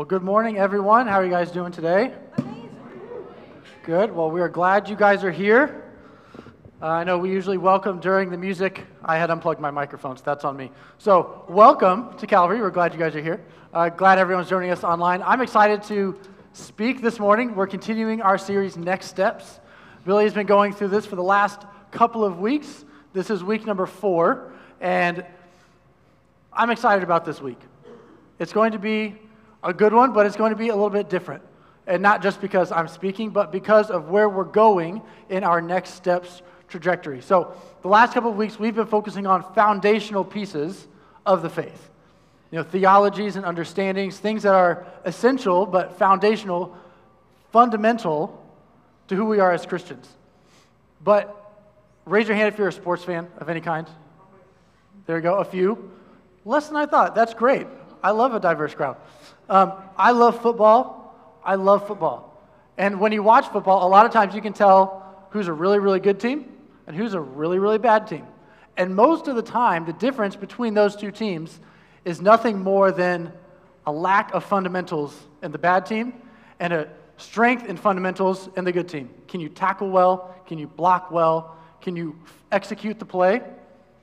Well, 0.00 0.06
good 0.06 0.22
morning, 0.22 0.56
everyone. 0.56 1.06
How 1.06 1.20
are 1.20 1.24
you 1.26 1.30
guys 1.30 1.50
doing 1.50 1.72
today? 1.72 2.14
Amazing. 2.38 2.70
Good. 3.84 4.10
Well, 4.10 4.30
we 4.30 4.40
are 4.40 4.48
glad 4.48 4.88
you 4.88 4.96
guys 4.96 5.22
are 5.24 5.30
here. 5.30 5.92
Uh, 6.80 6.86
I 6.86 7.04
know 7.04 7.18
we 7.18 7.28
usually 7.28 7.58
welcome 7.58 8.00
during 8.00 8.30
the 8.30 8.38
music. 8.38 8.86
I 9.04 9.18
had 9.18 9.28
unplugged 9.28 9.60
my 9.60 9.70
microphone, 9.70 10.16
so 10.16 10.22
that's 10.24 10.42
on 10.46 10.56
me. 10.56 10.70
So, 10.96 11.44
welcome 11.50 12.16
to 12.16 12.26
Calvary. 12.26 12.62
We're 12.62 12.70
glad 12.70 12.94
you 12.94 12.98
guys 12.98 13.14
are 13.14 13.20
here. 13.20 13.44
Uh, 13.74 13.90
glad 13.90 14.18
everyone's 14.18 14.48
joining 14.48 14.70
us 14.70 14.84
online. 14.84 15.20
I'm 15.20 15.42
excited 15.42 15.82
to 15.88 16.18
speak 16.54 17.02
this 17.02 17.18
morning. 17.18 17.54
We're 17.54 17.66
continuing 17.66 18.22
our 18.22 18.38
series, 18.38 18.78
Next 18.78 19.08
Steps. 19.08 19.60
Billy 20.06 20.24
has 20.24 20.32
been 20.32 20.46
going 20.46 20.72
through 20.72 20.88
this 20.88 21.04
for 21.04 21.16
the 21.16 21.22
last 21.22 21.66
couple 21.90 22.24
of 22.24 22.40
weeks. 22.40 22.86
This 23.12 23.28
is 23.28 23.44
week 23.44 23.66
number 23.66 23.84
four, 23.84 24.50
and 24.80 25.26
I'm 26.54 26.70
excited 26.70 27.04
about 27.04 27.26
this 27.26 27.42
week. 27.42 27.60
It's 28.38 28.54
going 28.54 28.72
to 28.72 28.78
be 28.78 29.18
a 29.62 29.72
good 29.72 29.92
one, 29.92 30.12
but 30.12 30.26
it's 30.26 30.36
going 30.36 30.50
to 30.50 30.56
be 30.56 30.68
a 30.68 30.74
little 30.74 30.90
bit 30.90 31.08
different. 31.08 31.42
And 31.86 32.02
not 32.02 32.22
just 32.22 32.40
because 32.40 32.70
I'm 32.72 32.88
speaking, 32.88 33.30
but 33.30 33.52
because 33.52 33.90
of 33.90 34.08
where 34.08 34.28
we're 34.28 34.44
going 34.44 35.02
in 35.28 35.44
our 35.44 35.60
next 35.60 35.94
steps 35.94 36.42
trajectory. 36.68 37.20
So, 37.20 37.54
the 37.82 37.88
last 37.88 38.14
couple 38.14 38.30
of 38.30 38.36
weeks, 38.36 38.58
we've 38.58 38.74
been 38.74 38.86
focusing 38.86 39.26
on 39.26 39.42
foundational 39.54 40.24
pieces 40.24 40.86
of 41.26 41.42
the 41.42 41.50
faith. 41.50 41.90
You 42.50 42.58
know, 42.58 42.64
theologies 42.64 43.36
and 43.36 43.44
understandings, 43.44 44.18
things 44.18 44.42
that 44.42 44.54
are 44.54 44.86
essential 45.04 45.66
but 45.66 45.98
foundational, 45.98 46.76
fundamental 47.52 48.44
to 49.08 49.16
who 49.16 49.24
we 49.24 49.40
are 49.40 49.52
as 49.52 49.66
Christians. 49.66 50.08
But 51.02 51.36
raise 52.04 52.28
your 52.28 52.36
hand 52.36 52.52
if 52.52 52.58
you're 52.58 52.68
a 52.68 52.72
sports 52.72 53.04
fan 53.04 53.28
of 53.38 53.48
any 53.48 53.60
kind. 53.60 53.86
There 55.06 55.16
you 55.16 55.22
go, 55.22 55.36
a 55.36 55.44
few. 55.44 55.90
Less 56.44 56.68
than 56.68 56.76
I 56.76 56.86
thought. 56.86 57.14
That's 57.14 57.34
great. 57.34 57.66
I 58.02 58.10
love 58.10 58.34
a 58.34 58.40
diverse 58.40 58.74
crowd. 58.74 58.96
Um, 59.50 59.72
I 59.96 60.12
love 60.12 60.40
football. 60.40 61.40
I 61.44 61.56
love 61.56 61.86
football. 61.86 62.40
And 62.78 63.00
when 63.00 63.12
you 63.12 63.22
watch 63.22 63.48
football, 63.48 63.86
a 63.86 63.90
lot 63.90 64.06
of 64.06 64.12
times 64.12 64.34
you 64.34 64.40
can 64.40 64.52
tell 64.52 65.26
who's 65.30 65.48
a 65.48 65.52
really, 65.52 65.80
really 65.80 66.00
good 66.00 66.20
team 66.20 66.50
and 66.86 66.96
who's 66.96 67.14
a 67.14 67.20
really, 67.20 67.58
really 67.58 67.78
bad 67.78 68.06
team. 68.06 68.26
And 68.76 68.94
most 68.94 69.28
of 69.28 69.36
the 69.36 69.42
time, 69.42 69.84
the 69.84 69.92
difference 69.92 70.36
between 70.36 70.72
those 70.72 70.96
two 70.96 71.10
teams 71.10 71.60
is 72.04 72.20
nothing 72.20 72.60
more 72.60 72.92
than 72.92 73.32
a 73.86 73.92
lack 73.92 74.32
of 74.32 74.44
fundamentals 74.44 75.14
in 75.42 75.50
the 75.50 75.58
bad 75.58 75.84
team 75.84 76.14
and 76.60 76.72
a 76.72 76.88
strength 77.16 77.66
in 77.66 77.76
fundamentals 77.76 78.48
in 78.56 78.64
the 78.64 78.72
good 78.72 78.88
team. 78.88 79.10
Can 79.26 79.40
you 79.40 79.48
tackle 79.48 79.90
well? 79.90 80.34
Can 80.46 80.58
you 80.58 80.68
block 80.68 81.10
well? 81.10 81.56
Can 81.80 81.96
you 81.96 82.16
execute 82.52 82.98
the 82.98 83.04
play? 83.04 83.42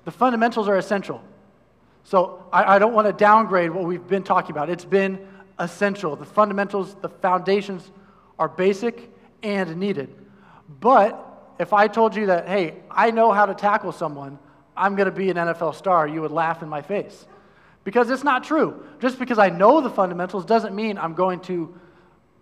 The 0.04 0.12
fundamentals 0.12 0.68
are 0.68 0.78
essential. 0.78 1.22
So 2.04 2.46
I, 2.54 2.76
I 2.76 2.80
don't 2.80 2.94
want 2.94 3.08
to 3.08 3.14
downgrade 3.14 3.72
what 3.72 3.84
we've 3.84 4.08
been 4.08 4.24
talking 4.24 4.52
about. 4.52 4.70
It's 4.70 4.86
been 4.86 5.28
essential. 5.60 6.16
The 6.16 6.26
fundamentals, 6.26 6.96
the 6.96 7.10
foundations 7.10 7.92
are 8.40 8.50
basic 8.50 9.12
and 9.44 9.78
needed. 9.78 10.14
But 10.80 11.56
if 11.60 11.74
I 11.74 11.88
told 11.88 12.16
you 12.16 12.28
that, 12.28 12.48
hey, 12.48 12.76
I 12.92 13.12
know 13.12 13.32
how 13.32 13.46
to 13.46 13.54
tackle 13.54 13.92
someone, 13.92 14.40
I'm 14.76 14.96
going 14.96 15.08
to 15.08 15.12
be 15.12 15.30
an 15.30 15.38
NFL 15.38 15.76
star, 15.76 16.08
you 16.08 16.22
would 16.22 16.32
laugh 16.32 16.62
in 16.62 16.70
my 16.70 16.82
face. 16.82 17.26
Because 17.84 18.10
it's 18.10 18.24
not 18.24 18.44
true. 18.44 18.86
Just 19.00 19.18
because 19.18 19.40
I 19.40 19.50
know 19.50 19.82
the 19.82 19.90
fundamentals 19.90 20.46
doesn't 20.46 20.76
mean 20.76 20.98
I'm 20.98 21.14
going 21.14 21.40
to 21.42 21.80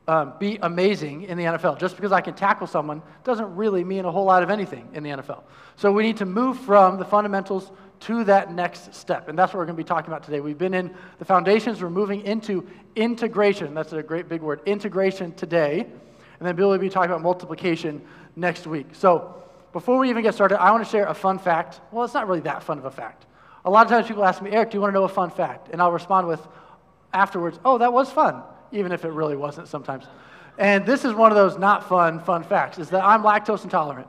um, 0.08 0.34
be 0.40 0.58
amazing 0.62 1.24
in 1.24 1.38
the 1.38 1.46
NFL. 1.46 1.80
Just 1.80 1.96
because 1.96 2.12
I 2.12 2.22
can 2.22 2.34
tackle 2.34 2.68
someone 2.68 3.02
doesn't 3.24 3.56
really 3.56 3.84
mean 3.84 4.06
a 4.06 4.12
whole 4.12 4.26
lot 4.26 4.44
of 4.44 4.50
anything 4.50 4.90
in 4.94 5.04
the 5.04 5.12
NFL. 5.12 5.44
So 5.76 5.92
we 5.92 6.04
need 6.04 6.18
to 6.18 6.26
move 6.26 6.60
from 6.60 6.98
the 6.98 7.06
fundamentals 7.06 7.72
to 8.02 8.24
that 8.26 8.54
next 8.54 8.94
step. 8.94 9.30
And 9.30 9.38
that's 9.38 9.54
what 9.54 9.60
we're 9.60 9.66
going 9.66 9.78
to 9.78 9.84
be 9.84 9.88
talking 9.88 10.12
about 10.12 10.24
today. 10.24 10.40
We've 10.40 10.58
been 10.58 10.74
in 10.74 10.94
the 11.20 11.26
foundations, 11.26 11.82
we're 11.82 11.90
moving 11.90 12.22
into 12.22 12.68
integration. 12.96 13.74
That's 13.74 13.94
a 13.94 14.04
great 14.04 14.30
big 14.30 14.42
word, 14.42 14.62
integration 14.66 15.34
today. 15.34 15.82
And 15.82 16.48
then 16.48 16.56
Bill 16.56 16.70
will 16.70 16.78
be 16.78 16.90
talking 16.90 17.12
about 17.12 17.22
multiplication 17.22 18.02
next 18.36 18.68
week. 18.68 18.88
So 18.94 19.44
before 19.72 19.98
we 19.98 20.10
even 20.10 20.24
get 20.24 20.34
started, 20.34 20.62
I 20.62 20.72
want 20.72 20.84
to 20.84 20.90
share 20.90 21.06
a 21.06 21.14
fun 21.14 21.40
fact. 21.40 21.82
Well, 21.92 22.06
it's 22.06 22.14
not 22.14 22.28
really 22.28 22.42
that 22.42 22.64
fun 22.64 22.78
of 22.78 22.86
a 22.86 22.92
fact. 22.92 23.26
A 23.64 23.70
lot 23.70 23.86
of 23.86 23.92
times 23.92 24.08
people 24.08 24.24
ask 24.24 24.42
me, 24.42 24.52
Eric, 24.52 24.72
do 24.72 24.78
you 24.78 24.82
want 24.82 24.94
to 24.94 25.00
know 25.00 25.06
a 25.06 25.10
fun 25.10 25.32
fact? 25.32 25.70
And 25.72 25.82
I'll 25.82 25.92
respond 25.92 26.28
with 26.28 26.46
afterwards, 27.14 27.60
oh, 27.66 27.78
that 27.80 27.92
was 27.92 28.12
fun, 28.12 28.44
even 28.72 28.92
if 28.92 29.06
it 29.06 29.10
really 29.10 29.36
wasn't 29.36 29.68
sometimes. 29.68 30.06
And 30.58 30.86
this 30.86 31.04
is 31.04 31.14
one 31.14 31.32
of 31.32 31.36
those 31.36 31.58
not 31.58 31.90
fun, 31.90 32.20
fun 32.20 32.44
facts, 32.44 32.78
is 32.78 32.90
that 32.92 33.04
I'm 33.04 33.24
lactose 33.24 33.64
intolerant. 33.64 34.08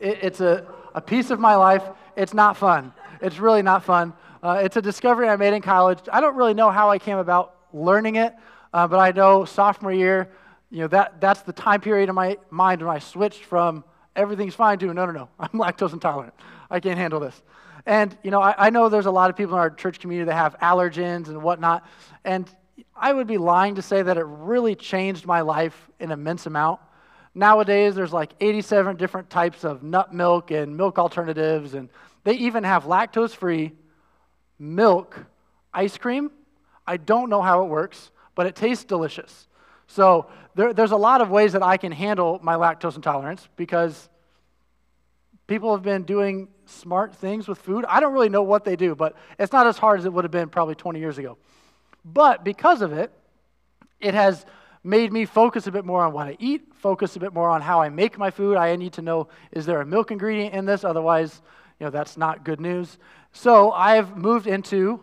It, 0.00 0.18
it's 0.22 0.40
a, 0.40 0.66
a 0.94 1.00
piece 1.00 1.30
of 1.30 1.38
my 1.38 1.54
life. 1.54 1.82
It's 2.16 2.34
not 2.34 2.56
fun. 2.56 2.92
It's 3.22 3.38
really 3.38 3.62
not 3.62 3.84
fun. 3.84 4.12
Uh, 4.42 4.60
it's 4.64 4.76
a 4.76 4.82
discovery 4.82 5.28
I 5.28 5.36
made 5.36 5.54
in 5.54 5.62
college. 5.62 6.00
I 6.12 6.20
don't 6.20 6.34
really 6.34 6.54
know 6.54 6.70
how 6.70 6.90
I 6.90 6.98
came 6.98 7.18
about 7.18 7.54
learning 7.72 8.16
it, 8.16 8.34
uh, 8.74 8.88
but 8.88 8.98
I 8.98 9.12
know 9.12 9.44
sophomore 9.44 9.92
year, 9.92 10.32
you 10.70 10.80
know, 10.80 10.88
that, 10.88 11.20
that's 11.20 11.42
the 11.42 11.52
time 11.52 11.80
period 11.80 12.08
in 12.08 12.16
my 12.16 12.36
mind 12.50 12.82
when 12.82 12.90
I 12.90 12.98
switched 12.98 13.44
from 13.44 13.84
everything's 14.16 14.56
fine 14.56 14.78
to 14.80 14.86
no, 14.86 15.06
no, 15.06 15.12
no, 15.12 15.28
I'm 15.38 15.50
lactose 15.50 15.92
intolerant. 15.92 16.34
I 16.68 16.80
can't 16.80 16.98
handle 16.98 17.20
this. 17.20 17.40
And, 17.86 18.16
you 18.24 18.32
know, 18.32 18.42
I, 18.42 18.66
I 18.66 18.70
know 18.70 18.88
there's 18.88 19.06
a 19.06 19.10
lot 19.10 19.30
of 19.30 19.36
people 19.36 19.54
in 19.54 19.60
our 19.60 19.70
church 19.70 20.00
community 20.00 20.26
that 20.26 20.34
have 20.34 20.58
allergens 20.58 21.28
and 21.28 21.42
whatnot. 21.42 21.86
And 22.24 22.50
I 22.96 23.12
would 23.12 23.28
be 23.28 23.38
lying 23.38 23.76
to 23.76 23.82
say 23.82 24.02
that 24.02 24.16
it 24.16 24.24
really 24.26 24.74
changed 24.74 25.26
my 25.26 25.42
life 25.42 25.88
an 26.00 26.10
immense 26.10 26.46
amount. 26.46 26.80
Nowadays, 27.34 27.94
there's 27.94 28.12
like 28.12 28.32
87 28.40 28.96
different 28.96 29.30
types 29.30 29.64
of 29.64 29.82
nut 29.82 30.12
milk 30.12 30.50
and 30.50 30.76
milk 30.76 30.98
alternatives, 30.98 31.74
and 31.74 31.88
they 32.24 32.34
even 32.34 32.64
have 32.64 32.84
lactose 32.84 33.30
free 33.30 33.72
milk 34.58 35.18
ice 35.72 35.96
cream. 35.98 36.30
I 36.86 36.96
don't 36.96 37.30
know 37.30 37.42
how 37.42 37.64
it 37.64 37.68
works, 37.68 38.10
but 38.34 38.46
it 38.46 38.54
tastes 38.54 38.84
delicious. 38.84 39.46
So 39.86 40.26
there, 40.54 40.72
there's 40.72 40.92
a 40.92 40.96
lot 40.96 41.20
of 41.20 41.30
ways 41.30 41.52
that 41.52 41.62
I 41.62 41.76
can 41.76 41.92
handle 41.92 42.38
my 42.42 42.54
lactose 42.54 42.96
intolerance 42.96 43.46
because 43.56 44.08
people 45.46 45.74
have 45.74 45.82
been 45.82 46.04
doing 46.04 46.48
smart 46.66 47.14
things 47.14 47.48
with 47.48 47.58
food. 47.58 47.84
I 47.86 48.00
don't 48.00 48.12
really 48.12 48.28
know 48.28 48.42
what 48.42 48.64
they 48.64 48.76
do, 48.76 48.94
but 48.94 49.14
it's 49.38 49.52
not 49.52 49.66
as 49.66 49.78
hard 49.78 50.00
as 50.00 50.06
it 50.06 50.12
would 50.12 50.24
have 50.24 50.30
been 50.30 50.48
probably 50.48 50.74
20 50.74 50.98
years 50.98 51.18
ago. 51.18 51.36
But 52.04 52.44
because 52.44 52.82
of 52.82 52.92
it, 52.92 53.12
it 54.00 54.14
has 54.14 54.44
made 54.84 55.12
me 55.12 55.24
focus 55.24 55.66
a 55.66 55.72
bit 55.72 55.84
more 55.84 56.04
on 56.04 56.12
what 56.12 56.26
I 56.26 56.36
eat, 56.40 56.74
focus 56.74 57.14
a 57.16 57.20
bit 57.20 57.32
more 57.32 57.48
on 57.48 57.60
how 57.60 57.80
I 57.80 57.88
make 57.88 58.18
my 58.18 58.30
food. 58.30 58.56
I 58.56 58.74
need 58.76 58.94
to 58.94 59.02
know 59.02 59.28
is 59.52 59.66
there 59.66 59.80
a 59.80 59.86
milk 59.86 60.10
ingredient 60.10 60.54
in 60.54 60.64
this? 60.64 60.84
Otherwise, 60.84 61.40
you 61.82 61.86
know, 61.86 61.90
that's 61.90 62.16
not 62.16 62.44
good 62.44 62.60
news. 62.60 62.96
So 63.32 63.72
I've 63.72 64.16
moved 64.16 64.46
into 64.46 65.02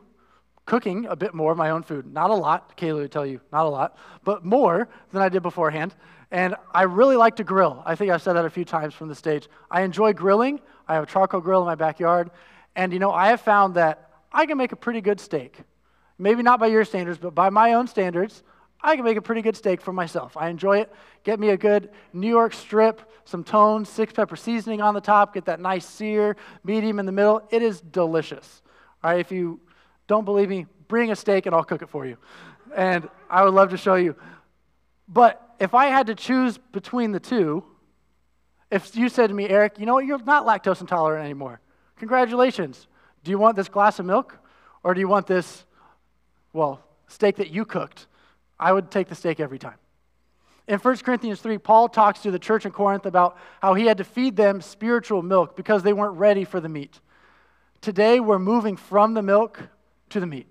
cooking 0.65 1.07
a 1.07 1.15
bit 1.17 1.33
more 1.33 1.51
of 1.51 1.57
my 1.57 1.71
own 1.71 1.83
food. 1.83 2.05
Not 2.05 2.29
a 2.29 2.33
lot, 2.33 2.77
Kayla 2.77 3.01
would 3.01 3.11
tell 3.11 3.25
you, 3.25 3.41
not 3.51 3.65
a 3.65 3.69
lot, 3.69 3.97
but 4.23 4.45
more 4.45 4.87
than 5.11 5.21
I 5.21 5.27
did 5.27 5.43
beforehand. 5.43 5.93
And 6.31 6.55
I 6.73 6.83
really 6.83 7.17
like 7.17 7.35
to 7.35 7.43
grill. 7.43 7.83
I 7.85 7.95
think 7.95 8.11
I've 8.11 8.21
said 8.21 8.33
that 8.37 8.45
a 8.45 8.49
few 8.49 8.63
times 8.63 8.93
from 8.93 9.09
the 9.09 9.15
stage. 9.15 9.49
I 9.69 9.81
enjoy 9.81 10.13
grilling. 10.13 10.61
I 10.87 10.93
have 10.93 11.03
a 11.03 11.05
charcoal 11.05 11.41
grill 11.41 11.59
in 11.59 11.65
my 11.65 11.75
backyard. 11.75 12.31
And, 12.77 12.93
you 12.93 12.99
know, 12.99 13.11
I 13.11 13.27
have 13.27 13.41
found 13.41 13.75
that 13.75 14.09
I 14.31 14.45
can 14.45 14.57
make 14.57 14.71
a 14.71 14.77
pretty 14.77 15.01
good 15.01 15.19
steak. 15.19 15.57
Maybe 16.17 16.43
not 16.43 16.61
by 16.61 16.67
your 16.67 16.85
standards, 16.85 17.17
but 17.17 17.35
by 17.35 17.49
my 17.49 17.73
own 17.73 17.87
standards, 17.87 18.41
I 18.81 18.95
can 18.95 19.03
make 19.03 19.17
a 19.17 19.21
pretty 19.21 19.41
good 19.41 19.57
steak 19.57 19.81
for 19.81 19.91
myself. 19.91 20.37
I 20.37 20.49
enjoy 20.49 20.77
it. 20.79 20.93
Get 21.23 21.39
me 21.39 21.49
a 21.49 21.57
good 21.57 21.89
New 22.13 22.29
York 22.29 22.53
strip, 22.53 23.01
some 23.25 23.43
Tone's, 23.43 23.89
six 23.89 24.13
pepper 24.13 24.35
seasoning 24.35 24.81
on 24.81 24.93
the 24.93 25.01
top, 25.01 25.33
get 25.33 25.45
that 25.45 25.59
nice 25.59 25.85
sear, 25.85 26.37
medium 26.63 26.99
in 26.99 27.05
the 27.05 27.11
middle. 27.11 27.45
It 27.51 27.61
is 27.61 27.81
delicious. 27.81 28.61
All 29.03 29.11
right, 29.11 29.19
if 29.19 29.31
you 29.31 29.59
don't 30.07 30.25
believe 30.25 30.49
me, 30.49 30.65
bring 30.87 31.11
a 31.11 31.15
steak 31.15 31.45
and 31.45 31.53
I'll 31.53 31.63
cook 31.63 31.81
it 31.81 31.89
for 31.89 32.05
you. 32.05 32.17
And 32.75 33.09
I 33.29 33.43
would 33.43 33.53
love 33.53 33.69
to 33.71 33.77
show 33.77 33.95
you. 33.95 34.15
But 35.07 35.55
if 35.59 35.73
I 35.73 35.87
had 35.87 36.07
to 36.07 36.15
choose 36.15 36.57
between 36.57 37.11
the 37.11 37.19
two, 37.19 37.63
if 38.71 38.95
you 38.95 39.09
said 39.09 39.27
to 39.27 39.33
me, 39.33 39.49
Eric, 39.49 39.79
you 39.79 39.85
know 39.85 39.95
what, 39.95 40.05
you're 40.05 40.23
not 40.23 40.45
lactose 40.45 40.79
intolerant 40.79 41.25
anymore. 41.25 41.59
Congratulations. 41.97 42.87
Do 43.23 43.31
you 43.31 43.39
want 43.39 43.55
this 43.55 43.67
glass 43.67 43.99
of 43.99 44.05
milk 44.05 44.37
or 44.83 44.93
do 44.93 44.99
you 44.99 45.07
want 45.07 45.27
this, 45.27 45.65
well, 46.53 46.81
steak 47.07 47.35
that 47.37 47.49
you 47.49 47.65
cooked? 47.65 48.07
I 48.59 48.71
would 48.71 48.91
take 48.91 49.07
the 49.07 49.15
steak 49.15 49.39
every 49.39 49.59
time. 49.59 49.77
In 50.67 50.77
1 50.77 50.97
Corinthians 50.97 51.41
3, 51.41 51.57
Paul 51.57 51.89
talks 51.89 52.19
to 52.21 52.31
the 52.31 52.37
church 52.37 52.65
in 52.65 52.71
Corinth 52.71 53.05
about 53.05 53.37
how 53.61 53.73
he 53.73 53.85
had 53.85 53.97
to 53.97 54.03
feed 54.03 54.35
them 54.35 54.61
spiritual 54.61 55.23
milk 55.23 55.55
because 55.55 55.81
they 55.81 55.93
weren't 55.93 56.17
ready 56.17 56.43
for 56.43 56.59
the 56.59 56.69
meat. 56.69 56.99
Today, 57.81 58.19
we're 58.19 58.39
moving 58.39 58.75
from 58.75 59.15
the 59.15 59.23
milk 59.23 59.61
to 60.09 60.19
the 60.19 60.27
meat. 60.27 60.47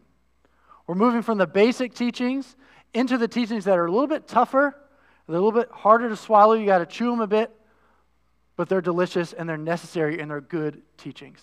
We're 0.88 0.96
moving 0.96 1.22
from 1.22 1.38
the 1.38 1.46
basic 1.46 1.94
teachings 1.94 2.56
into 2.94 3.18
the 3.18 3.28
teachings 3.28 3.64
that 3.66 3.78
are 3.78 3.86
a 3.86 3.92
little 3.92 4.08
bit 4.08 4.26
tougher, 4.26 4.74
a 5.28 5.32
little 5.32 5.52
bit 5.52 5.70
harder 5.70 6.08
to 6.08 6.16
swallow. 6.16 6.54
You 6.54 6.66
got 6.66 6.78
to 6.78 6.86
chew 6.86 7.10
them 7.10 7.20
a 7.20 7.26
bit, 7.26 7.54
but 8.56 8.68
they're 8.68 8.80
delicious 8.80 9.32
and 9.32 9.48
they're 9.48 9.58
necessary 9.58 10.18
and 10.20 10.30
they're 10.30 10.40
good 10.40 10.82
teachings. 10.96 11.42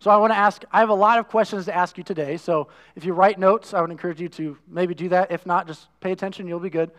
So 0.00 0.10
I 0.10 0.16
want 0.16 0.32
to 0.32 0.36
ask, 0.36 0.64
I 0.72 0.80
have 0.80 0.88
a 0.88 0.94
lot 0.94 1.18
of 1.18 1.28
questions 1.28 1.66
to 1.66 1.76
ask 1.76 1.98
you 1.98 2.04
today. 2.04 2.38
So 2.38 2.68
if 2.96 3.04
you 3.04 3.12
write 3.12 3.38
notes, 3.38 3.74
I 3.74 3.82
would 3.82 3.90
encourage 3.90 4.18
you 4.18 4.30
to 4.30 4.56
maybe 4.66 4.94
do 4.94 5.10
that. 5.10 5.30
If 5.30 5.44
not, 5.44 5.66
just 5.66 5.88
pay 6.00 6.10
attention, 6.10 6.48
you'll 6.48 6.58
be 6.58 6.70
good. 6.70 6.90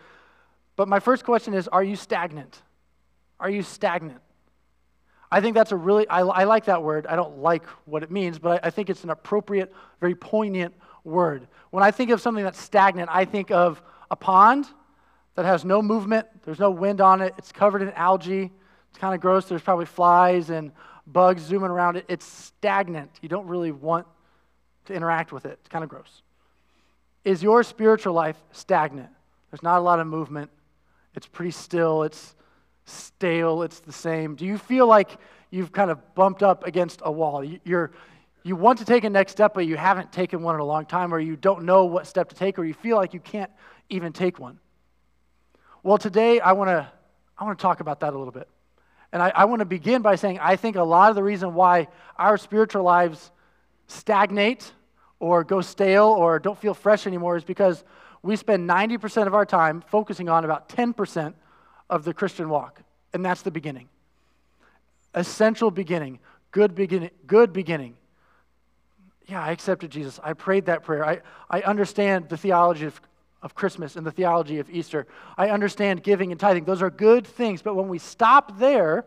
But 0.76 0.88
my 0.88 1.00
first 1.00 1.24
question 1.24 1.52
is 1.52 1.66
Are 1.68 1.82
you 1.82 1.96
stagnant? 1.96 2.62
Are 3.40 3.50
you 3.50 3.62
stagnant? 3.62 4.20
I 5.32 5.40
think 5.40 5.56
that's 5.56 5.72
a 5.72 5.76
really, 5.76 6.06
I, 6.08 6.20
I 6.20 6.44
like 6.44 6.66
that 6.66 6.82
word. 6.82 7.06
I 7.06 7.16
don't 7.16 7.38
like 7.38 7.64
what 7.86 8.04
it 8.04 8.10
means, 8.10 8.38
but 8.38 8.62
I, 8.62 8.68
I 8.68 8.70
think 8.70 8.88
it's 8.88 9.02
an 9.02 9.10
appropriate, 9.10 9.72
very 9.98 10.14
poignant 10.14 10.74
word. 11.02 11.48
When 11.70 11.82
I 11.82 11.90
think 11.90 12.10
of 12.10 12.20
something 12.20 12.44
that's 12.44 12.60
stagnant, 12.60 13.08
I 13.10 13.24
think 13.24 13.50
of 13.50 13.82
a 14.10 14.16
pond 14.16 14.66
that 15.34 15.44
has 15.44 15.64
no 15.64 15.82
movement, 15.82 16.26
there's 16.44 16.60
no 16.60 16.70
wind 16.70 17.00
on 17.00 17.20
it, 17.22 17.34
it's 17.38 17.50
covered 17.50 17.82
in 17.82 17.90
algae, 17.92 18.52
it's 18.90 18.98
kind 18.98 19.14
of 19.14 19.20
gross, 19.20 19.46
there's 19.46 19.62
probably 19.62 19.86
flies 19.86 20.50
and 20.50 20.70
bugs 21.06 21.42
zooming 21.42 21.70
around 21.70 21.96
it. 21.96 22.04
It's 22.08 22.24
stagnant. 22.24 23.10
You 23.20 23.28
don't 23.28 23.46
really 23.46 23.72
want 23.72 24.06
to 24.86 24.94
interact 24.94 25.32
with 25.32 25.46
it, 25.46 25.58
it's 25.60 25.68
kind 25.68 25.84
of 25.84 25.90
gross. 25.90 26.22
Is 27.24 27.42
your 27.42 27.62
spiritual 27.62 28.14
life 28.14 28.36
stagnant? 28.52 29.10
There's 29.50 29.62
not 29.62 29.78
a 29.78 29.80
lot 29.80 30.00
of 30.00 30.06
movement, 30.06 30.50
it's 31.14 31.26
pretty 31.26 31.50
still, 31.50 32.02
it's 32.02 32.34
stale, 32.84 33.62
it's 33.62 33.80
the 33.80 33.92
same. 33.92 34.34
Do 34.34 34.44
you 34.44 34.58
feel 34.58 34.86
like 34.86 35.18
you've 35.50 35.72
kind 35.72 35.90
of 35.90 36.14
bumped 36.14 36.42
up 36.42 36.66
against 36.66 37.00
a 37.04 37.12
wall? 37.12 37.44
You're, 37.64 37.92
you 38.42 38.56
want 38.56 38.78
to 38.80 38.84
take 38.84 39.04
a 39.04 39.10
next 39.10 39.32
step, 39.32 39.54
but 39.54 39.66
you 39.66 39.76
haven't 39.76 40.10
taken 40.10 40.42
one 40.42 40.56
in 40.56 40.60
a 40.60 40.64
long 40.64 40.84
time, 40.84 41.14
or 41.14 41.20
you 41.20 41.36
don't 41.36 41.62
know 41.64 41.84
what 41.84 42.06
step 42.06 42.28
to 42.30 42.34
take, 42.34 42.58
or 42.58 42.64
you 42.64 42.74
feel 42.74 42.96
like 42.96 43.14
you 43.14 43.20
can't 43.20 43.50
even 43.88 44.12
take 44.12 44.38
one. 44.38 44.58
Well, 45.84 45.98
today 45.98 46.40
I 46.40 46.52
want 46.52 46.68
to 46.68 46.90
I 47.38 47.44
want 47.44 47.58
to 47.58 47.62
talk 47.62 47.80
about 47.80 48.00
that 48.00 48.14
a 48.14 48.18
little 48.18 48.32
bit. 48.32 48.48
And 49.12 49.22
I, 49.22 49.32
I 49.34 49.44
want 49.44 49.60
to 49.60 49.66
begin 49.66 50.02
by 50.02 50.16
saying 50.16 50.38
I 50.40 50.56
think 50.56 50.76
a 50.76 50.82
lot 50.82 51.10
of 51.10 51.16
the 51.16 51.22
reason 51.22 51.54
why 51.54 51.88
our 52.16 52.38
spiritual 52.38 52.82
lives 52.82 53.30
stagnate 53.86 54.72
or 55.20 55.44
go 55.44 55.60
stale 55.60 56.06
or 56.06 56.38
don't 56.38 56.58
feel 56.58 56.74
fresh 56.74 57.06
anymore 57.06 57.36
is 57.36 57.44
because 57.44 57.84
we 58.22 58.36
spend 58.36 58.68
90% 58.68 59.26
of 59.26 59.34
our 59.34 59.44
time 59.44 59.82
focusing 59.88 60.28
on 60.28 60.44
about 60.44 60.68
10% 60.68 61.34
of 61.90 62.04
the 62.04 62.14
Christian 62.14 62.48
walk. 62.48 62.80
And 63.12 63.24
that's 63.24 63.42
the 63.42 63.50
beginning. 63.50 63.88
Essential 65.14 65.70
beginning, 65.70 66.20
good 66.50 66.74
beginning, 66.74 67.10
good 67.26 67.52
beginning. 67.52 67.96
Yeah, 69.26 69.42
I 69.42 69.50
accepted 69.50 69.90
Jesus. 69.90 70.18
I 70.22 70.32
prayed 70.32 70.66
that 70.66 70.82
prayer. 70.82 71.04
I, 71.04 71.20
I 71.50 71.60
understand 71.60 72.28
the 72.28 72.36
theology 72.36 72.86
of, 72.86 73.00
of 73.42 73.54
Christmas 73.54 73.96
and 73.96 74.06
the 74.06 74.10
theology 74.10 74.58
of 74.58 74.70
Easter. 74.70 75.06
I 75.36 75.50
understand 75.50 76.02
giving 76.02 76.30
and 76.30 76.40
tithing. 76.40 76.64
Those 76.64 76.82
are 76.82 76.90
good 76.90 77.26
things. 77.26 77.60
But 77.62 77.74
when 77.74 77.88
we 77.88 77.98
stop 77.98 78.58
there, 78.58 79.04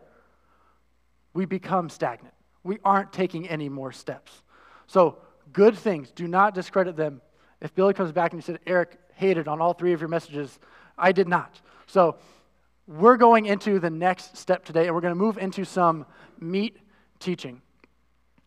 we 1.32 1.46
become 1.46 1.88
stagnant. 1.88 2.34
We 2.62 2.78
aren't 2.84 3.12
taking 3.12 3.48
any 3.48 3.68
more 3.68 3.92
steps. 3.92 4.42
So, 4.86 5.18
good 5.52 5.76
things, 5.76 6.10
do 6.10 6.26
not 6.28 6.54
discredit 6.54 6.96
them. 6.96 7.20
If 7.60 7.74
Billy 7.74 7.94
comes 7.94 8.12
back 8.12 8.32
and 8.32 8.42
he 8.42 8.44
said, 8.44 8.60
Eric 8.66 8.98
hated 9.14 9.48
on 9.48 9.60
all 9.60 9.72
three 9.72 9.92
of 9.92 10.00
your 10.00 10.08
messages, 10.08 10.58
I 10.98 11.12
did 11.12 11.28
not. 11.28 11.60
So, 11.86 12.16
we're 12.86 13.16
going 13.16 13.46
into 13.46 13.80
the 13.80 13.90
next 13.90 14.36
step 14.36 14.64
today, 14.64 14.86
and 14.86 14.94
we're 14.94 15.00
going 15.00 15.14
to 15.14 15.18
move 15.18 15.38
into 15.38 15.64
some 15.64 16.06
meat 16.38 16.76
teaching. 17.18 17.60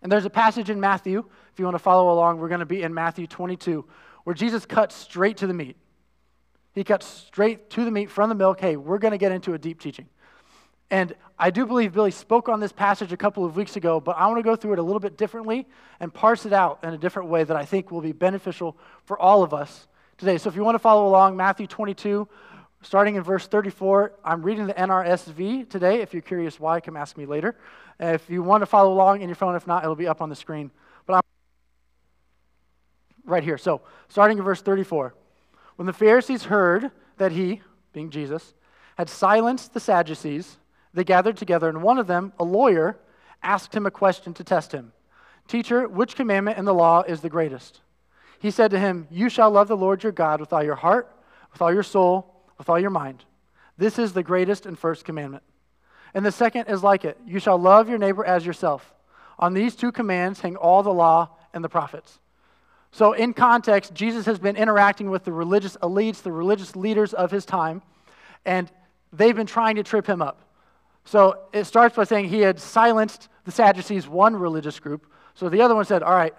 And 0.02 0.12
there's 0.12 0.26
a 0.26 0.30
passage 0.30 0.70
in 0.70 0.80
Matthew, 0.80 1.26
if 1.52 1.60
you 1.60 1.66
want 1.66 1.76
to 1.76 1.84
follow 1.84 2.14
along, 2.14 2.40
we're 2.40 2.48
going 2.48 2.62
to 2.62 2.66
be 2.66 2.84
in 2.84 2.94
Matthew 2.94 3.28
22, 3.28 3.86
where 4.24 4.34
Jesus 4.34 4.66
cuts 4.66 4.96
straight 4.96 5.38
to 5.38 5.48
the 5.48 5.54
meat. 5.54 5.78
He 6.74 6.84
cuts 6.84 7.06
straight 7.06 7.70
to 7.72 7.84
the 7.84 7.92
meat 7.92 8.10
from 8.10 8.30
the 8.30 8.36
milk. 8.36 8.60
Hey, 8.60 8.76
we're 8.76 9.00
going 9.00 9.12
to 9.12 9.18
get 9.18 9.32
into 9.32 9.54
a 9.54 9.58
deep 9.58 9.80
teaching. 9.80 10.08
And 10.92 11.14
I 11.38 11.52
do 11.52 11.66
believe 11.66 11.94
Billy 11.94 12.12
spoke 12.12 12.50
on 12.50 12.60
this 12.60 12.72
passage 12.72 13.12
a 13.12 13.18
couple 13.18 13.46
of 13.46 13.56
weeks 13.56 13.76
ago, 13.76 14.00
but 14.00 14.18
I 14.18 14.26
want 14.28 14.40
to 14.40 14.44
go 14.44 14.56
through 14.56 14.74
it 14.74 14.80
a 14.80 14.84
little 14.84 15.00
bit 15.00 15.18
differently 15.18 15.68
and 16.00 16.14
parse 16.14 16.46
it 16.46 16.54
out 16.54 16.80
in 16.84 16.94
a 16.94 16.98
different 16.98 17.30
way 17.30 17.44
that 17.44 17.56
I 17.56 17.66
think 17.66 17.92
will 17.92 18.02
be 18.02 18.12
beneficial 18.12 18.76
for 19.06 19.20
all 19.20 19.44
of 19.44 19.54
us 19.54 19.88
today. 20.18 20.38
So 20.38 20.50
if 20.50 20.56
you 20.56 20.64
want 20.64 20.76
to 20.76 20.80
follow 20.80 21.08
along, 21.08 21.38
Matthew 21.38 21.68
22, 21.68 22.28
starting 22.82 23.16
in 23.16 23.24
verse 23.24 23.48
34. 23.48 24.14
I'm 24.24 24.42
reading 24.42 24.68
the 24.68 24.74
NRSV 24.74 25.70
today. 25.70 26.02
If 26.02 26.14
you're 26.14 26.22
curious 26.22 26.60
why, 26.60 26.80
come 26.80 26.96
ask 26.96 27.18
me 27.18 27.26
later. 27.26 27.56
If 28.00 28.30
you 28.30 28.42
want 28.42 28.62
to 28.62 28.66
follow 28.66 28.94
along 28.94 29.22
in 29.22 29.30
your 29.30 29.36
phone, 29.36 29.56
if 29.56 29.68
not, 29.68 29.84
it'll 29.84 29.96
be 29.96 30.08
up 30.08 30.22
on 30.22 30.30
the 30.30 30.36
screen. 30.36 30.72
Right 33.30 33.44
here. 33.44 33.58
So, 33.58 33.82
starting 34.08 34.38
in 34.38 34.44
verse 34.44 34.62
34. 34.62 35.14
When 35.76 35.86
the 35.86 35.94
Pharisees 35.94 36.46
heard 36.46 36.92
that 37.18 37.32
he, 37.32 37.62
being 37.94 38.10
Jesus, 38.10 38.54
had 38.98 39.08
silenced 39.08 39.74
the 39.74 39.80
Sadducees, 39.80 40.58
they 40.94 41.04
gathered 41.04 41.38
together, 41.38 41.70
and 41.70 41.84
one 41.84 42.00
of 42.00 42.08
them, 42.08 42.34
a 42.40 42.44
lawyer, 42.44 42.98
asked 43.44 43.74
him 43.74 43.86
a 43.86 43.92
question 43.92 44.34
to 44.34 44.44
test 44.44 44.72
him 44.72 44.92
Teacher, 45.48 45.88
which 45.88 46.16
commandment 46.16 46.58
in 46.58 46.66
the 46.66 46.74
law 46.74 47.02
is 47.02 47.22
the 47.22 47.30
greatest? 47.30 47.82
He 48.40 48.52
said 48.52 48.72
to 48.72 48.80
him, 48.80 49.08
You 49.12 49.30
shall 49.30 49.52
love 49.52 49.68
the 49.68 49.78
Lord 49.78 50.04
your 50.04 50.12
God 50.12 50.40
with 50.40 50.52
all 50.52 50.64
your 50.64 50.76
heart, 50.76 51.12
with 51.52 51.62
all 51.62 51.74
your 51.74 51.84
soul, 51.84 52.44
with 52.58 52.70
all 52.70 52.80
your 52.80 52.90
mind. 52.90 53.26
This 53.78 54.00
is 54.00 54.14
the 54.14 54.24
greatest 54.24 54.66
and 54.66 54.78
first 54.78 55.06
commandment. 55.06 55.44
And 56.14 56.26
the 56.26 56.32
second 56.32 56.68
is 56.68 56.84
like 56.84 57.06
it 57.06 57.18
you 57.26 57.40
shall 57.40 57.58
love 57.58 57.90
your 57.90 57.98
neighbor 57.98 58.26
as 58.26 58.46
yourself. 58.46 58.94
On 59.38 59.54
these 59.54 59.76
two 59.76 59.92
commands 59.92 60.42
hang 60.42 60.56
all 60.56 60.84
the 60.84 60.94
law 60.94 61.30
and 61.54 61.64
the 61.64 61.70
prophets. 61.70 62.20
So, 62.92 63.14
in 63.14 63.34
context, 63.34 63.94
Jesus 63.94 64.26
has 64.26 64.40
been 64.40 64.56
interacting 64.56 65.10
with 65.10 65.24
the 65.24 65.32
religious 65.32 65.78
elites, 65.78 66.22
the 66.22 66.32
religious 66.32 66.76
leaders 66.76 67.14
of 67.14 67.30
his 67.30 67.46
time, 67.46 67.82
and 68.46 68.72
they've 69.14 69.36
been 69.36 69.46
trying 69.46 69.76
to 69.76 69.84
trip 69.84 70.08
him 70.08 70.22
up. 70.22 70.42
So, 71.06 71.40
it 71.54 71.66
starts 71.66 71.96
by 71.96 72.04
saying 72.04 72.30
he 72.30 72.42
had 72.42 72.60
silenced 72.60 73.30
the 73.46 73.52
Sadducees, 73.52 74.08
one 74.08 74.36
religious 74.36 74.80
group. 74.80 75.06
So, 75.36 75.50
the 75.50 75.62
other 75.62 75.76
one 75.76 75.86
said, 75.86 76.02
All 76.02 76.16
right, 76.16 76.34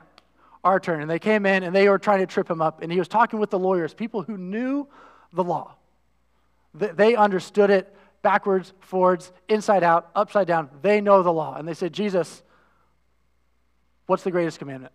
our 0.64 0.80
turn. 0.80 1.00
And 1.00 1.10
they 1.10 1.18
came 1.18 1.46
in 1.46 1.62
and 1.62 1.74
they 1.74 1.88
were 1.88 1.98
trying 1.98 2.20
to 2.20 2.26
trip 2.26 2.50
him 2.50 2.60
up. 2.60 2.82
And 2.82 2.90
he 2.90 2.98
was 2.98 3.08
talking 3.08 3.38
with 3.38 3.50
the 3.50 3.58
lawyers, 3.58 3.94
people 3.94 4.22
who 4.22 4.36
knew 4.36 4.86
the 5.32 5.44
law. 5.44 5.74
They 6.74 7.16
understood 7.16 7.70
it 7.70 7.94
backwards, 8.22 8.72
forwards, 8.80 9.32
inside 9.48 9.82
out, 9.82 10.10
upside 10.14 10.46
down. 10.46 10.68
They 10.82 11.00
know 11.00 11.22
the 11.22 11.32
law. 11.32 11.56
And 11.56 11.66
they 11.66 11.74
said, 11.74 11.92
Jesus, 11.92 12.42
what's 14.06 14.22
the 14.22 14.30
greatest 14.30 14.58
commandment? 14.58 14.92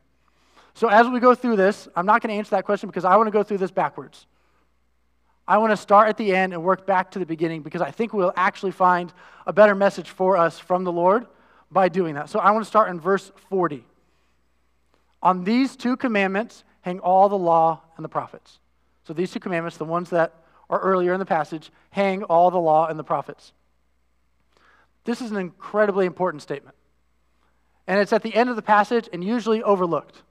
So 0.76 0.90
as 0.90 1.08
we 1.08 1.20
go 1.20 1.34
through 1.34 1.56
this, 1.56 1.88
I'm 1.96 2.06
not 2.06 2.22
going 2.22 2.30
to 2.30 2.38
answer 2.38 2.52
that 2.52 2.66
question 2.66 2.88
because 2.88 3.06
I 3.06 3.16
want 3.16 3.28
to 3.28 3.32
go 3.32 3.44
through 3.44 3.60
this 3.60 3.72
backwards. 3.72 4.28
I 5.48 5.58
want 5.58 5.72
to 5.72 5.78
start 5.78 6.10
at 6.10 6.18
the 6.18 6.36
end 6.36 6.54
and 6.54 6.64
work 6.64 6.86
back 6.86 7.12
to 7.12 7.20
the 7.20 7.26
beginning 7.26 7.62
because 7.62 7.82
I 7.82 7.92
think 7.92 8.14
we'll 8.14 8.34
actually 8.36 8.72
find 8.72 9.14
a 9.48 9.54
better 9.54 9.74
message 9.74 10.10
for 10.10 10.36
us 10.36 10.60
from 10.60 10.84
the 10.84 10.92
Lord 10.92 11.28
by 11.72 11.88
doing 11.88 12.16
that. 12.16 12.30
So 12.30 12.40
I 12.40 12.52
want 12.52 12.66
to 12.66 12.68
start 12.68 12.90
in 12.90 13.00
verse 13.00 13.32
40. 13.50 13.86
On 15.24 15.44
these 15.44 15.76
two 15.76 15.96
commandments 15.96 16.64
hang 16.82 17.00
all 17.00 17.30
the 17.30 17.38
law 17.38 17.82
and 17.96 18.04
the 18.04 18.10
prophets. 18.10 18.60
So 19.06 19.14
these 19.14 19.32
two 19.32 19.40
commandments, 19.40 19.78
the 19.78 19.86
ones 19.86 20.10
that 20.10 20.34
are 20.70 20.80
earlier 20.80 21.14
in 21.14 21.20
the 21.20 21.26
passage, 21.26 21.72
hang 21.92 22.24
all 22.24 22.52
the 22.52 22.60
law 22.60 22.88
and 22.88 23.00
the 23.00 23.04
prophets. 23.04 23.54
This 25.06 25.22
is 25.22 25.32
an 25.32 25.38
incredibly 25.38 26.06
important 26.06 26.42
statement. 26.42 26.76
And 27.88 28.00
it's 28.00 28.12
at 28.12 28.24
the 28.24 28.34
end 28.36 28.50
of 28.50 28.56
the 28.56 28.62
passage 28.62 29.08
and 29.14 29.24
usually 29.24 29.64
overlooked. 29.64 30.24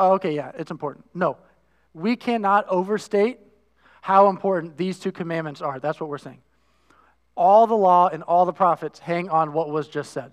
Oh, 0.00 0.12
okay, 0.12 0.34
yeah, 0.34 0.50
it's 0.56 0.70
important. 0.70 1.04
No, 1.12 1.36
we 1.92 2.16
cannot 2.16 2.66
overstate 2.68 3.38
how 4.00 4.30
important 4.30 4.78
these 4.78 4.98
two 4.98 5.12
commandments 5.12 5.60
are. 5.60 5.78
That's 5.78 6.00
what 6.00 6.08
we're 6.08 6.16
saying. 6.16 6.40
All 7.36 7.66
the 7.66 7.76
law 7.76 8.08
and 8.08 8.22
all 8.22 8.46
the 8.46 8.52
prophets 8.52 8.98
hang 8.98 9.28
on 9.28 9.52
what 9.52 9.68
was 9.68 9.88
just 9.88 10.14
said. 10.14 10.32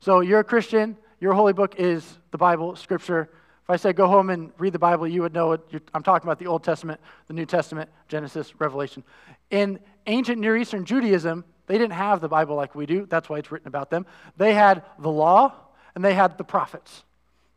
So 0.00 0.20
you're 0.20 0.40
a 0.40 0.44
Christian, 0.44 0.98
your 1.20 1.32
holy 1.32 1.54
book 1.54 1.76
is 1.78 2.18
the 2.32 2.36
Bible, 2.36 2.76
Scripture. 2.76 3.30
If 3.62 3.70
I 3.70 3.76
said 3.76 3.96
go 3.96 4.08
home 4.08 4.28
and 4.28 4.52
read 4.58 4.74
the 4.74 4.78
Bible, 4.78 5.08
you 5.08 5.22
would 5.22 5.32
know 5.32 5.52
it. 5.52 5.62
I'm 5.94 6.02
talking 6.02 6.28
about 6.28 6.38
the 6.38 6.48
Old 6.48 6.62
Testament, 6.62 7.00
the 7.28 7.34
New 7.34 7.46
Testament, 7.46 7.88
Genesis, 8.08 8.60
Revelation. 8.60 9.04
In 9.50 9.80
ancient 10.06 10.38
Near 10.38 10.58
Eastern 10.58 10.84
Judaism, 10.84 11.46
they 11.66 11.78
didn't 11.78 11.94
have 11.94 12.20
the 12.20 12.28
Bible 12.28 12.56
like 12.56 12.74
we 12.74 12.84
do. 12.84 13.06
That's 13.06 13.30
why 13.30 13.38
it's 13.38 13.50
written 13.50 13.68
about 13.68 13.88
them. 13.88 14.04
They 14.36 14.52
had 14.52 14.82
the 14.98 15.10
law 15.10 15.54
and 15.94 16.04
they 16.04 16.12
had 16.12 16.36
the 16.36 16.44
prophets. 16.44 17.04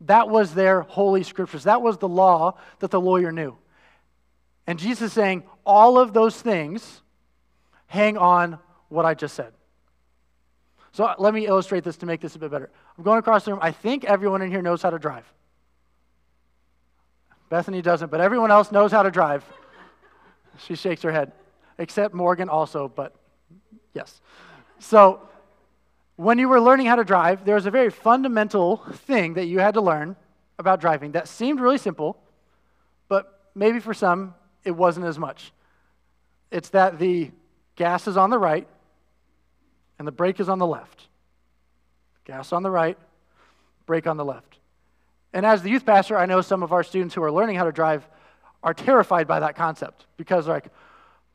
That 0.02 0.28
was 0.28 0.54
their 0.54 0.82
holy 0.82 1.22
scriptures. 1.22 1.64
That 1.64 1.82
was 1.82 1.98
the 1.98 2.08
law 2.08 2.58
that 2.80 2.90
the 2.90 3.00
lawyer 3.00 3.32
knew. 3.32 3.56
And 4.66 4.78
Jesus 4.78 5.08
is 5.08 5.12
saying 5.12 5.44
all 5.64 5.98
of 5.98 6.12
those 6.12 6.40
things 6.40 7.02
hang 7.86 8.18
on 8.18 8.58
what 8.88 9.04
I 9.04 9.14
just 9.14 9.34
said. 9.34 9.52
So 10.92 11.04
uh, 11.04 11.14
let 11.18 11.34
me 11.34 11.46
illustrate 11.46 11.84
this 11.84 11.96
to 11.98 12.06
make 12.06 12.20
this 12.20 12.36
a 12.36 12.38
bit 12.38 12.50
better. 12.50 12.70
I'm 12.96 13.04
going 13.04 13.18
across 13.18 13.44
the 13.44 13.52
room. 13.52 13.60
I 13.62 13.70
think 13.70 14.04
everyone 14.04 14.42
in 14.42 14.50
here 14.50 14.62
knows 14.62 14.82
how 14.82 14.90
to 14.90 14.98
drive. 14.98 15.24
Bethany 17.48 17.82
doesn't, 17.82 18.10
but 18.10 18.20
everyone 18.20 18.50
else 18.50 18.72
knows 18.72 18.90
how 18.90 19.02
to 19.02 19.10
drive. 19.10 19.44
She 20.58 20.74
shakes 20.74 21.02
her 21.02 21.12
head, 21.12 21.32
except 21.78 22.14
Morgan 22.14 22.48
also, 22.48 22.88
but 22.88 23.14
yes. 23.94 24.20
So, 24.78 25.20
when 26.16 26.38
you 26.38 26.48
were 26.48 26.60
learning 26.60 26.86
how 26.86 26.96
to 26.96 27.04
drive, 27.04 27.44
there 27.44 27.54
was 27.54 27.66
a 27.66 27.70
very 27.70 27.90
fundamental 27.90 28.78
thing 28.92 29.34
that 29.34 29.46
you 29.46 29.58
had 29.58 29.74
to 29.74 29.80
learn 29.80 30.16
about 30.58 30.80
driving 30.80 31.12
that 31.12 31.28
seemed 31.28 31.60
really 31.60 31.78
simple, 31.78 32.18
but 33.08 33.50
maybe 33.54 33.78
for 33.80 33.94
some 33.94 34.34
it 34.64 34.70
wasn't 34.70 35.04
as 35.06 35.18
much. 35.18 35.52
It's 36.50 36.70
that 36.70 36.98
the 36.98 37.30
gas 37.76 38.08
is 38.08 38.16
on 38.16 38.30
the 38.30 38.38
right 38.38 38.66
and 39.98 40.08
the 40.08 40.12
brake 40.12 40.40
is 40.40 40.48
on 40.48 40.58
the 40.58 40.66
left. 40.66 41.08
Gas 42.24 42.52
on 42.52 42.62
the 42.62 42.70
right, 42.70 42.98
brake 43.84 44.06
on 44.06 44.16
the 44.16 44.24
left. 44.24 44.58
And 45.32 45.44
as 45.44 45.62
the 45.62 45.68
youth 45.68 45.84
pastor, 45.84 46.16
I 46.16 46.24
know 46.24 46.40
some 46.40 46.62
of 46.62 46.72
our 46.72 46.82
students 46.82 47.14
who 47.14 47.22
are 47.22 47.30
learning 47.30 47.56
how 47.56 47.64
to 47.64 47.72
drive 47.72 48.08
are 48.62 48.72
terrified 48.74 49.28
by 49.28 49.40
that 49.40 49.54
concept 49.54 50.06
because 50.16 50.46
they're 50.46 50.54
like, 50.54 50.70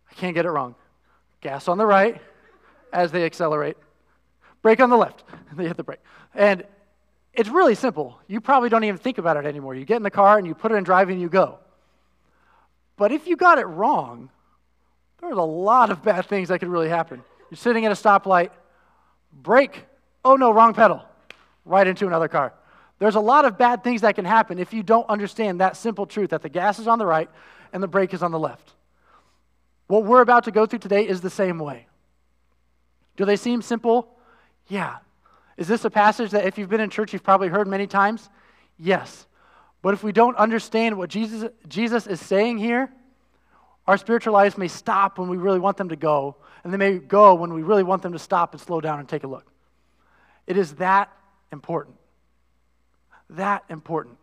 I 0.10 0.14
can't 0.16 0.34
get 0.34 0.46
it 0.46 0.50
wrong. 0.50 0.76
Gas 1.40 1.68
on 1.68 1.78
the 1.78 1.86
right 1.86 2.20
as 2.92 3.12
they 3.12 3.24
accelerate, 3.24 3.78
brake 4.62 4.80
on 4.80 4.90
the 4.90 4.98
left, 4.98 5.24
and 5.50 5.60
they 5.60 5.68
hit 5.68 5.78
the 5.78 5.84
brake. 5.84 6.00
And 6.34 6.66
it's 7.34 7.50
really 7.50 7.76
simple. 7.76 8.20
You 8.28 8.42
probably 8.42 8.70
don't 8.70 8.84
even 8.84 8.98
think 8.98 9.18
about 9.18 9.38
it 9.38 9.46
anymore. 9.46 9.76
You 9.76 9.86
get 9.86 9.98
in 9.98 10.04
the 10.04 10.12
car 10.12 10.38
and 10.38 10.46
you 10.46 10.54
put 10.54 10.72
it 10.72 10.76
in 10.76 10.84
drive 10.84 11.10
and 11.10 11.22
you 11.22 11.30
go. 11.30 11.60
But 12.98 13.12
if 13.12 13.26
you 13.28 13.36
got 13.36 13.58
it 13.58 13.66
wrong, 13.66 14.30
there's 15.22 15.38
a 15.38 15.42
lot 15.42 15.90
of 15.90 16.04
bad 16.04 16.26
things 16.26 16.50
that 16.50 16.60
could 16.60 16.68
really 16.68 16.90
happen. 16.90 17.24
You're 17.50 17.58
sitting 17.58 17.86
at 17.86 17.92
a 17.92 17.96
stoplight, 17.96 18.50
brake, 19.32 19.86
oh 20.26 20.36
no, 20.36 20.52
wrong 20.52 20.74
pedal, 20.74 21.02
right 21.66 21.88
into 21.88 22.08
another 22.08 22.28
car. 22.28 22.54
There's 23.00 23.16
a 23.16 23.20
lot 23.20 23.46
of 23.46 23.58
bad 23.58 23.84
things 23.84 24.02
that 24.02 24.16
can 24.16 24.26
happen 24.26 24.60
if 24.60 24.74
you 24.74 24.84
don't 24.84 25.10
understand 25.10 25.62
that 25.62 25.78
simple 25.78 26.06
truth 26.06 26.32
that 26.32 26.42
the 26.42 26.50
gas 26.50 26.80
is 26.80 26.88
on 26.88 27.00
the 27.00 27.06
right 27.06 27.30
and 27.74 27.82
the 27.82 27.88
brake 27.88 28.14
is 28.14 28.22
on 28.22 28.32
the 28.32 28.40
left. 28.40 28.74
What 29.88 30.04
we're 30.04 30.22
about 30.22 30.44
to 30.44 30.52
go 30.52 30.66
through 30.66 30.80
today 30.80 31.08
is 31.08 31.22
the 31.22 31.30
same 31.30 31.58
way. 31.58 31.88
Do 33.18 33.26
they 33.26 33.36
seem 33.38 33.62
simple? 33.62 34.08
Yeah. 34.72 35.00
Is 35.58 35.68
this 35.68 35.84
a 35.84 35.90
passage 35.90 36.32
that 36.32 36.46
if 36.46 36.58
you've 36.58 36.70
been 36.70 36.80
in 36.80 36.90
church, 36.90 37.12
you've 37.12 37.24
probably 37.24 37.50
heard 37.50 37.68
many 37.68 37.88
times? 37.88 38.30
Yes. 38.80 39.28
But 39.82 39.94
if 39.94 40.02
we 40.02 40.14
don't 40.14 40.38
understand 40.38 40.98
what 40.98 41.10
Jesus, 41.10 41.52
Jesus 41.68 42.08
is 42.08 42.22
saying 42.22 42.58
here, 42.58 42.90
our 43.86 43.98
spiritual 43.98 44.32
lives 44.32 44.58
may 44.58 44.70
stop 44.70 45.20
when 45.20 45.28
we 45.28 45.36
really 45.36 45.60
want 45.60 45.76
them 45.76 45.90
to 45.90 45.98
go, 45.98 46.38
and 46.64 46.72
they 46.72 46.78
may 46.78 47.00
go 47.00 47.34
when 47.34 47.54
we 47.54 47.64
really 47.64 47.84
want 47.84 48.02
them 48.02 48.14
to 48.14 48.20
stop 48.20 48.54
and 48.54 48.62
slow 48.62 48.80
down 48.80 49.00
and 49.00 49.10
take 49.10 49.26
a 49.26 49.28
look. 49.28 49.52
It 50.48 50.56
is 50.56 50.76
that 50.76 51.12
important. 51.52 51.98
That 53.32 53.66
important. 53.70 54.18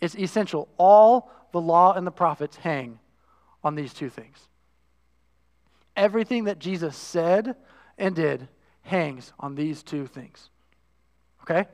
It's 0.00 0.16
essential. 0.16 0.66
All 0.78 1.30
the 1.52 1.60
law 1.60 1.92
and 1.92 2.06
the 2.06 2.10
prophets 2.10 2.56
hang 2.56 2.98
on 3.62 3.74
these 3.74 3.92
two 3.92 4.08
things. 4.08 4.38
Everything 5.94 6.44
that 6.44 6.58
Jesus 6.58 6.96
said 6.96 7.54
and 7.98 8.16
did 8.16 8.48
hangs 8.84 9.32
on 9.40 9.54
these 9.54 9.82
two 9.82 10.06
things. 10.06 10.48
Okay? 11.42 11.66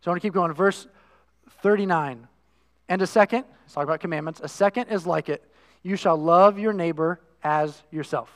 So 0.00 0.10
I 0.10 0.12
want 0.12 0.22
to 0.22 0.26
keep 0.26 0.34
going. 0.34 0.52
Verse 0.52 0.86
39. 1.62 2.26
And 2.88 3.02
a 3.02 3.06
second, 3.06 3.44
let's 3.62 3.74
talk 3.74 3.84
about 3.84 4.00
commandments. 4.00 4.40
A 4.42 4.48
second 4.48 4.88
is 4.88 5.06
like 5.06 5.28
it 5.28 5.42
you 5.82 5.96
shall 5.96 6.16
love 6.16 6.58
your 6.58 6.72
neighbor 6.72 7.20
as 7.42 7.82
yourself. 7.90 8.30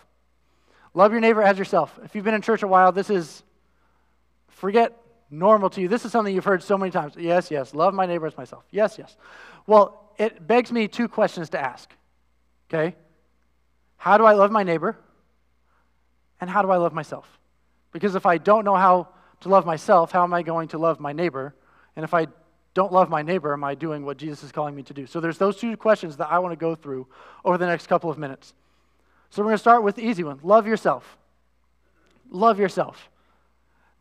Love 0.95 1.13
your 1.13 1.21
neighbor 1.21 1.43
as 1.43 1.59
yourself. 1.59 1.99
If 2.05 2.15
you've 2.15 2.25
been 2.25 2.35
in 2.35 2.43
church 2.43 2.63
a 2.63 2.67
while, 2.67 2.91
this 2.91 3.11
is, 3.11 3.43
forget 4.49 4.97
normal 5.31 5.71
to 5.71 5.81
you. 5.81 5.89
This 5.89 6.05
is 6.05 6.13
something 6.13 6.35
you've 6.35 6.45
heard 6.45 6.63
so 6.63 6.79
many 6.79 6.91
times. 6.91 7.15
Yes, 7.17 7.51
yes. 7.51 7.75
Love 7.75 7.95
my 7.95 8.07
neighbor 8.07 8.27
as 8.27 8.37
myself. 8.37 8.65
Yes, 8.71 8.97
yes. 8.99 9.17
Well, 9.67 10.13
it 10.19 10.47
begs 10.47 10.73
me 10.73 10.89
two 10.89 11.09
questions 11.09 11.51
to 11.51 11.61
ask. 11.61 11.93
Okay? 12.69 12.97
How 13.97 14.19
do 14.19 14.25
I 14.25 14.33
love 14.33 14.51
my 14.51 14.63
neighbor? 14.63 14.97
And 16.41 16.51
how 16.51 16.63
do 16.63 16.71
I 16.71 16.77
love 16.77 16.93
myself? 16.93 17.39
Because 17.93 18.15
if 18.15 18.27
I 18.27 18.39
don't 18.39 18.65
know 18.65 18.77
how 18.77 19.09
to 19.41 19.49
love 19.49 19.67
myself, 19.67 20.13
how 20.13 20.23
am 20.23 20.35
I 20.35 20.43
going 20.43 20.69
to 20.69 20.79
love 20.79 21.01
my 21.01 21.13
neighbor? 21.13 21.55
And 21.95 22.05
if 22.05 22.13
I 22.13 22.27
don't 22.75 22.93
love 22.93 23.09
my 23.09 23.23
neighbor, 23.23 23.53
am 23.53 23.65
I 23.65 23.75
doing 23.75 24.05
what 24.05 24.19
Jesus 24.19 24.45
is 24.45 24.53
calling 24.53 24.75
me 24.75 24.83
to 24.83 24.95
do? 24.95 25.07
So 25.07 25.19
there's 25.19 25.39
those 25.39 25.57
two 25.57 25.77
questions 25.77 26.19
that 26.19 26.31
I 26.31 26.39
want 26.39 26.53
to 26.53 26.57
go 26.57 26.75
through 26.75 27.07
over 27.45 27.57
the 27.57 27.67
next 27.67 27.87
couple 27.87 28.11
of 28.11 28.19
minutes. 28.19 28.53
So 29.31 29.43
we're 29.43 29.47
going 29.47 29.55
to 29.55 29.59
start 29.59 29.83
with 29.83 29.97
the 29.97 30.07
easy 30.07 30.25
one 30.25 30.41
love 30.43 30.67
yourself. 30.67 31.17
Love 32.31 32.59
yourself. 32.59 33.11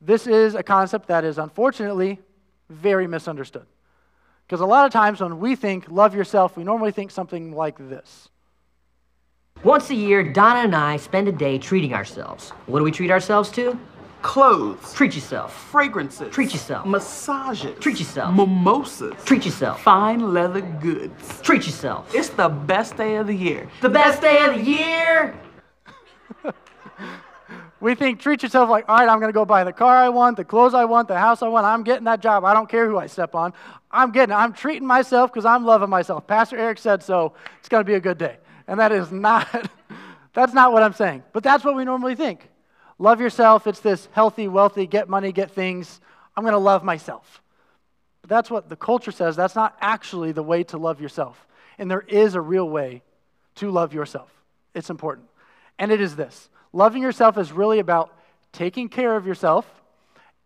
This 0.01 0.27
is 0.27 0.55
a 0.55 0.63
concept 0.63 1.07
that 1.07 1.23
is 1.23 1.37
unfortunately 1.37 2.19
very 2.69 3.07
misunderstood. 3.07 3.65
Because 4.45 4.61
a 4.61 4.65
lot 4.65 4.85
of 4.85 4.91
times 4.91 5.21
when 5.21 5.39
we 5.39 5.55
think 5.55 5.89
love 5.89 6.13
yourself, 6.13 6.57
we 6.57 6.63
normally 6.63 6.91
think 6.91 7.11
something 7.11 7.53
like 7.53 7.77
this. 7.77 8.29
Once 9.63 9.89
a 9.89 9.95
year, 9.95 10.21
Donna 10.21 10.59
and 10.59 10.75
I 10.75 10.97
spend 10.97 11.27
a 11.27 11.31
day 11.31 11.57
treating 11.57 11.93
ourselves. 11.93 12.51
What 12.67 12.79
do 12.79 12.85
we 12.85 12.91
treat 12.91 13.09
ourselves 13.09 13.49
to? 13.53 13.79
Clothes. 14.21 14.93
Treat 14.93 15.15
yourself. 15.15 15.53
Fragrances. 15.71 16.31
Treat 16.33 16.53
yourself. 16.53 16.85
Massages. 16.85 17.79
Treat 17.79 17.99
yourself. 17.99 18.35
Mimosas. 18.35 19.15
Treat 19.23 19.45
yourself. 19.45 19.81
Fine 19.81 20.33
leather 20.33 20.61
goods. 20.61 21.41
Treat 21.41 21.65
yourself. 21.65 22.13
It's 22.13 22.29
the 22.29 22.49
best 22.49 22.95
day 22.97 23.15
of 23.15 23.27
the 23.27 23.35
year. 23.35 23.67
The 23.81 23.89
best 23.89 24.21
day 24.21 24.45
of 24.45 24.55
the 24.55 24.61
year! 24.61 25.35
We 27.81 27.93
think 27.93 28.19
treat 28.19 28.41
yourself 28.41 28.67
like, 28.67 28.85
all 28.89 28.97
right, 28.97 29.07
I'm 29.07 29.19
going 29.19 29.29
to 29.29 29.33
go 29.33 29.45
buy 29.45 29.63
the 29.63 29.73
car 29.73 29.95
I 29.97 30.09
want, 30.09 30.37
the 30.37 30.45
clothes 30.45 30.73
I 30.73 30.85
want, 30.85 31.07
the 31.07 31.19
house 31.19 31.43
I 31.43 31.49
want. 31.49 31.67
I'm 31.67 31.83
getting 31.83 32.05
that 32.05 32.19
job. 32.19 32.43
I 32.43 32.53
don't 32.53 32.67
care 32.67 32.89
who 32.89 32.97
I 32.97 33.05
step 33.05 33.35
on. 33.35 33.53
I'm 33.91 34.11
getting 34.11 34.33
it. 34.33 34.37
I'm 34.37 34.53
treating 34.53 34.87
myself 34.87 35.31
because 35.31 35.45
I'm 35.45 35.65
loving 35.65 35.89
myself. 35.89 36.25
Pastor 36.25 36.57
Eric 36.57 36.79
said 36.79 37.03
so. 37.03 37.33
It's 37.59 37.69
going 37.69 37.81
to 37.81 37.87
be 37.87 37.93
a 37.93 37.99
good 37.99 38.17
day. 38.17 38.37
And 38.67 38.79
that 38.79 38.91
is 38.91 39.11
not, 39.11 39.47
that's 40.33 40.53
not 40.53 40.73
what 40.73 40.83
I'm 40.83 40.93
saying. 40.93 41.23
But 41.33 41.43
that's 41.43 41.63
what 41.63 41.75
we 41.75 41.85
normally 41.85 42.15
think. 42.15 42.49
Love 42.97 43.19
yourself. 43.19 43.67
It's 43.67 43.79
this 43.79 44.07
healthy, 44.11 44.47
wealthy, 44.47 44.87
get 44.87 45.09
money, 45.09 45.31
get 45.31 45.51
things. 45.51 45.99
I'm 46.35 46.43
going 46.43 46.53
to 46.53 46.57
love 46.57 46.83
myself. 46.83 47.41
But 48.21 48.29
that's 48.29 48.49
what 48.49 48.69
the 48.69 48.75
culture 48.75 49.11
says. 49.11 49.35
That's 49.35 49.55
not 49.55 49.75
actually 49.81 50.31
the 50.31 50.43
way 50.43 50.63
to 50.65 50.77
love 50.77 51.01
yourself. 51.01 51.45
And 51.77 51.91
there 51.91 52.05
is 52.07 52.35
a 52.35 52.41
real 52.41 52.67
way 52.67 53.03
to 53.55 53.69
love 53.69 53.93
yourself. 53.93 54.31
It's 54.73 54.89
important. 54.89 55.27
And 55.77 55.91
it 55.91 56.01
is 56.01 56.15
this 56.15 56.49
loving 56.73 57.01
yourself 57.01 57.37
is 57.37 57.51
really 57.51 57.79
about 57.79 58.13
taking 58.51 58.89
care 58.89 59.15
of 59.15 59.25
yourself 59.25 59.65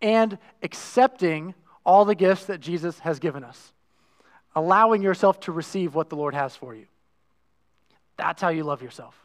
and 0.01 0.37
accepting 0.63 1.53
all 1.85 2.05
the 2.05 2.15
gifts 2.15 2.45
that 2.45 2.59
Jesus 2.59 2.99
has 2.99 3.19
given 3.19 3.43
us, 3.43 3.73
allowing 4.55 5.01
yourself 5.01 5.39
to 5.41 5.51
receive 5.51 5.95
what 5.95 6.09
the 6.09 6.15
Lord 6.15 6.33
has 6.33 6.55
for 6.55 6.75
you. 6.75 6.85
That's 8.19 8.41
how 8.41 8.49
you 8.49 8.65
love 8.65 8.81
yourself. 8.81 9.15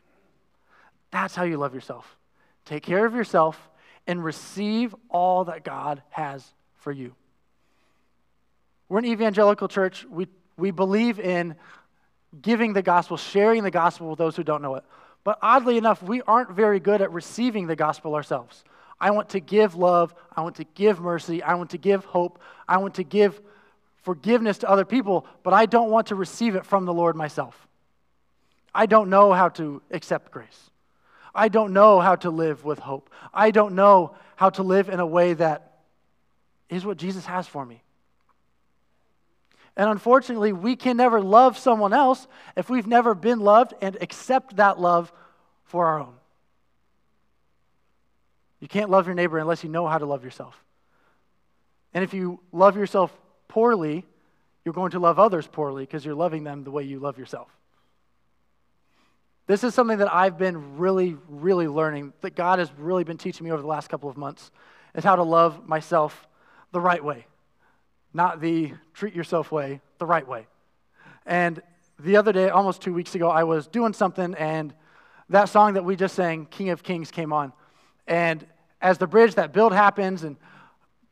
That's 1.11 1.35
how 1.35 1.43
you 1.43 1.57
love 1.57 1.75
yourself. 1.75 2.17
Take 2.65 2.85
care 2.85 3.05
of 3.05 3.13
yourself 3.13 3.59
and 4.07 4.23
receive 4.23 4.95
all 5.11 5.47
that 5.47 5.65
God 5.65 6.01
has 6.11 6.45
for 6.77 6.93
you. 6.93 7.13
We're 8.89 9.01
an 9.01 9.07
evangelical 9.07 9.67
church. 9.67 10.07
We, 10.09 10.29
we 10.57 10.71
believe 10.71 11.19
in 11.19 11.57
giving 12.41 12.73
the 12.73 12.83
gospel, 12.83 13.17
sharing 13.17 13.65
the 13.65 13.73
gospel 13.73 14.11
with 14.11 14.19
those 14.21 14.37
who 14.37 14.45
don't 14.45 14.63
know 14.63 14.77
it. 14.77 14.85
But 15.25 15.41
oddly 15.43 15.77
enough, 15.77 16.01
we 16.01 16.23
aren't 16.23 16.53
very 16.53 16.79
good 16.79 17.03
at 17.03 17.11
receiving 17.11 17.67
the 17.67 17.75
gospel 17.75 18.15
ourselves. 18.15 18.63
I 19.01 19.11
want 19.11 19.31
to 19.31 19.41
give 19.41 19.75
love. 19.75 20.15
I 20.37 20.43
want 20.43 20.55
to 20.57 20.65
give 20.65 21.01
mercy. 21.01 21.43
I 21.43 21.55
want 21.55 21.71
to 21.71 21.79
give 21.79 22.05
hope. 22.05 22.39
I 22.69 22.77
want 22.77 22.95
to 22.95 23.03
give 23.03 23.41
forgiveness 24.03 24.59
to 24.59 24.71
other 24.71 24.85
people, 24.85 25.27
but 25.43 25.53
I 25.53 25.67
don't 25.67 25.91
want 25.91 26.07
to 26.09 26.15
receive 26.15 26.55
it 26.55 26.65
from 26.65 26.85
the 26.85 26.95
Lord 26.95 27.17
myself. 27.17 27.67
I 28.75 28.87
don't 28.87 29.09
know 29.09 29.33
how 29.33 29.51
to 29.51 29.83
accept 29.91 30.33
grace. 30.33 30.71
I 31.35 31.49
don't 31.49 31.73
know 31.73 32.01
how 32.01 32.17
to 32.17 32.31
live 32.31 32.65
with 32.65 32.79
hope. 32.79 33.11
I 33.33 33.51
don't 33.51 33.75
know 33.75 34.15
how 34.37 34.51
to 34.51 34.63
live 34.63 34.89
in 34.89 35.01
a 35.01 35.07
way 35.07 35.35
that 35.35 35.79
is 36.69 36.85
what 36.85 36.97
Jesus 36.97 37.27
has 37.27 37.47
for 37.47 37.65
me. 37.65 37.83
And 39.77 39.91
unfortunately, 39.91 40.53
we 40.53 40.77
can 40.77 40.97
never 40.97 41.21
love 41.21 41.59
someone 41.59 41.93
else 41.93 42.27
if 42.57 42.71
we've 42.71 42.87
never 42.87 43.15
been 43.15 43.41
loved 43.41 43.75
and 43.81 43.97
accept 44.01 44.57
that 44.57 44.81
love 44.81 45.13
for 45.65 45.87
our 45.87 46.01
own. 46.01 46.15
You 48.61 48.69
can't 48.69 48.91
love 48.91 49.07
your 49.07 49.15
neighbor 49.15 49.39
unless 49.39 49.65
you 49.65 49.71
know 49.71 49.87
how 49.87 49.99
to 49.99 50.07
love 50.07 50.25
yourself. 50.25 50.63
And 51.93 52.05
if 52.05 52.15
you 52.15 52.41
love 52.53 52.77
yourself 52.77 53.13
poorly, 53.49 54.05
you're 54.65 54.75
going 54.75 54.93
to 54.93 55.01
love 55.01 55.19
others 55.19 55.47
poorly 55.47 55.83
because 55.83 56.05
you're 56.05 56.15
loving 56.15 56.45
them 56.45 56.65
the 56.65 56.71
way 56.71 56.85
you 56.85 56.99
love 56.99 57.19
yourself. 57.19 57.49
This 59.47 59.63
is 59.63 59.75
something 59.75 59.99
that 59.99 60.13
I've 60.13 60.39
been 60.39 60.79
really, 60.79 61.17
really 61.29 61.69
learning, 61.69 62.15
that 62.23 62.35
God 62.35 62.59
has 62.59 62.71
really 62.79 63.05
been 63.05 63.19
teaching 63.19 63.45
me 63.45 63.51
over 63.51 63.61
the 63.61 63.69
last 63.69 63.89
couple 63.89 64.09
of 64.09 64.17
months, 64.17 64.51
is 64.95 65.05
how 65.05 65.17
to 65.17 65.23
love 65.23 65.69
myself 65.69 66.27
the 66.73 66.81
right 66.81 67.05
way. 67.05 67.27
Not 68.15 68.41
the 68.41 68.73
treat 68.95 69.15
yourself 69.15 69.53
way, 69.53 69.83
the 69.99 70.07
right 70.07 70.27
way. 70.27 70.47
And 71.27 71.61
the 71.99 72.17
other 72.17 72.33
day, 72.33 72.49
almost 72.49 72.81
two 72.81 72.95
weeks 72.95 73.15
ago, 73.15 73.29
I 73.29 73.45
was 73.45 73.67
doing 73.67 73.93
something, 73.93 74.35
and 74.35 74.73
that 75.29 75.51
song 75.51 75.75
that 75.75 75.85
we 75.85 75.95
just 75.95 76.15
sang, 76.15 76.47
King 76.47 76.71
of 76.71 76.83
Kings, 76.83 77.11
came 77.11 77.33
on. 77.33 77.53
And 78.07 78.47
as 78.81 78.97
the 78.97 79.07
bridge, 79.07 79.35
that 79.35 79.53
build 79.53 79.73
happens, 79.73 80.25
and 80.25 80.37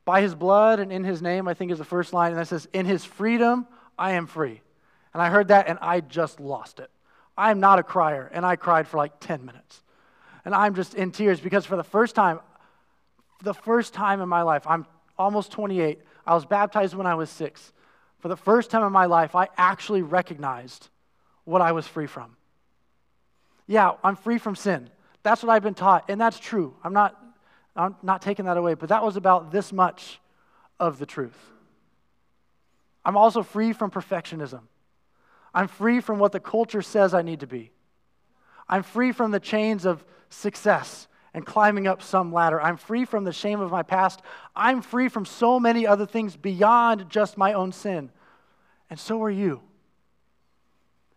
by 0.04 0.22
his 0.22 0.34
blood 0.34 0.80
and 0.80 0.90
in 0.92 1.04
his 1.04 1.20
name, 1.20 1.48
I 1.48 1.54
think 1.54 1.70
is 1.70 1.78
the 1.78 1.84
first 1.84 2.12
line, 2.12 2.32
and 2.32 2.40
that 2.40 2.48
says, 2.48 2.66
In 2.72 2.86
his 2.86 3.04
freedom, 3.04 3.66
I 3.98 4.12
am 4.12 4.26
free. 4.26 4.62
And 5.12 5.22
I 5.22 5.28
heard 5.28 5.48
that, 5.48 5.68
and 5.68 5.78
I 5.82 6.00
just 6.00 6.40
lost 6.40 6.80
it. 6.80 6.90
I'm 7.36 7.60
not 7.60 7.78
a 7.78 7.82
crier, 7.82 8.30
and 8.32 8.44
I 8.44 8.56
cried 8.56 8.86
for 8.86 8.96
like 8.96 9.20
10 9.20 9.44
minutes. 9.44 9.82
And 10.44 10.54
I'm 10.54 10.74
just 10.74 10.94
in 10.94 11.12
tears 11.12 11.40
because 11.40 11.64
for 11.64 11.76
the 11.76 11.84
first 11.84 12.14
time, 12.14 12.40
the 13.42 13.54
first 13.54 13.94
time 13.94 14.20
in 14.20 14.28
my 14.28 14.42
life, 14.42 14.66
I'm 14.66 14.86
almost 15.18 15.52
28. 15.52 15.98
I 16.26 16.34
was 16.34 16.44
baptized 16.44 16.94
when 16.94 17.06
I 17.06 17.14
was 17.14 17.30
six. 17.30 17.72
For 18.18 18.28
the 18.28 18.36
first 18.36 18.70
time 18.70 18.84
in 18.84 18.92
my 18.92 19.06
life, 19.06 19.34
I 19.34 19.48
actually 19.56 20.02
recognized 20.02 20.88
what 21.44 21.60
I 21.60 21.72
was 21.72 21.86
free 21.86 22.06
from. 22.06 22.36
Yeah, 23.66 23.92
I'm 24.04 24.16
free 24.16 24.38
from 24.38 24.56
sin. 24.56 24.90
That's 25.22 25.42
what 25.42 25.50
I've 25.50 25.62
been 25.62 25.74
taught, 25.74 26.04
and 26.08 26.20
that's 26.20 26.38
true. 26.38 26.74
I'm 26.82 26.92
not, 26.92 27.20
I'm 27.74 27.96
not 28.02 28.22
taking 28.22 28.44
that 28.46 28.56
away, 28.56 28.74
but 28.74 28.88
that 28.90 29.02
was 29.02 29.16
about 29.16 29.52
this 29.52 29.72
much 29.72 30.20
of 30.78 30.98
the 30.98 31.06
truth. 31.06 31.36
I'm 33.04 33.16
also 33.16 33.42
free 33.42 33.72
from 33.72 33.90
perfectionism. 33.90 34.62
I'm 35.54 35.68
free 35.68 36.00
from 36.00 36.18
what 36.18 36.32
the 36.32 36.40
culture 36.40 36.82
says 36.82 37.14
I 37.14 37.22
need 37.22 37.40
to 37.40 37.46
be. 37.46 37.72
I'm 38.68 38.82
free 38.82 39.12
from 39.12 39.30
the 39.30 39.40
chains 39.40 39.84
of 39.84 40.04
success 40.30 41.08
and 41.34 41.44
climbing 41.44 41.86
up 41.86 42.02
some 42.02 42.32
ladder. 42.32 42.60
I'm 42.60 42.76
free 42.76 43.04
from 43.04 43.24
the 43.24 43.32
shame 43.32 43.60
of 43.60 43.70
my 43.70 43.82
past. 43.82 44.20
I'm 44.54 44.82
free 44.82 45.08
from 45.08 45.24
so 45.24 45.58
many 45.58 45.86
other 45.86 46.06
things 46.06 46.36
beyond 46.36 47.08
just 47.10 47.36
my 47.36 47.52
own 47.52 47.72
sin. 47.72 48.10
And 48.90 48.98
so 48.98 49.22
are 49.22 49.30
you. 49.30 49.60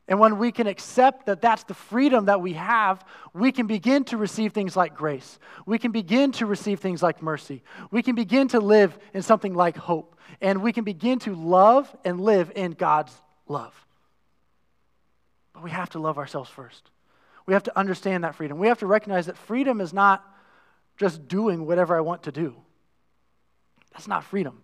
And 0.08 0.20
when 0.20 0.38
we 0.38 0.52
can 0.52 0.68
accept 0.68 1.26
that 1.26 1.42
that's 1.42 1.64
the 1.64 1.74
freedom 1.74 2.26
that 2.26 2.40
we 2.40 2.54
have, 2.54 3.04
we 3.34 3.52
can 3.52 3.66
begin 3.66 4.04
to 4.06 4.18
receive 4.18 4.54
things 4.54 4.76
like 4.76 4.96
grace. 4.96 5.40
We 5.66 5.80
can 5.80 5.92
begin 5.92 6.32
to 6.34 6.46
receive 6.46 6.80
things 6.80 7.02
like 7.02 7.24
mercy. 7.24 7.64
We 7.90 8.04
can 8.04 8.16
begin 8.16 8.48
to 8.50 8.60
live 8.60 8.98
in 9.14 9.24
something 9.24 9.56
like 9.56 9.76
hope. 9.76 10.16
And 10.42 10.62
we 10.62 10.74
can 10.74 10.84
begin 10.84 11.20
to 11.20 11.34
love 11.34 11.94
and 12.06 12.22
live 12.22 12.52
in 12.56 12.74
God's 12.74 13.20
love. 13.48 13.85
But 15.56 15.64
we 15.64 15.72
have 15.72 15.90
to 15.92 16.00
love 16.00 16.20
ourselves 16.20 16.50
first. 16.50 16.92
We 17.48 17.54
have 17.54 17.64
to 17.64 17.78
understand 17.78 18.24
that 18.24 18.36
freedom. 18.36 18.60
We 18.60 18.68
have 18.68 18.80
to 18.80 18.86
recognize 18.86 19.26
that 19.26 19.38
freedom 19.38 19.82
is 19.82 19.94
not 19.94 20.24
just 20.98 21.28
doing 21.28 21.66
whatever 21.66 21.98
I 21.98 22.02
want 22.02 22.24
to 22.24 22.32
do. 22.32 22.56
That's 23.94 24.08
not 24.08 24.24
freedom, 24.24 24.62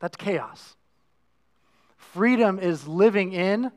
that's 0.00 0.16
chaos. 0.16 0.76
Freedom 1.98 2.58
is 2.58 2.86
living 2.86 3.32
in 3.32 3.70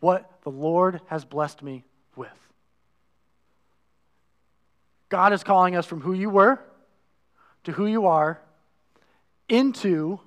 what 0.00 0.30
the 0.42 0.50
Lord 0.50 1.00
has 1.06 1.24
blessed 1.24 1.62
me 1.62 1.84
with. 2.16 2.30
God 5.08 5.32
is 5.32 5.44
calling 5.44 5.76
us 5.76 5.84
from 5.84 6.00
who 6.00 6.14
you 6.14 6.30
were 6.30 6.58
to 7.64 7.72
who 7.72 7.86
you 7.86 8.06
are 8.06 8.40
into 9.48 10.18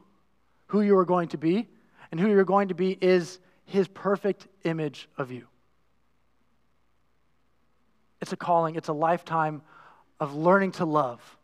who 0.67 0.81
you 0.81 0.97
are 0.97 1.05
going 1.05 1.29
to 1.29 1.37
be. 1.37 1.67
And 2.11 2.19
who 2.19 2.29
you're 2.29 2.45
going 2.45 2.69
to 2.69 2.75
be 2.75 2.97
is 3.01 3.39
his 3.65 3.87
perfect 3.87 4.47
image 4.63 5.07
of 5.17 5.31
you. 5.31 5.47
It's 8.21 8.33
a 8.33 8.37
calling, 8.37 8.75
it's 8.75 8.87
a 8.87 8.93
lifetime 8.93 9.61
of 10.19 10.35
learning 10.35 10.73
to 10.73 10.85
love, 10.85 11.37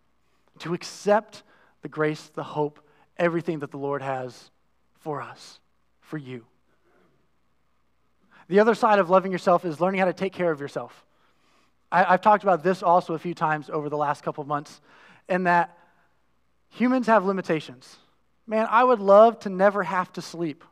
to 0.60 0.74
accept 0.74 1.44
the 1.82 1.90
grace, 1.90 2.32
the 2.34 2.44
hope, 2.44 2.80
everything 3.18 3.60
that 3.60 3.72
the 3.72 3.78
Lord 3.78 4.02
has 4.02 4.50
for 5.00 5.22
us, 5.22 5.60
for 6.00 6.18
you. 6.18 6.46
The 8.48 8.60
other 8.60 8.76
side 8.76 9.00
of 9.00 9.10
loving 9.10 9.32
yourself 9.32 9.66
is 9.66 9.80
learning 9.80 10.00
how 10.00 10.06
to 10.06 10.14
take 10.14 10.34
care 10.34 10.52
of 10.52 10.60
yourself. 10.60 11.06
I, 11.92 12.04
have 12.04 12.22
talked 12.22 12.44
about 12.44 12.64
this 12.64 12.84
also 12.84 13.14
a 13.14 13.20
few 13.20 13.34
times 13.34 13.70
over 13.70 13.90
the 13.90 13.98
last 13.98 14.24
couple 14.24 14.44
months, 14.44 14.82
in 15.28 15.44
that 15.44 15.78
humans 16.70 17.08
have 17.08 17.26
limitations. 17.26 17.98
Man, 18.48 18.68
I 18.70 18.84
would 18.84 19.00
love 19.00 19.40
to 19.40 19.50
never 19.50 19.84
have 19.84 20.12
to 20.14 20.22
sleep. 20.22 20.64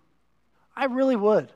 I 0.76 0.86
really 0.86 1.16
would. 1.16 1.52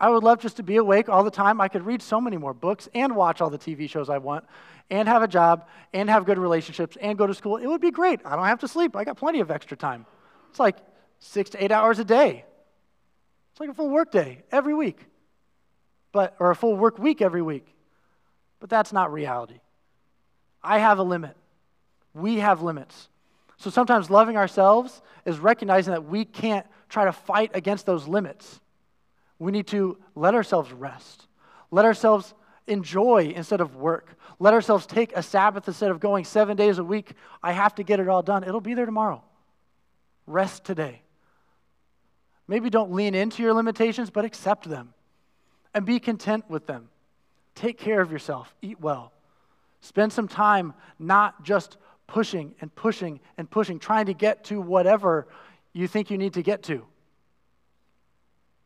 I 0.00 0.10
would 0.10 0.22
love 0.22 0.40
just 0.40 0.56
to 0.56 0.62
be 0.62 0.76
awake 0.76 1.08
all 1.08 1.24
the 1.24 1.30
time. 1.30 1.60
I 1.60 1.68
could 1.68 1.84
read 1.86 2.02
so 2.02 2.20
many 2.20 2.36
more 2.36 2.52
books 2.52 2.88
and 2.94 3.14
watch 3.16 3.40
all 3.40 3.50
the 3.50 3.58
TV 3.58 3.88
shows 3.88 4.10
I 4.10 4.18
want 4.18 4.44
and 4.90 5.08
have 5.08 5.22
a 5.22 5.28
job 5.28 5.66
and 5.92 6.10
have 6.10 6.24
good 6.24 6.38
relationships 6.38 6.96
and 7.00 7.16
go 7.16 7.26
to 7.26 7.34
school. 7.34 7.56
It 7.56 7.66
would 7.66 7.80
be 7.80 7.90
great. 7.90 8.20
I 8.24 8.36
don't 8.36 8.46
have 8.46 8.60
to 8.60 8.68
sleep. 8.68 8.96
I 8.96 9.04
got 9.04 9.16
plenty 9.16 9.40
of 9.40 9.50
extra 9.50 9.76
time. 9.76 10.04
It's 10.50 10.58
like 10.58 10.76
six 11.20 11.50
to 11.50 11.62
eight 11.62 11.72
hours 11.72 11.98
a 11.98 12.04
day. 12.04 12.44
It's 13.52 13.60
like 13.60 13.70
a 13.70 13.74
full 13.74 13.88
work 13.88 14.10
day 14.10 14.42
every 14.50 14.74
week 14.74 15.06
but, 16.14 16.36
or 16.38 16.52
a 16.52 16.56
full 16.56 16.76
work 16.76 16.98
week 16.98 17.20
every 17.20 17.42
week. 17.42 17.66
But 18.60 18.70
that's 18.70 18.92
not 18.92 19.12
reality. 19.12 19.60
I 20.62 20.78
have 20.78 20.98
a 20.98 21.02
limit. 21.02 21.36
We 22.14 22.36
have 22.36 22.62
limits. 22.62 23.08
So 23.58 23.68
sometimes 23.68 24.08
loving 24.08 24.36
ourselves 24.36 25.02
is 25.26 25.38
recognizing 25.38 25.92
that 25.92 26.04
we 26.04 26.24
can't 26.24 26.66
try 26.94 27.04
to 27.04 27.12
fight 27.12 27.50
against 27.54 27.86
those 27.86 28.06
limits. 28.06 28.60
We 29.40 29.50
need 29.50 29.66
to 29.68 29.98
let 30.14 30.34
ourselves 30.34 30.72
rest, 30.72 31.26
let 31.72 31.84
ourselves 31.84 32.32
enjoy 32.68 33.32
instead 33.34 33.60
of 33.60 33.74
work, 33.74 34.14
let 34.38 34.54
ourselves 34.54 34.86
take 34.86 35.14
a 35.16 35.22
Sabbath 35.22 35.66
instead 35.66 35.90
of 35.90 35.98
going 35.98 36.24
seven 36.24 36.56
days 36.56 36.78
a 36.78 36.84
week. 36.84 37.12
I 37.42 37.52
have 37.52 37.74
to 37.74 37.82
get 37.82 37.98
it 37.98 38.08
all 38.08 38.22
done. 38.22 38.44
It'll 38.44 38.60
be 38.60 38.74
there 38.74 38.86
tomorrow. 38.86 39.22
Rest 40.26 40.64
today. 40.64 41.02
Maybe 42.46 42.70
don't 42.70 42.92
lean 42.92 43.14
into 43.14 43.42
your 43.42 43.54
limitations, 43.54 44.10
but 44.10 44.24
accept 44.24 44.68
them 44.68 44.94
and 45.74 45.84
be 45.84 45.98
content 45.98 46.44
with 46.48 46.66
them. 46.66 46.88
Take 47.56 47.76
care 47.76 48.00
of 48.00 48.12
yourself, 48.12 48.54
eat 48.62 48.80
well. 48.80 49.12
Spend 49.80 50.12
some 50.12 50.28
time 50.28 50.74
not 50.98 51.42
just 51.42 51.76
pushing 52.06 52.54
and 52.60 52.72
pushing 52.74 53.18
and 53.36 53.50
pushing, 53.50 53.80
trying 53.80 54.06
to 54.06 54.14
get 54.14 54.44
to 54.44 54.60
whatever 54.60 55.26
you 55.74 55.86
think 55.86 56.10
you 56.10 56.16
need 56.16 56.34
to 56.34 56.42
get 56.42 56.62
to. 56.64 56.84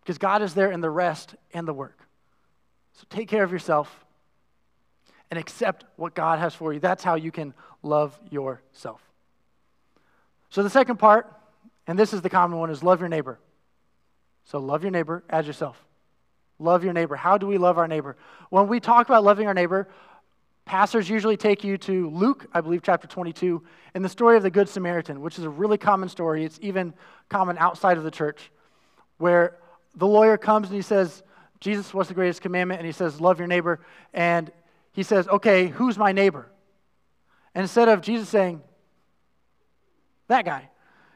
Because 0.03 0.19
God 0.19 0.43
is 0.43 0.55
there 0.55 0.71
in 0.71 0.81
the 0.81 0.91
rest 0.91 1.35
and 1.53 1.67
the 1.67 1.73
work. 1.73 1.99
So 2.93 3.05
take 3.11 3.29
care 3.29 3.43
of 3.43 3.51
yourself 3.51 4.05
and 5.31 5.39
accept 5.39 5.85
what 5.97 6.15
God 6.15 6.39
has 6.39 6.55
for 6.55 6.73
you. 6.73 6.81
That's 6.81 7.03
how 7.03 7.17
you 7.17 7.33
can 7.33 7.55
love 7.83 8.19
yourself. 8.31 9.01
So 10.51 10.63
the 10.63 10.71
second 10.71 10.99
part, 10.99 11.33
and 11.87 11.99
this 11.99 12.13
is 12.13 12.23
the 12.23 12.31
common 12.31 12.59
one, 12.59 12.71
is 12.71 12.83
love 12.83 13.01
your 13.01 13.09
neighbor. 13.09 13.39
So 14.45 14.59
love 14.59 14.83
your 14.83 14.91
neighbor 14.91 15.25
as 15.29 15.47
yourself. 15.47 15.83
Love 16.59 16.83
your 16.83 16.93
neighbor. 16.93 17.15
How 17.15 17.39
do 17.39 17.47
we 17.47 17.59
love 17.59 17.79
our 17.79 17.87
neighbor? 17.87 18.17
When 18.51 18.67
we 18.67 18.81
talk 18.81 19.09
about 19.09 19.23
loving 19.23 19.47
our 19.47 19.55
neighbor, 19.55 19.89
pastors 20.69 21.09
usually 21.09 21.39
take 21.39 21.65
you 21.65 21.79
to 21.79 22.11
Luke, 22.11 22.47
I 22.53 22.61
believe, 22.61 22.83
chapter 22.83 23.09
22, 23.09 23.63
and 23.95 24.05
the 24.05 24.09
story 24.09 24.37
of 24.37 24.43
the 24.43 24.51
Good 24.51 24.69
Samaritan, 24.69 25.23
which 25.23 25.39
is 25.39 25.45
a 25.45 25.51
really 25.51 25.79
common 25.79 26.11
story. 26.11 26.45
It's 26.45 26.59
even 26.61 26.93
common 27.31 27.57
outside 27.57 27.97
of 27.97 28.05
the 28.05 28.11
church, 28.11 28.51
where 29.17 29.57
the 29.97 30.07
lawyer 30.07 30.37
comes 30.37 30.69
and 30.69 30.77
he 30.77 30.83
says, 30.83 31.23
Jesus, 31.61 31.95
what's 31.95 32.11
the 32.11 32.15
greatest 32.15 32.43
commandment? 32.43 32.81
And 32.81 32.87
he 32.87 32.93
says, 32.93 33.19
Love 33.19 33.39
your 33.39 33.49
neighbor. 33.49 33.81
And 34.13 34.53
he 34.93 35.03
says, 35.03 35.27
Okay, 35.27 35.69
who's 35.69 35.97
my 35.97 36.13
neighbor? 36.13 36.47
And 37.55 37.63
instead 37.63 37.89
of 37.89 38.03
Jesus 38.03 38.29
saying, 38.29 38.61
That 40.29 40.45
guy, 40.45 40.69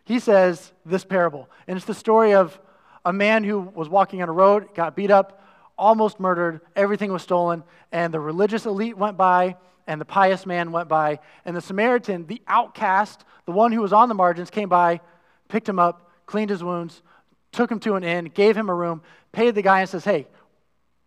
he 0.04 0.18
says 0.18 0.72
this 0.86 1.04
parable. 1.04 1.50
And 1.68 1.76
it's 1.76 1.86
the 1.86 1.94
story 1.94 2.32
of 2.32 2.58
a 3.04 3.12
man 3.12 3.44
who 3.44 3.60
was 3.60 3.90
walking 3.90 4.22
on 4.22 4.30
a 4.30 4.32
road, 4.32 4.74
got 4.74 4.96
beat 4.96 5.10
up, 5.10 5.42
almost 5.82 6.20
murdered, 6.20 6.60
everything 6.76 7.12
was 7.12 7.22
stolen, 7.22 7.64
and 7.90 8.14
the 8.14 8.20
religious 8.20 8.66
elite 8.66 8.96
went 8.96 9.16
by, 9.16 9.56
and 9.88 10.00
the 10.00 10.04
pious 10.04 10.46
man 10.46 10.70
went 10.70 10.88
by, 10.88 11.18
and 11.44 11.56
the 11.56 11.60
Samaritan, 11.60 12.26
the 12.26 12.40
outcast, 12.46 13.24
the 13.46 13.52
one 13.52 13.72
who 13.72 13.80
was 13.80 13.92
on 13.92 14.08
the 14.08 14.14
margins, 14.14 14.48
came 14.48 14.68
by, 14.68 15.00
picked 15.48 15.68
him 15.68 15.80
up, 15.80 16.08
cleaned 16.24 16.50
his 16.50 16.62
wounds, 16.62 17.02
took 17.50 17.70
him 17.70 17.80
to 17.80 17.96
an 17.96 18.04
inn, 18.04 18.26
gave 18.26 18.56
him 18.56 18.68
a 18.68 18.74
room, 18.74 19.02
paid 19.32 19.56
the 19.56 19.62
guy, 19.62 19.80
and 19.80 19.88
says, 19.88 20.04
Hey, 20.04 20.28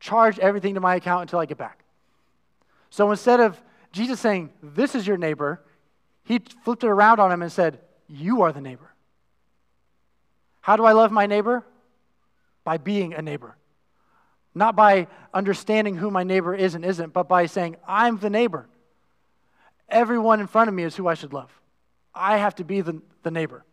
charge 0.02 0.38
everything 0.40 0.76
to 0.76 0.82
my 0.82 0.96
account 0.96 1.22
until 1.22 1.40
I 1.40 1.46
get 1.46 1.58
back. 1.58 1.84
So 2.90 3.10
instead 3.12 3.40
of 3.40 3.60
Jesus 3.94 4.20
saying, 4.20 4.52
This 4.62 4.94
is 4.94 5.08
your 5.08 5.18
neighbor, 5.18 5.64
he 6.26 6.42
flipped 6.64 6.84
it 6.84 6.90
around 6.90 7.22
on 7.22 7.32
him 7.32 7.42
and 7.42 7.52
said, 7.52 7.80
You 8.10 8.42
are 8.42 8.52
the 8.52 8.62
neighbor. 8.62 8.92
How 10.60 10.76
do 10.76 10.84
I 10.84 10.92
love 10.92 11.12
my 11.12 11.28
neighbor? 11.28 11.64
by 12.66 12.78
being 12.78 13.14
a 13.14 13.22
neighbor. 13.22 13.56
Not 14.56 14.76
by 14.76 15.08
understanding 15.34 15.96
who 15.98 16.10
my 16.10 16.24
neighbor 16.24 16.56
is 16.56 16.76
and 16.76 16.86
isn't, 16.86 17.12
but 17.12 17.28
by 17.28 17.46
saying, 17.46 17.76
I'm 17.86 18.18
the 18.18 18.30
neighbor. 18.30 18.68
Everyone 19.89 20.39
in 20.39 20.48
front 20.48 20.70
of 20.70 20.74
me 20.74 20.84
is 20.84 20.96
who 20.96 21.08
I 21.08 21.13
should 21.13 21.34
love. 21.34 21.52
I 22.13 22.38
have 22.38 22.56
to 22.56 22.63
be 22.63 22.80
the, 22.80 23.02
the 23.24 23.32
neighbor. 23.32 23.65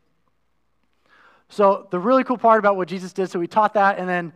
So, 1.49 1.87
the 1.91 1.99
really 1.99 2.25
cool 2.25 2.39
part 2.39 2.59
about 2.59 2.77
what 2.77 2.89
Jesus 2.89 3.13
did, 3.13 3.31
so 3.31 3.41
he 3.41 3.47
taught 3.47 3.75
that, 3.75 3.99
and 3.99 4.09
then 4.09 4.33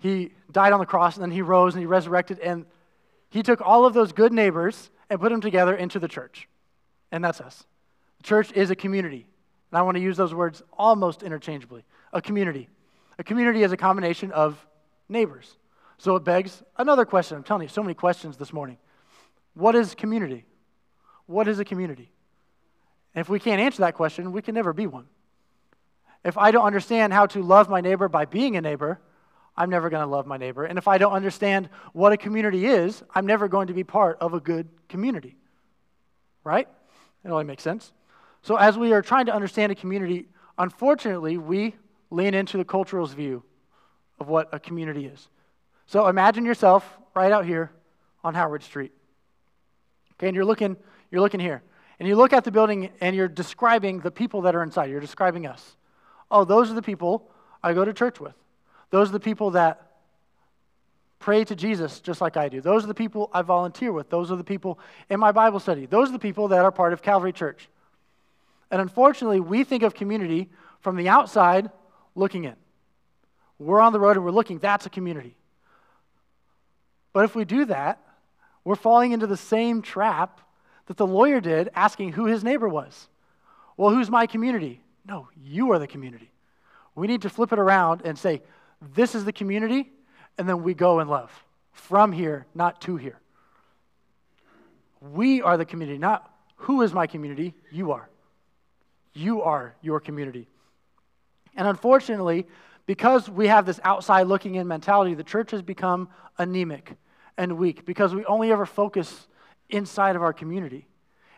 he 0.00 0.32
died 0.52 0.72
on 0.72 0.80
the 0.80 0.86
cross, 0.86 1.16
and 1.16 1.22
then 1.22 1.30
he 1.30 1.42
rose 1.42 1.74
and 1.74 1.80
he 1.80 1.86
resurrected, 1.86 2.38
and 2.40 2.66
he 3.30 3.42
took 3.42 3.60
all 3.60 3.86
of 3.86 3.94
those 3.94 4.12
good 4.12 4.32
neighbors 4.32 4.90
and 5.08 5.20
put 5.20 5.30
them 5.30 5.40
together 5.40 5.74
into 5.74 5.98
the 5.98 6.08
church. 6.08 6.48
And 7.10 7.24
that's 7.24 7.40
us. 7.40 7.64
The 8.18 8.24
church 8.24 8.52
is 8.52 8.70
a 8.70 8.76
community. 8.76 9.26
And 9.70 9.78
I 9.78 9.82
want 9.82 9.96
to 9.96 10.02
use 10.02 10.16
those 10.16 10.34
words 10.34 10.62
almost 10.72 11.22
interchangeably 11.22 11.84
a 12.12 12.20
community. 12.20 12.68
A 13.18 13.24
community 13.24 13.62
is 13.62 13.72
a 13.72 13.76
combination 13.76 14.30
of 14.30 14.64
neighbors. 15.14 15.56
So 15.96 16.16
it 16.16 16.24
begs 16.24 16.62
another 16.76 17.06
question. 17.06 17.38
I'm 17.38 17.44
telling 17.44 17.62
you, 17.62 17.68
so 17.68 17.82
many 17.82 17.94
questions 17.94 18.36
this 18.36 18.52
morning. 18.52 18.76
What 19.54 19.74
is 19.74 19.94
community? 19.94 20.44
What 21.26 21.48
is 21.48 21.58
a 21.58 21.64
community? 21.64 22.10
And 23.14 23.20
if 23.20 23.30
we 23.30 23.40
can't 23.40 23.60
answer 23.60 23.80
that 23.82 23.94
question, 23.94 24.32
we 24.32 24.42
can 24.42 24.54
never 24.54 24.74
be 24.74 24.86
one. 24.86 25.06
If 26.24 26.36
I 26.36 26.50
don't 26.50 26.66
understand 26.66 27.12
how 27.12 27.26
to 27.26 27.42
love 27.42 27.68
my 27.68 27.80
neighbor 27.80 28.08
by 28.08 28.24
being 28.24 28.56
a 28.56 28.60
neighbor, 28.60 29.00
I'm 29.56 29.70
never 29.70 29.88
going 29.88 30.02
to 30.02 30.10
love 30.10 30.26
my 30.26 30.36
neighbor. 30.36 30.64
And 30.64 30.78
if 30.78 30.88
I 30.88 30.98
don't 30.98 31.12
understand 31.12 31.68
what 31.92 32.12
a 32.12 32.16
community 32.16 32.66
is, 32.66 33.02
I'm 33.14 33.24
never 33.24 33.46
going 33.46 33.68
to 33.68 33.74
be 33.74 33.84
part 33.84 34.18
of 34.20 34.34
a 34.34 34.40
good 34.40 34.68
community. 34.88 35.36
Right? 36.42 36.68
It 37.24 37.30
only 37.30 37.44
makes 37.44 37.62
sense. 37.62 37.92
So, 38.42 38.56
as 38.56 38.76
we 38.76 38.92
are 38.92 39.00
trying 39.00 39.26
to 39.26 39.34
understand 39.34 39.72
a 39.72 39.74
community, 39.74 40.28
unfortunately, 40.58 41.38
we 41.38 41.76
lean 42.10 42.34
into 42.34 42.58
the 42.58 42.64
cultural's 42.64 43.14
view 43.14 43.42
of 44.18 44.28
what 44.28 44.48
a 44.52 44.60
community 44.60 45.06
is. 45.06 45.28
So 45.86 46.06
imagine 46.06 46.44
yourself 46.44 46.88
right 47.14 47.32
out 47.32 47.44
here 47.44 47.70
on 48.22 48.34
Howard 48.34 48.62
Street. 48.62 48.92
Okay, 50.14 50.28
and 50.28 50.34
you're 50.34 50.44
looking, 50.44 50.76
you're 51.10 51.20
looking 51.20 51.40
here. 51.40 51.62
And 51.98 52.08
you 52.08 52.16
look 52.16 52.32
at 52.32 52.44
the 52.44 52.50
building 52.50 52.90
and 53.00 53.14
you're 53.14 53.28
describing 53.28 54.00
the 54.00 54.10
people 54.10 54.42
that 54.42 54.54
are 54.54 54.62
inside. 54.62 54.90
You're 54.90 55.00
describing 55.00 55.46
us. 55.46 55.76
Oh, 56.30 56.44
those 56.44 56.70
are 56.70 56.74
the 56.74 56.82
people 56.82 57.30
I 57.62 57.72
go 57.72 57.84
to 57.84 57.92
church 57.92 58.20
with. 58.20 58.34
Those 58.90 59.10
are 59.10 59.12
the 59.12 59.20
people 59.20 59.52
that 59.52 59.80
pray 61.18 61.44
to 61.44 61.56
Jesus 61.56 62.00
just 62.00 62.20
like 62.20 62.36
I 62.36 62.48
do. 62.48 62.60
Those 62.60 62.84
are 62.84 62.88
the 62.88 62.94
people 62.94 63.30
I 63.32 63.42
volunteer 63.42 63.92
with. 63.92 64.10
Those 64.10 64.30
are 64.30 64.36
the 64.36 64.44
people 64.44 64.78
in 65.08 65.20
my 65.20 65.32
Bible 65.32 65.60
study. 65.60 65.86
Those 65.86 66.08
are 66.08 66.12
the 66.12 66.18
people 66.18 66.48
that 66.48 66.64
are 66.64 66.72
part 66.72 66.92
of 66.92 67.02
Calvary 67.02 67.32
Church. 67.32 67.68
And 68.70 68.80
unfortunately, 68.80 69.40
we 69.40 69.64
think 69.64 69.82
of 69.82 69.94
community 69.94 70.50
from 70.80 70.96
the 70.96 71.08
outside 71.08 71.70
looking 72.14 72.44
in. 72.44 72.56
We're 73.58 73.80
on 73.80 73.92
the 73.92 74.00
road 74.00 74.16
and 74.16 74.24
we're 74.24 74.30
looking, 74.30 74.58
that's 74.58 74.86
a 74.86 74.90
community. 74.90 75.36
But 77.12 77.24
if 77.24 77.34
we 77.34 77.44
do 77.44 77.64
that, 77.66 78.00
we're 78.64 78.74
falling 78.74 79.12
into 79.12 79.26
the 79.26 79.36
same 79.36 79.82
trap 79.82 80.40
that 80.86 80.96
the 80.96 81.06
lawyer 81.06 81.40
did, 81.40 81.70
asking 81.74 82.12
who 82.12 82.26
his 82.26 82.42
neighbor 82.42 82.68
was. 82.68 83.08
Well, 83.76 83.90
who's 83.90 84.10
my 84.10 84.26
community? 84.26 84.80
No, 85.06 85.28
you 85.42 85.72
are 85.72 85.78
the 85.78 85.86
community. 85.86 86.30
We 86.94 87.06
need 87.06 87.22
to 87.22 87.30
flip 87.30 87.52
it 87.52 87.58
around 87.58 88.02
and 88.04 88.18
say, 88.18 88.42
this 88.94 89.14
is 89.14 89.24
the 89.24 89.32
community, 89.32 89.90
and 90.38 90.48
then 90.48 90.62
we 90.62 90.74
go 90.74 91.00
in 91.00 91.08
love. 91.08 91.30
From 91.72 92.12
here, 92.12 92.46
not 92.54 92.80
to 92.82 92.96
here. 92.96 93.18
We 95.00 95.42
are 95.42 95.56
the 95.56 95.64
community, 95.64 95.98
not 95.98 96.30
who 96.56 96.82
is 96.82 96.92
my 96.92 97.06
community? 97.06 97.54
You 97.70 97.92
are. 97.92 98.08
You 99.12 99.42
are 99.42 99.74
your 99.82 100.00
community. 100.00 100.48
And 101.56 101.68
unfortunately, 101.68 102.46
because 102.86 103.28
we 103.28 103.48
have 103.48 103.66
this 103.66 103.80
outside 103.82 104.26
looking 104.26 104.56
in 104.56 104.68
mentality, 104.68 105.14
the 105.14 105.24
church 105.24 105.50
has 105.52 105.62
become 105.62 106.08
anemic 106.38 106.96
and 107.36 107.56
weak 107.56 107.84
because 107.84 108.14
we 108.14 108.24
only 108.26 108.52
ever 108.52 108.66
focus 108.66 109.26
inside 109.70 110.16
of 110.16 110.22
our 110.22 110.32
community. 110.32 110.86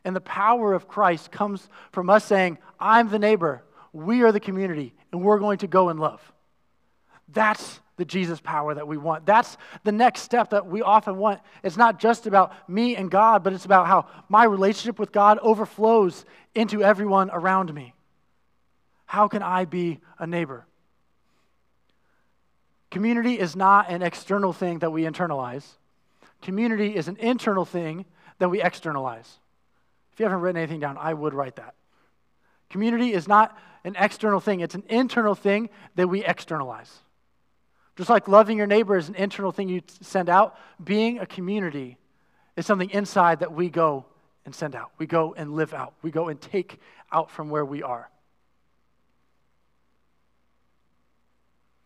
And 0.04 0.14
the 0.14 0.20
power 0.20 0.72
of 0.74 0.88
Christ 0.88 1.30
comes 1.30 1.68
from 1.92 2.10
us 2.10 2.24
saying, 2.24 2.58
I'm 2.78 3.08
the 3.08 3.18
neighbor, 3.18 3.64
we 3.92 4.22
are 4.22 4.32
the 4.32 4.40
community, 4.40 4.94
and 5.12 5.22
we're 5.22 5.38
going 5.38 5.58
to 5.58 5.66
go 5.66 5.88
and 5.88 5.98
love. 5.98 6.20
That's 7.28 7.80
the 7.96 8.04
Jesus 8.04 8.40
power 8.40 8.74
that 8.74 8.86
we 8.86 8.98
want. 8.98 9.24
That's 9.24 9.56
the 9.84 9.92
next 9.92 10.20
step 10.20 10.50
that 10.50 10.66
we 10.66 10.82
often 10.82 11.16
want. 11.16 11.40
It's 11.62 11.76
not 11.76 11.98
just 11.98 12.26
about 12.26 12.52
me 12.68 12.94
and 12.94 13.10
God, 13.10 13.42
but 13.42 13.52
it's 13.52 13.64
about 13.64 13.86
how 13.86 14.06
my 14.28 14.44
relationship 14.44 14.98
with 14.98 15.12
God 15.12 15.38
overflows 15.40 16.24
into 16.54 16.82
everyone 16.82 17.30
around 17.32 17.72
me. 17.72 17.94
How 19.06 19.28
can 19.28 19.42
I 19.42 19.64
be 19.64 20.00
a 20.18 20.26
neighbor? 20.26 20.66
Community 22.90 23.38
is 23.38 23.56
not 23.56 23.90
an 23.90 24.02
external 24.02 24.52
thing 24.52 24.78
that 24.80 24.90
we 24.90 25.02
internalize. 25.02 25.64
Community 26.42 26.94
is 26.94 27.08
an 27.08 27.16
internal 27.16 27.64
thing 27.64 28.04
that 28.38 28.48
we 28.48 28.62
externalize. 28.62 29.38
If 30.12 30.20
you 30.20 30.26
haven't 30.26 30.40
written 30.40 30.60
anything 30.60 30.80
down, 30.80 30.96
I 30.98 31.12
would 31.12 31.34
write 31.34 31.56
that. 31.56 31.74
Community 32.70 33.12
is 33.12 33.28
not 33.28 33.56
an 33.84 33.96
external 33.98 34.40
thing, 34.40 34.60
it's 34.60 34.74
an 34.74 34.84
internal 34.88 35.34
thing 35.34 35.70
that 35.94 36.08
we 36.08 36.24
externalize. 36.24 36.92
Just 37.96 38.10
like 38.10 38.28
loving 38.28 38.58
your 38.58 38.66
neighbor 38.66 38.96
is 38.96 39.08
an 39.08 39.14
internal 39.14 39.52
thing 39.52 39.68
you 39.68 39.82
send 40.00 40.28
out, 40.28 40.58
being 40.82 41.18
a 41.18 41.26
community 41.26 41.96
is 42.56 42.66
something 42.66 42.90
inside 42.90 43.40
that 43.40 43.52
we 43.52 43.70
go 43.70 44.04
and 44.44 44.54
send 44.54 44.74
out. 44.74 44.90
We 44.98 45.06
go 45.06 45.34
and 45.34 45.54
live 45.54 45.72
out. 45.72 45.94
We 46.02 46.10
go 46.10 46.28
and 46.28 46.40
take 46.40 46.78
out 47.12 47.30
from 47.30 47.48
where 47.48 47.64
we 47.64 47.82
are. 47.82 48.10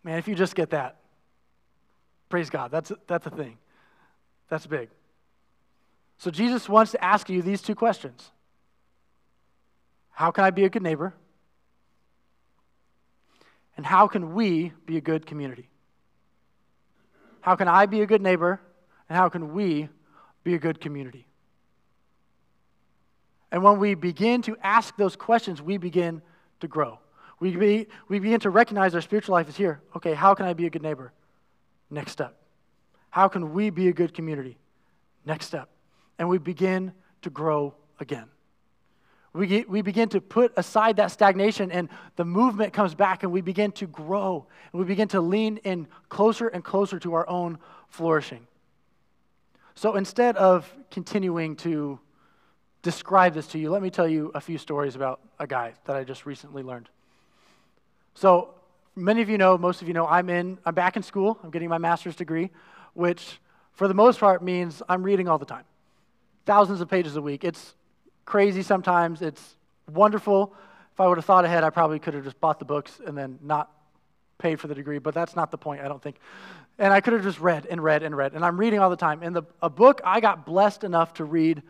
Man, 0.03 0.19
if 0.19 0.29
you 0.29 0.35
just 0.35 0.55
get 0.55 0.71
that, 0.71 0.97
praise 2.29 2.51
God. 2.51 2.71
That's, 2.71 2.93
that's 3.07 3.27
a 3.27 3.31
thing. 3.31 3.59
That's 4.49 4.67
big. 4.67 4.89
So 6.19 6.31
Jesus 6.31 6.69
wants 6.69 6.93
to 6.93 7.03
ask 7.03 7.29
you 7.29 7.43
these 7.43 7.63
two 7.63 7.75
questions 7.75 8.31
How 10.11 10.31
can 10.31 10.45
I 10.45 10.51
be 10.51 10.65
a 10.65 10.71
good 10.71 10.83
neighbor? 10.83 11.15
And 13.77 13.87
how 13.87 14.09
can 14.09 14.35
we 14.35 14.73
be 14.85 14.99
a 14.99 15.01
good 15.01 15.25
community? 15.25 15.71
How 17.41 17.57
can 17.57 17.69
I 17.69 17.87
be 17.87 18.03
a 18.03 18.07
good 18.07 18.21
neighbor? 18.21 18.61
And 19.09 19.17
how 19.17 19.29
can 19.31 19.55
we 19.55 19.89
be 20.45 20.55
a 20.55 20.59
good 20.59 20.81
community? 20.81 21.27
And 23.51 23.63
when 23.63 23.79
we 23.79 23.95
begin 23.95 24.43
to 24.43 24.57
ask 24.63 24.97
those 24.97 25.17
questions, 25.17 25.61
we 25.61 25.79
begin 25.79 26.23
to 26.61 26.69
grow. 26.69 26.99
We, 27.41 27.57
be, 27.57 27.89
we 28.09 28.19
begin 28.19 28.41
to 28.41 28.51
recognize 28.51 28.95
our 28.95 29.01
spiritual 29.01 29.33
life 29.33 29.49
is 29.49 29.57
here. 29.57 29.81
Okay, 29.97 30.13
how 30.13 30.35
can 30.35 30.47
I 30.47 30.53
be 30.53 30.67
a 30.67 30.71
good 30.71 30.83
neighbor? 30.83 31.13
Next 31.91 32.13
step. 32.13 32.37
How 33.09 33.29
can 33.29 33.53
we 33.53 33.71
be 33.71 33.89
a 33.89 33.93
good 33.93 34.15
community? 34.15 34.59
Next 35.25 35.47
step. 35.47 35.69
And 36.19 36.29
we 36.29 36.39
begin 36.39 36.93
to 37.23 37.31
grow 37.31 37.75
again. 37.99 38.27
We, 39.33 39.47
get, 39.47 39.69
we 39.71 39.81
begin 39.81 40.09
to 40.11 40.21
put 40.21 40.53
aside 40.57 40.97
that 40.97 41.13
stagnation, 41.13 41.71
and 41.71 41.89
the 42.17 42.25
movement 42.25 42.73
comes 42.73 42.95
back, 42.95 43.23
and 43.23 43.33
we 43.33 43.41
begin 43.41 43.73
to 43.73 43.87
grow, 43.87 44.47
and 44.73 44.81
we 44.81 44.85
begin 44.87 45.09
to 45.09 45.21
lean 45.21 45.59
in 45.59 45.87
closer 46.09 46.49
and 46.49 46.65
closer 46.65 46.99
to 46.99 47.15
our 47.15 47.29
own 47.29 47.59
flourishing. 47.89 48.47
So 49.77 49.97
instead 49.97 50.37
of 50.37 50.71
continuing 50.91 51.57
to 51.57 52.01
describe 52.83 53.35
this 53.35 53.47
to 53.49 53.59
you, 53.59 53.71
let 53.71 53.83
me 53.83 53.91
tell 53.91 54.09
you 54.09 54.33
a 54.35 54.41
few 54.41 54.59
stories 54.59 54.97
about 54.97 55.21
a 55.39 55.47
guy 55.47 55.75
that 55.85 55.97
I 55.97 56.03
just 56.03 56.27
recently 56.27 56.63
learned. 56.63 56.89
So, 58.21 58.55
many 58.95 59.23
of 59.23 59.31
you 59.31 59.39
know, 59.39 59.57
most 59.57 59.81
of 59.81 59.89
you 59.89 59.95
know, 59.95 60.07
I'm 60.07 60.29
in, 60.29 60.59
I'm 60.67 60.75
back 60.75 60.97
in 60.97 61.03
school. 61.03 61.39
I'm 61.43 61.51
getting 61.51 61.71
my 61.71 61.79
master's 61.79 62.15
degree 62.15 62.51
which 62.95 63.41
for 63.73 63.89
the 63.89 63.95
most 63.95 64.21
part 64.21 64.43
means 64.43 64.83
I'm 64.89 65.03
reading 65.03 65.29
all 65.29 65.39
the 65.39 65.47
time. 65.47 65.65
Thousands 66.47 66.81
of 66.81 66.89
pages 66.89 67.17
a 67.17 67.23
week. 67.23 67.45
It's 67.45 67.75
crazy 68.25 68.63
sometimes. 68.63 69.23
It's 69.23 69.57
wonderful. 69.91 70.55
If 70.93 71.01
I 71.01 71.07
would 71.07 71.19
have 71.19 71.25
thought 71.25 71.45
ahead, 71.45 71.65
I 71.65 71.71
probably 71.71 71.99
could 71.99 72.15
have 72.15 72.25
just 72.25 72.41
bought 72.41 72.59
the 72.59 72.65
books 72.65 73.01
and 73.05 73.17
then 73.17 73.39
not 73.43 73.71
paid 74.39 74.59
for 74.59 74.69
the 74.69 74.75
degree, 74.75 74.99
but 74.99 75.15
that's 75.15 75.37
not 75.37 75.51
the 75.51 75.59
point, 75.59 75.83
I 75.83 75.89
don't 75.89 76.03
think. 76.03 76.17
And 76.79 76.93
I 76.93 77.01
could 77.01 77.13
have 77.13 77.23
just 77.23 77.41
read 77.41 77.67
and 77.67 77.83
read 77.83 78.03
and 78.03 78.17
read. 78.17 78.33
And 78.33 78.45
I'm 78.45 78.59
reading 78.59 78.81
all 78.81 78.91
the 78.91 78.97
time. 78.97 79.23
And 79.23 79.37
the, 79.37 79.43
a 79.63 79.69
book 79.69 80.01
I 80.05 80.21
got 80.21 80.47
blessed 80.47 80.83
enough 80.85 81.15
to 81.15 81.25
read 81.25 81.63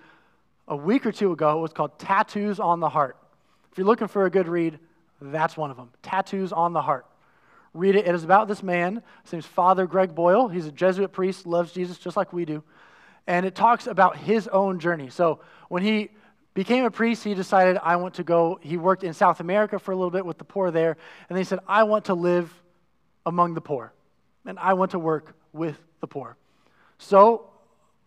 a 0.68 0.76
week 0.76 1.04
or 1.04 1.12
two 1.12 1.32
ago 1.32 1.58
was 1.58 1.72
called 1.72 1.98
Tattoos 1.98 2.60
on 2.60 2.80
the 2.80 2.88
Heart. 2.88 3.16
If 3.72 3.78
you're 3.78 3.86
looking 3.86 4.08
for 4.08 4.24
a 4.24 4.30
good 4.30 4.48
read, 4.48 4.78
that's 5.20 5.56
one 5.56 5.70
of 5.70 5.76
them. 5.76 5.90
Tattoos 6.02 6.52
on 6.52 6.72
the 6.72 6.82
Heart. 6.82 7.06
Read 7.72 7.94
it. 7.94 8.06
It 8.06 8.14
is 8.14 8.24
about 8.24 8.48
this 8.48 8.62
man. 8.62 9.02
His 9.22 9.32
name's 9.32 9.46
Father 9.46 9.86
Greg 9.86 10.14
Boyle. 10.14 10.48
He's 10.48 10.66
a 10.66 10.72
Jesuit 10.72 11.12
priest, 11.12 11.46
loves 11.46 11.72
Jesus 11.72 11.98
just 11.98 12.16
like 12.16 12.32
we 12.32 12.44
do. 12.44 12.64
And 13.26 13.46
it 13.46 13.54
talks 13.54 13.86
about 13.86 14.16
his 14.16 14.48
own 14.48 14.80
journey. 14.80 15.10
So 15.10 15.40
when 15.68 15.82
he 15.82 16.10
became 16.54 16.84
a 16.84 16.90
priest, 16.90 17.22
he 17.22 17.34
decided, 17.34 17.78
I 17.82 17.96
want 17.96 18.14
to 18.14 18.24
go. 18.24 18.58
He 18.60 18.76
worked 18.76 19.04
in 19.04 19.14
South 19.14 19.40
America 19.40 19.78
for 19.78 19.92
a 19.92 19.96
little 19.96 20.10
bit 20.10 20.26
with 20.26 20.38
the 20.38 20.44
poor 20.44 20.70
there. 20.70 20.96
And 21.28 21.38
he 21.38 21.44
said, 21.44 21.60
I 21.68 21.84
want 21.84 22.06
to 22.06 22.14
live 22.14 22.52
among 23.24 23.54
the 23.54 23.60
poor. 23.60 23.92
And 24.46 24.58
I 24.58 24.74
want 24.74 24.92
to 24.92 24.98
work 24.98 25.36
with 25.52 25.78
the 26.00 26.06
poor. 26.06 26.36
So, 26.98 27.50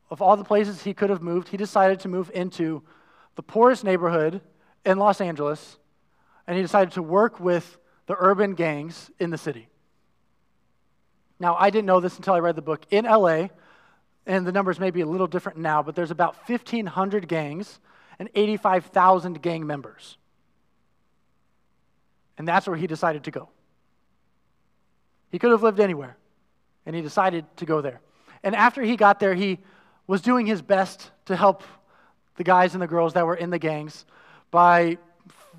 of 0.10 0.22
all 0.22 0.36
the 0.36 0.44
places 0.44 0.84
he 0.84 0.94
could 0.94 1.10
have 1.10 1.22
moved, 1.22 1.48
he 1.48 1.58
decided 1.58 2.02
to 2.02 2.08
move 2.08 2.30
into 2.34 2.84
the 3.36 3.44
poorest 3.44 3.84
neighborhood 3.84 4.42
in 4.86 4.98
Los 4.98 5.22
Angeles. 5.22 5.78
And 6.48 6.56
he 6.56 6.62
decided 6.62 6.94
to 6.94 7.02
work 7.02 7.40
with 7.40 7.78
the 8.06 8.16
urban 8.18 8.54
gangs 8.54 9.10
in 9.20 9.30
the 9.30 9.38
city. 9.38 9.70
Now, 11.40 11.56
I 11.56 11.70
didn't 11.70 11.86
know 11.86 12.00
this 12.00 12.18
until 12.18 12.34
I 12.34 12.40
read 12.40 12.56
the 12.56 12.62
book. 12.62 12.86
In 12.90 13.06
LA, 13.06 13.48
and 14.26 14.46
the 14.48 14.52
numbers 14.52 14.80
may 14.80 14.92
be 14.92 15.02
a 15.02 15.06
little 15.06 15.28
different 15.28 15.58
now, 15.58 15.84
but 15.84 15.96
there's 15.96 16.12
about 16.12 16.48
1,500 16.48 17.28
gangs 17.28 17.80
and 18.20 18.30
85,000 18.36 19.42
gang 19.42 19.68
members. 19.68 20.18
And 22.38 22.48
that's 22.48 22.68
where 22.68 22.78
he 22.78 22.88
decided 22.88 23.24
to 23.26 23.32
go. 23.32 23.50
He 25.32 25.40
could 25.40 25.52
have 25.52 25.64
lived 25.64 25.80
anywhere, 25.80 26.16
and 26.86 26.96
he 26.96 27.02
decided 27.02 27.46
to 27.58 27.66
go 27.66 27.82
there. 27.82 28.02
And 28.44 28.56
after 28.56 28.82
he 28.82 28.96
got 28.96 29.20
there, 29.20 29.34
he 29.34 29.60
was 30.08 30.22
doing 30.22 30.46
his 30.46 30.62
best 30.62 31.12
to 31.26 31.36
help 31.36 31.64
the 32.36 32.44
guys 32.44 32.74
and 32.74 32.82
the 32.82 32.88
girls 32.88 33.14
that 33.14 33.26
were 33.26 33.36
in 33.36 33.50
the 33.50 33.60
gangs 33.60 34.06
by 34.52 34.98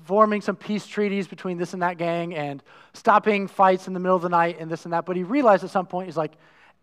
forming 0.05 0.41
some 0.41 0.55
peace 0.55 0.85
treaties 0.85 1.27
between 1.27 1.57
this 1.57 1.73
and 1.73 1.81
that 1.81 1.97
gang 1.97 2.33
and 2.35 2.63
stopping 2.93 3.47
fights 3.47 3.87
in 3.87 3.93
the 3.93 3.99
middle 3.99 4.15
of 4.15 4.21
the 4.21 4.29
night 4.29 4.57
and 4.59 4.69
this 4.69 4.85
and 4.85 4.93
that. 4.93 5.05
But 5.05 5.15
he 5.15 5.23
realized 5.23 5.63
at 5.63 5.71
some 5.71 5.87
point, 5.87 6.07
he's 6.07 6.17
like, 6.17 6.33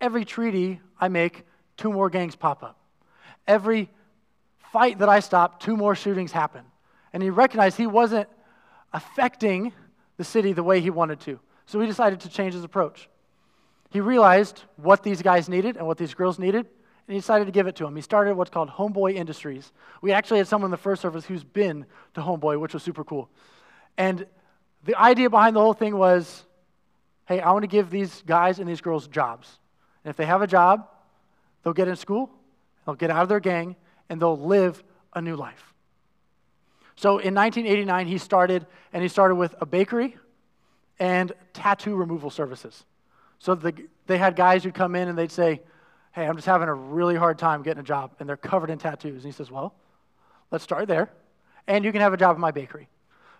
every 0.01 0.25
treaty 0.25 0.81
I 0.99 1.07
make, 1.07 1.43
two 1.77 1.91
more 1.91 2.09
gangs 2.09 2.35
pop 2.35 2.63
up. 2.63 2.77
Every 3.47 3.89
fight 4.71 4.99
that 4.99 5.09
I 5.09 5.19
stop, 5.21 5.59
two 5.59 5.77
more 5.77 5.95
shootings 5.95 6.31
happen. 6.31 6.63
And 7.13 7.23
he 7.23 7.29
recognized 7.29 7.77
he 7.77 7.87
wasn't 7.87 8.27
affecting 8.91 9.71
the 10.17 10.23
city 10.23 10.53
the 10.53 10.63
way 10.63 10.81
he 10.81 10.89
wanted 10.89 11.19
to. 11.21 11.39
So 11.65 11.79
he 11.79 11.87
decided 11.87 12.19
to 12.21 12.29
change 12.29 12.53
his 12.53 12.63
approach. 12.63 13.09
He 13.89 14.01
realized 14.01 14.63
what 14.75 15.03
these 15.03 15.21
guys 15.21 15.47
needed 15.47 15.77
and 15.77 15.87
what 15.87 15.97
these 15.97 16.13
girls 16.13 16.39
needed, 16.39 16.67
and 17.07 17.13
he 17.13 17.19
decided 17.19 17.45
to 17.45 17.51
give 17.51 17.67
it 17.67 17.75
to 17.77 17.85
him. 17.85 17.95
He 17.95 18.01
started 18.01 18.35
what's 18.35 18.49
called 18.49 18.69
Homeboy 18.69 19.15
Industries. 19.15 19.71
We 20.01 20.11
actually 20.13 20.37
had 20.37 20.47
someone 20.47 20.67
in 20.67 20.71
the 20.71 20.77
first 20.77 21.01
service 21.01 21.25
who's 21.25 21.43
been 21.43 21.85
to 22.13 22.21
Homeboy, 22.21 22.59
which 22.59 22.73
was 22.73 22.83
super 22.83 23.03
cool. 23.03 23.29
And 23.97 24.25
the 24.83 24.99
idea 24.99 25.29
behind 25.29 25.55
the 25.55 25.59
whole 25.59 25.73
thing 25.73 25.97
was 25.97 26.45
hey, 27.25 27.39
I 27.39 27.51
want 27.51 27.63
to 27.63 27.67
give 27.67 27.89
these 27.89 28.21
guys 28.25 28.59
and 28.59 28.67
these 28.67 28.81
girls 28.81 29.07
jobs. 29.07 29.59
And 30.03 30.09
if 30.09 30.17
they 30.17 30.25
have 30.25 30.41
a 30.41 30.47
job, 30.47 30.87
they'll 31.63 31.73
get 31.73 31.87
in 31.87 31.95
school, 31.95 32.29
they'll 32.85 32.95
get 32.95 33.09
out 33.09 33.23
of 33.23 33.29
their 33.29 33.39
gang, 33.39 33.77
and 34.09 34.21
they'll 34.21 34.37
live 34.37 34.83
a 35.13 35.21
new 35.21 35.37
life. 35.37 35.73
So 36.95 37.19
in 37.19 37.33
1989, 37.33 38.07
he 38.07 38.17
started, 38.17 38.65
and 38.91 39.01
he 39.01 39.07
started 39.07 39.35
with 39.35 39.55
a 39.61 39.65
bakery 39.65 40.17
and 40.99 41.31
tattoo 41.53 41.95
removal 41.95 42.29
services. 42.29 42.83
So 43.39 43.55
the, 43.55 43.73
they 44.05 44.17
had 44.17 44.35
guys 44.35 44.63
who'd 44.63 44.73
come 44.73 44.95
in 44.95 45.07
and 45.07 45.17
they'd 45.17 45.31
say, 45.31 45.61
Hey, 46.13 46.27
I'm 46.27 46.35
just 46.35 46.45
having 46.45 46.67
a 46.67 46.73
really 46.73 47.15
hard 47.15 47.39
time 47.39 47.63
getting 47.63 47.81
a 47.81 47.83
job, 47.83 48.11
and 48.19 48.29
they're 48.29 48.37
covered 48.37 48.69
in 48.69 48.77
tattoos. 48.77 49.23
And 49.23 49.33
he 49.33 49.35
says, 49.35 49.49
Well, 49.49 49.73
let's 50.51 50.63
start 50.63 50.87
there, 50.87 51.09
and 51.67 51.83
you 51.83 51.91
can 51.91 52.01
have 52.01 52.13
a 52.13 52.17
job 52.17 52.35
in 52.35 52.41
my 52.41 52.51
bakery. 52.51 52.87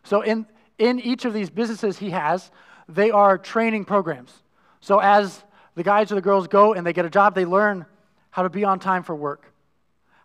So, 0.03 0.21
in, 0.21 0.47
in 0.79 0.99
each 0.99 1.25
of 1.25 1.33
these 1.33 1.49
businesses 1.51 1.99
he 1.99 2.09
has, 2.09 2.51
they 2.89 3.11
are 3.11 3.37
training 3.37 3.85
programs. 3.85 4.33
So, 4.81 4.99
as 4.99 5.43
the 5.75 5.83
guys 5.83 6.11
or 6.11 6.15
the 6.15 6.21
girls 6.21 6.47
go 6.47 6.73
and 6.73 6.85
they 6.85 6.93
get 6.93 7.05
a 7.05 7.09
job, 7.09 7.35
they 7.35 7.45
learn 7.45 7.85
how 8.31 8.41
to 8.41 8.49
be 8.49 8.63
on 8.63 8.79
time 8.79 9.03
for 9.03 9.15
work, 9.15 9.53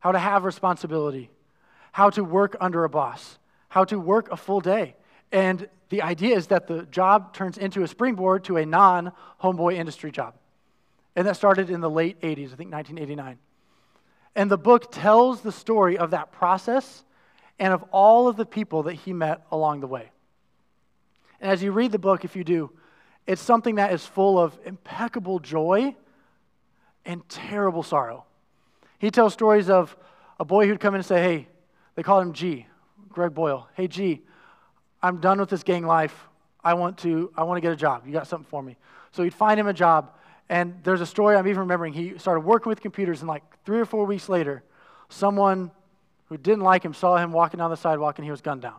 how 0.01 0.13
to 0.13 0.19
have 0.19 0.45
responsibility, 0.45 1.31
how 1.93 2.09
to 2.11 2.25
work 2.25 2.57
under 2.61 2.85
a 2.85 2.89
boss, 2.89 3.39
how 3.69 3.85
to 3.85 4.01
work 4.01 4.31
a 4.33 4.37
full 4.37 4.61
day. 4.61 4.97
And 5.31 5.69
the 5.91 6.01
idea 6.01 6.35
is 6.35 6.47
that 6.47 6.67
the 6.67 6.85
job 6.85 7.35
turns 7.35 7.59
into 7.59 7.83
a 7.83 7.89
springboard 7.89 8.45
to 8.45 8.57
a 8.57 8.65
non 8.65 9.13
homeboy 9.43 9.75
industry 9.75 10.11
job. 10.11 10.35
And 11.19 11.27
that 11.27 11.35
started 11.35 11.69
in 11.69 11.81
the 11.81 11.91
late 11.91 12.21
80s, 12.21 12.53
I 12.53 12.55
think 12.55 12.71
1989. 12.71 13.39
And 14.37 14.49
the 14.49 14.57
book 14.57 14.93
tells 14.93 15.41
the 15.41 15.51
story 15.51 15.99
of 15.99 16.13
that 16.13 16.31
process 16.31 17.03
and 17.59 17.73
of 17.73 17.83
all 17.91 18.29
of 18.29 18.37
the 18.37 18.47
people 18.47 18.85
that 18.85 18.95
he 18.95 19.13
met 19.13 19.45
along 19.51 19.81
the 19.81 19.89
way. 19.89 20.13
And 21.41 21.51
as 21.51 21.61
you 21.61 21.73
read 21.73 21.91
the 21.91 21.99
book, 21.99 22.25
if 22.25 22.37
you 22.37 22.45
do, 22.45 22.71
it's 23.27 23.43
something 23.43 23.75
that 23.75 23.93
is 23.93 24.07
full 24.07 24.39
of 24.39 24.57
impeccable 24.65 25.41
joy 25.41 25.97
and 27.05 27.29
terrible 27.29 27.83
sorrow. 27.83 28.25
He 29.01 29.11
tells 29.11 29.33
stories 29.33 29.69
of 29.69 29.97
a 30.39 30.45
boy 30.45 30.69
who'd 30.69 30.79
come 30.79 30.95
in 30.95 31.01
and 31.01 31.07
say, 31.07 31.21
Hey, 31.21 31.49
they 31.97 32.05
called 32.05 32.23
him 32.23 32.33
G, 32.33 32.65
Greg 33.09 33.35
Boyle. 33.35 33.69
Hey, 33.75 33.89
G, 33.89 34.23
I'm 35.03 35.19
done 35.19 35.41
with 35.41 35.51
this 35.51 35.65
gang 35.65 35.85
life. 35.85 36.29
I 36.63 36.75
want 36.75 36.97
to, 36.99 37.33
I 37.37 37.43
want 37.43 37.57
to 37.57 37.61
get 37.61 37.73
a 37.73 37.77
job. 37.77 38.07
You 38.07 38.13
got 38.13 38.29
something 38.29 38.49
for 38.49 38.63
me. 38.63 38.77
So 39.11 39.25
he'd 39.25 39.35
find 39.35 39.59
him 39.59 39.67
a 39.67 39.73
job. 39.73 40.13
And 40.49 40.81
there's 40.83 41.01
a 41.01 41.07
story 41.07 41.37
I'm 41.37 41.47
even 41.47 41.61
remembering. 41.61 41.93
He 41.93 42.19
started 42.19 42.41
working 42.41 42.71
with 42.71 42.81
computers, 42.81 43.21
and 43.21 43.29
like 43.29 43.43
three 43.65 43.79
or 43.79 43.85
four 43.85 44.07
weeks 44.07 44.29
later, 44.29 44.63
someone 45.09 45.71
who 46.27 46.37
didn't 46.37 46.63
like 46.63 46.85
him 46.85 46.95
saw 46.95 47.17
him 47.17 47.33
walking 47.33 47.59
down 47.59 47.71
the 47.71 47.77
sidewalk 47.77 48.19
and 48.19 48.25
he 48.25 48.31
was 48.31 48.41
gunned 48.41 48.63
down. 48.63 48.77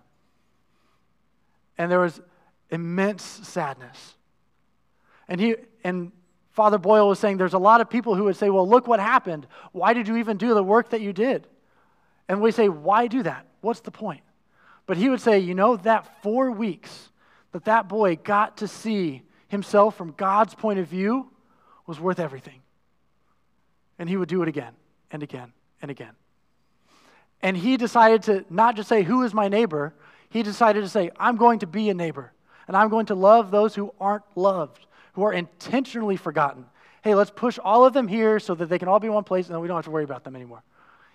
And 1.77 1.91
there 1.91 1.99
was 1.99 2.19
immense 2.69 3.23
sadness. 3.23 4.15
And 5.27 5.39
he 5.39 5.55
and 5.83 6.11
Father 6.51 6.77
Boyle 6.77 7.07
was 7.07 7.19
saying 7.19 7.37
there's 7.37 7.53
a 7.53 7.59
lot 7.59 7.81
of 7.81 7.89
people 7.89 8.15
who 8.15 8.25
would 8.25 8.35
say, 8.35 8.49
Well, 8.49 8.67
look 8.67 8.87
what 8.87 8.99
happened. 8.99 9.47
Why 9.71 9.93
did 9.93 10.07
you 10.07 10.17
even 10.17 10.37
do 10.37 10.53
the 10.53 10.63
work 10.63 10.89
that 10.89 11.01
you 11.01 11.13
did? 11.13 11.47
And 12.27 12.41
we 12.41 12.51
say, 12.51 12.69
Why 12.69 13.07
do 13.07 13.23
that? 13.23 13.45
What's 13.61 13.79
the 13.79 13.91
point? 13.91 14.21
But 14.85 14.97
he 14.97 15.09
would 15.09 15.21
say, 15.21 15.39
You 15.39 15.55
know, 15.55 15.77
that 15.77 16.21
four 16.21 16.51
weeks 16.51 17.09
that 17.51 17.65
that 17.65 17.87
boy 17.87 18.15
got 18.17 18.57
to 18.57 18.67
see 18.67 19.23
himself 19.47 19.95
from 19.95 20.11
God's 20.11 20.53
point 20.53 20.79
of 20.79 20.87
view 20.87 21.31
was 21.89 21.99
worth 21.99 22.19
everything. 22.19 22.61
And 23.97 24.07
he 24.07 24.15
would 24.15 24.29
do 24.29 24.43
it 24.43 24.47
again 24.47 24.73
and 25.09 25.23
again 25.23 25.53
and 25.81 25.89
again. 25.89 26.13
And 27.41 27.57
he 27.57 27.77
decided 27.77 28.21
to 28.23 28.45
not 28.47 28.75
just 28.75 28.87
say, 28.87 29.01
Who 29.01 29.23
is 29.23 29.33
my 29.33 29.47
neighbor? 29.47 29.95
He 30.29 30.43
decided 30.43 30.81
to 30.81 30.87
say, 30.87 31.09
I'm 31.19 31.35
going 31.35 31.59
to 31.59 31.67
be 31.67 31.89
a 31.89 31.95
neighbor. 31.95 32.31
And 32.67 32.77
I'm 32.77 32.89
going 32.89 33.07
to 33.07 33.15
love 33.15 33.49
those 33.49 33.73
who 33.73 33.91
aren't 33.99 34.21
loved, 34.35 34.85
who 35.13 35.23
are 35.23 35.33
intentionally 35.33 36.15
forgotten. 36.15 36.65
Hey, 37.01 37.15
let's 37.15 37.31
push 37.31 37.57
all 37.57 37.83
of 37.85 37.93
them 37.93 38.07
here 38.07 38.39
so 38.39 38.53
that 38.53 38.69
they 38.69 38.77
can 38.77 38.87
all 38.87 38.99
be 38.99 39.07
in 39.07 39.13
one 39.13 39.23
place 39.23 39.47
and 39.47 39.55
then 39.55 39.61
we 39.61 39.67
don't 39.67 39.77
have 39.77 39.85
to 39.85 39.91
worry 39.91 40.03
about 40.03 40.23
them 40.23 40.35
anymore. 40.35 40.61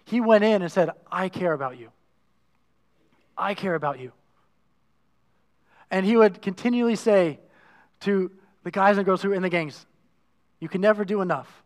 He 0.06 0.20
went 0.20 0.42
in 0.42 0.60
and 0.60 0.72
said, 0.72 0.90
I 1.10 1.28
care 1.28 1.52
about 1.52 1.78
you. 1.78 1.90
I 3.38 3.54
care 3.54 3.76
about 3.76 4.00
you. 4.00 4.10
And 5.88 6.04
he 6.04 6.16
would 6.16 6.42
continually 6.42 6.96
say 6.96 7.38
to 8.00 8.32
the 8.64 8.72
guys 8.72 8.96
and 8.96 9.06
girls 9.06 9.22
who 9.22 9.28
were 9.28 9.36
in 9.36 9.42
the 9.42 9.48
gangs, 9.48 9.86
You 10.64 10.68
can 10.70 10.80
never 10.80 11.04
do 11.04 11.20
enough. 11.20 11.62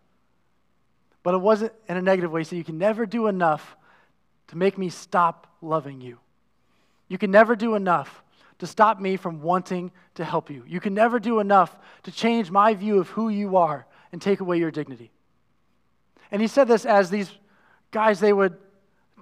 But 1.23 1.35
it 1.35 1.39
wasn't 1.39 1.73
in 1.89 1.97
a 1.97 2.03
negative 2.03 2.33
way. 2.33 2.43
Said, 2.43 2.57
You 2.57 2.65
can 2.65 2.79
never 2.79 3.07
do 3.07 3.29
enough 3.29 3.77
to 4.49 4.57
make 4.57 4.77
me 4.77 4.89
stop 4.89 5.47
loving 5.63 6.01
you. 6.01 6.19
You 7.07 7.17
can 7.17 7.31
never 7.31 7.55
do 7.55 7.77
enough 7.77 8.25
to 8.59 8.67
stop 8.67 8.99
me 8.99 9.17
from 9.17 9.41
wanting 9.41 9.93
to 10.17 10.25
help 10.25 10.51
you. 10.51 10.65
You 10.67 10.81
can 10.81 10.95
never 10.95 11.21
do 11.21 11.39
enough 11.39 11.79
to 12.03 12.11
change 12.11 12.51
my 12.51 12.75
view 12.75 12.99
of 12.99 13.09
who 13.11 13.29
you 13.29 13.57
are 13.57 13.87
and 14.11 14.21
take 14.21 14.41
away 14.41 14.59
your 14.59 14.73
dignity. 14.73 15.13
And 16.33 16.43
he 16.43 16.49
said 16.49 16.67
this 16.67 16.85
as 16.85 17.09
these 17.09 17.31
guys, 17.93 18.19
they 18.19 18.33
would 18.33 18.57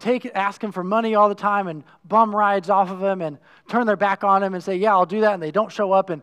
take, 0.00 0.24
ask 0.34 0.64
him 0.64 0.72
for 0.72 0.84
money 0.84 1.14
all 1.14 1.28
the 1.28 1.34
time 1.34 1.68
and 1.68 1.84
bum 2.02 2.34
rides 2.34 2.70
off 2.70 2.88
of 2.88 3.02
him 3.02 3.20
and 3.20 3.36
turn 3.68 3.86
their 3.86 3.94
back 3.94 4.24
on 4.24 4.42
him 4.42 4.54
and 4.54 4.64
say, 4.64 4.76
Yeah, 4.76 4.92
I'll 4.92 5.04
do 5.04 5.20
that. 5.20 5.34
And 5.34 5.42
they 5.42 5.50
don't 5.50 5.70
show 5.70 5.92
up. 5.92 6.08
And 6.08 6.22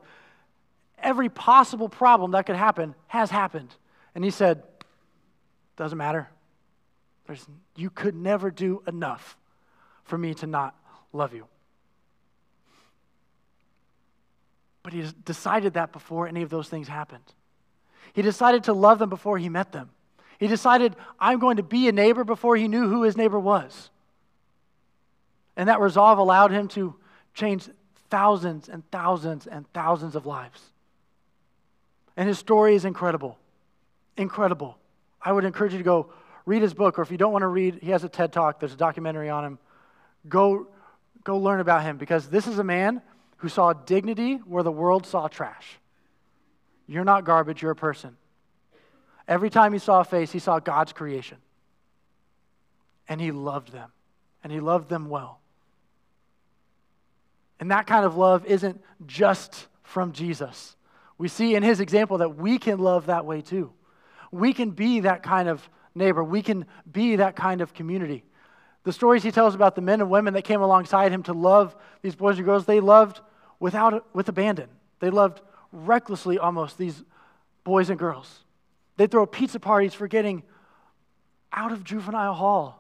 every 1.04 1.30
possible 1.30 1.90
problem 1.90 2.32
that 2.32 2.46
could 2.46 2.56
happen 2.56 2.96
has 3.08 3.30
happened. 3.30 3.76
And 4.16 4.24
he 4.24 4.32
said, 4.32 4.64
Doesn't 5.78 5.98
matter. 5.98 6.30
There's, 7.28 7.46
you 7.76 7.90
could 7.90 8.16
never 8.16 8.52
do 8.52 8.82
enough 8.88 9.38
for 10.04 10.18
me 10.18 10.34
to 10.36 10.48
not 10.48 10.76
love 11.14 11.34
you. 11.34 11.46
But 14.82 14.94
he 14.94 15.06
decided 15.24 15.76
that 15.76 15.94
before 15.94 16.28
any 16.28 16.42
of 16.42 16.50
those 16.50 16.68
things 16.68 16.88
happened. 16.88 17.24
He 18.12 18.22
decided 18.22 18.66
to 18.66 18.74
love 18.74 19.00
them 19.00 19.10
before 19.10 19.38
he 19.38 19.48
met 19.48 19.72
them. 19.72 19.90
He 20.38 20.48
decided, 20.48 20.96
I'm 21.20 21.40
going 21.40 21.58
to 21.58 21.64
be 21.64 21.88
a 21.88 21.94
neighbor 21.94 22.26
before 22.26 22.58
he 22.58 22.68
knew 22.68 22.90
who 22.90 23.04
his 23.04 23.16
neighbor 23.16 23.40
was. 23.40 23.90
And 25.56 25.70
that 25.70 25.80
resolve 25.80 26.18
allowed 26.18 26.52
him 26.52 26.68
to 26.70 26.96
change 27.34 27.70
thousands 28.10 28.68
and 28.68 28.84
thousands 28.92 29.48
and 29.48 29.66
thousands 29.72 30.16
of 30.16 30.26
lives. 30.26 30.73
And 32.16 32.28
his 32.28 32.38
story 32.38 32.76
is 32.76 32.86
incredible. 32.86 33.38
Incredible. 34.18 34.78
I 35.22 35.32
would 35.32 35.46
encourage 35.46 35.72
you 35.72 35.80
to 35.80 35.84
go 35.84 36.12
read 36.46 36.62
his 36.62 36.74
book, 36.74 37.00
or 37.00 37.02
if 37.02 37.12
you 37.12 37.18
don't 37.18 37.32
want 37.32 37.44
to 37.44 37.48
read, 37.48 37.80
he 37.82 37.92
has 37.92 38.04
a 38.04 38.10
TED 38.10 38.34
Talk, 38.34 38.60
there's 38.60 38.74
a 38.74 38.78
documentary 38.78 39.30
on 39.30 39.46
him. 39.46 39.60
Go, 40.28 40.68
go 41.24 41.38
learn 41.38 41.60
about 41.60 41.84
him 41.84 41.98
because 41.98 42.28
this 42.30 42.48
is 42.48 42.60
a 42.60 42.64
man 42.64 43.02
who 43.38 43.50
saw 43.50 43.74
dignity 43.74 44.36
where 44.36 44.64
the 44.64 44.72
world 44.72 45.06
saw 45.06 45.28
trash. 45.28 45.80
You're 46.88 47.06
not 47.06 47.24
garbage, 47.24 47.62
you're 47.62 47.72
a 47.72 47.76
person. 47.76 48.18
Every 49.28 49.50
time 49.50 49.72
he 49.72 49.80
saw 49.80 50.02
a 50.02 50.04
face, 50.04 50.32
he 50.32 50.40
saw 50.40 50.60
God's 50.60 50.92
creation. 50.92 51.38
And 53.08 53.22
he 53.22 53.32
loved 53.32 53.72
them, 53.72 53.92
and 54.44 54.52
he 54.52 54.60
loved 54.60 54.90
them 54.90 55.10
well. 55.10 55.40
And 57.60 57.72
that 57.72 57.88
kind 57.88 58.06
of 58.06 58.18
love 58.18 58.46
isn't 58.46 58.82
just 59.06 59.68
from 59.84 60.12
Jesus. 60.12 60.76
We 61.18 61.28
see 61.28 61.56
in 61.56 61.64
his 61.64 61.80
example 61.80 62.20
that 62.20 62.38
we 62.38 62.58
can 62.58 62.80
love 62.80 63.08
that 63.08 63.26
way 63.26 63.42
too. 63.42 63.72
We 64.32 64.54
can 64.54 64.72
be 64.72 65.02
that 65.02 65.24
kind 65.24 65.48
of 65.48 65.68
neighbor. 65.96 66.24
We 66.24 66.42
can 66.42 66.66
be 66.92 67.18
that 67.18 67.36
kind 67.36 67.62
of 67.62 67.74
community. 67.74 68.24
The 68.84 68.92
stories 68.92 69.24
he 69.24 69.32
tells 69.32 69.56
about 69.56 69.76
the 69.76 69.82
men 69.82 70.02
and 70.02 70.10
women 70.10 70.34
that 70.34 70.44
came 70.44 70.62
alongside 70.62 71.12
him 71.12 71.24
to 71.24 71.34
love 71.34 71.76
these 72.02 72.16
boys 72.16 72.38
and 72.38 72.46
girls, 72.46 72.66
they 72.66 72.80
loved 72.80 73.22
without 73.60 74.06
with 74.14 74.28
abandon. 74.28 74.70
They 75.00 75.10
loved 75.10 75.42
recklessly 75.72 76.38
almost 76.38 76.78
these 76.78 77.04
boys 77.64 77.90
and 77.90 77.98
girls. 77.98 78.44
They'd 78.98 79.10
throw 79.10 79.26
pizza 79.26 79.60
parties 79.60 79.94
for 79.94 80.08
getting 80.08 80.44
out 81.52 81.72
of 81.72 81.84
juvenile 81.84 82.34
hall. 82.34 82.80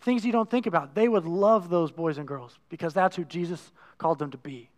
Things 0.00 0.24
you 0.24 0.32
don't 0.32 0.50
think 0.50 0.66
about. 0.66 0.94
They 0.94 1.08
would 1.08 1.24
love 1.24 1.70
those 1.70 1.90
boys 1.90 2.18
and 2.18 2.28
girls 2.28 2.58
because 2.68 2.94
that's 2.94 3.16
who 3.16 3.24
Jesus 3.24 3.72
called 3.98 4.18
them 4.18 4.30
to 4.32 4.38
be. 4.38 4.70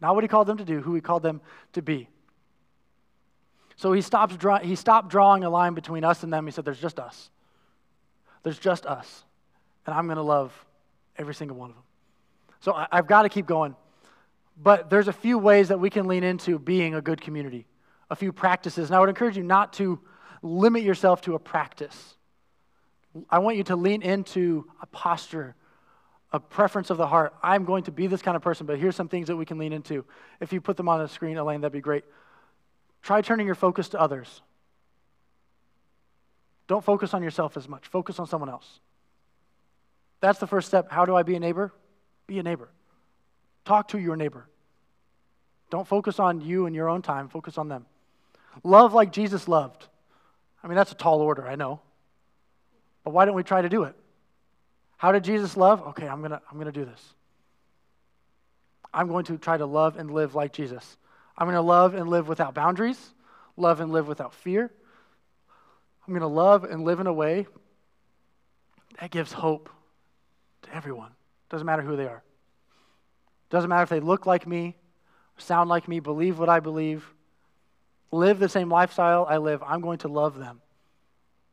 Not 0.00 0.14
what 0.14 0.24
he 0.24 0.28
called 0.28 0.46
them 0.46 0.58
to 0.58 0.64
do, 0.64 0.80
who 0.80 0.94
he 0.94 1.00
called 1.00 1.22
them 1.22 1.40
to 1.72 1.82
be. 1.82 2.08
So 3.76 3.92
he, 3.92 4.02
stops 4.02 4.36
draw, 4.36 4.58
he 4.58 4.76
stopped 4.76 5.08
drawing 5.08 5.44
a 5.44 5.50
line 5.50 5.74
between 5.74 6.04
us 6.04 6.22
and 6.22 6.32
them. 6.32 6.46
He 6.46 6.52
said, 6.52 6.64
There's 6.64 6.80
just 6.80 6.98
us. 6.98 7.30
There's 8.42 8.58
just 8.58 8.86
us. 8.86 9.24
And 9.86 9.94
I'm 9.94 10.06
going 10.06 10.16
to 10.16 10.22
love 10.22 10.52
every 11.16 11.34
single 11.34 11.56
one 11.56 11.70
of 11.70 11.76
them. 11.76 11.84
So 12.60 12.72
I, 12.72 12.86
I've 12.92 13.06
got 13.06 13.22
to 13.22 13.28
keep 13.28 13.46
going. 13.46 13.74
But 14.62 14.88
there's 14.90 15.08
a 15.08 15.12
few 15.12 15.38
ways 15.38 15.68
that 15.68 15.80
we 15.80 15.90
can 15.90 16.06
lean 16.06 16.22
into 16.22 16.58
being 16.58 16.94
a 16.94 17.00
good 17.00 17.20
community, 17.20 17.66
a 18.10 18.16
few 18.16 18.32
practices. 18.32 18.88
And 18.88 18.96
I 18.96 19.00
would 19.00 19.08
encourage 19.08 19.36
you 19.36 19.42
not 19.42 19.72
to 19.74 19.98
limit 20.42 20.82
yourself 20.82 21.22
to 21.22 21.34
a 21.34 21.38
practice. 21.38 22.14
I 23.28 23.38
want 23.40 23.56
you 23.56 23.64
to 23.64 23.76
lean 23.76 24.02
into 24.02 24.66
a 24.80 24.86
posture, 24.86 25.56
a 26.34 26.40
preference 26.40 26.90
of 26.90 26.96
the 26.96 27.06
heart. 27.06 27.32
I'm 27.44 27.64
going 27.64 27.84
to 27.84 27.92
be 27.92 28.08
this 28.08 28.20
kind 28.20 28.36
of 28.36 28.42
person, 28.42 28.66
but 28.66 28.76
here's 28.76 28.96
some 28.96 29.08
things 29.08 29.28
that 29.28 29.36
we 29.36 29.44
can 29.44 29.56
lean 29.56 29.72
into. 29.72 30.04
If 30.40 30.52
you 30.52 30.60
put 30.60 30.76
them 30.76 30.88
on 30.88 30.98
the 30.98 31.06
screen, 31.06 31.38
Elaine, 31.38 31.60
that'd 31.60 31.72
be 31.72 31.80
great. 31.80 32.04
Try 33.02 33.22
turning 33.22 33.46
your 33.46 33.54
focus 33.54 33.90
to 33.90 34.00
others. 34.00 34.42
Don't 36.66 36.84
focus 36.84 37.14
on 37.14 37.22
yourself 37.22 37.56
as 37.56 37.68
much, 37.68 37.86
focus 37.86 38.18
on 38.18 38.26
someone 38.26 38.50
else. 38.50 38.80
That's 40.20 40.40
the 40.40 40.48
first 40.48 40.66
step. 40.66 40.90
How 40.90 41.06
do 41.06 41.14
I 41.14 41.22
be 41.22 41.36
a 41.36 41.40
neighbor? 41.40 41.72
Be 42.26 42.40
a 42.40 42.42
neighbor. 42.42 42.68
Talk 43.64 43.88
to 43.88 43.98
your 43.98 44.16
neighbor. 44.16 44.48
Don't 45.70 45.86
focus 45.86 46.18
on 46.18 46.40
you 46.40 46.66
and 46.66 46.74
your 46.74 46.88
own 46.88 47.00
time, 47.00 47.28
focus 47.28 47.58
on 47.58 47.68
them. 47.68 47.86
Love 48.64 48.92
like 48.92 49.12
Jesus 49.12 49.46
loved. 49.46 49.86
I 50.64 50.66
mean, 50.66 50.76
that's 50.76 50.90
a 50.90 50.96
tall 50.96 51.20
order, 51.20 51.46
I 51.46 51.54
know. 51.54 51.80
But 53.04 53.12
why 53.12 53.24
don't 53.24 53.36
we 53.36 53.44
try 53.44 53.62
to 53.62 53.68
do 53.68 53.84
it? 53.84 53.94
How 55.04 55.12
did 55.12 55.22
Jesus 55.22 55.54
love? 55.54 55.82
Okay, 55.88 56.08
I'm 56.08 56.20
going 56.20 56.30
to 56.30 56.40
I'm 56.50 56.56
going 56.56 56.64
to 56.64 56.72
do 56.72 56.86
this. 56.86 57.14
I'm 58.90 59.06
going 59.06 59.26
to 59.26 59.36
try 59.36 59.58
to 59.58 59.66
love 59.66 59.98
and 59.98 60.10
live 60.10 60.34
like 60.34 60.50
Jesus. 60.54 60.96
I'm 61.36 61.46
going 61.46 61.56
to 61.56 61.60
love 61.60 61.92
and 61.92 62.08
live 62.08 62.26
without 62.26 62.54
boundaries, 62.54 63.12
love 63.58 63.80
and 63.80 63.92
live 63.92 64.08
without 64.08 64.32
fear. 64.32 64.72
I'm 66.08 66.14
going 66.14 66.22
to 66.22 66.26
love 66.26 66.64
and 66.64 66.84
live 66.84 67.00
in 67.00 67.06
a 67.06 67.12
way 67.12 67.46
that 68.98 69.10
gives 69.10 69.30
hope 69.30 69.68
to 70.62 70.74
everyone. 70.74 71.10
Doesn't 71.50 71.66
matter 71.66 71.82
who 71.82 71.96
they 71.96 72.06
are. 72.06 72.22
Doesn't 73.50 73.68
matter 73.68 73.82
if 73.82 73.90
they 73.90 74.00
look 74.00 74.24
like 74.24 74.46
me, 74.46 74.74
sound 75.36 75.68
like 75.68 75.86
me, 75.86 76.00
believe 76.00 76.38
what 76.38 76.48
I 76.48 76.60
believe, 76.60 77.06
live 78.10 78.38
the 78.38 78.48
same 78.48 78.70
lifestyle 78.70 79.26
I 79.28 79.36
live. 79.36 79.62
I'm 79.66 79.82
going 79.82 79.98
to 79.98 80.08
love 80.08 80.38
them 80.38 80.62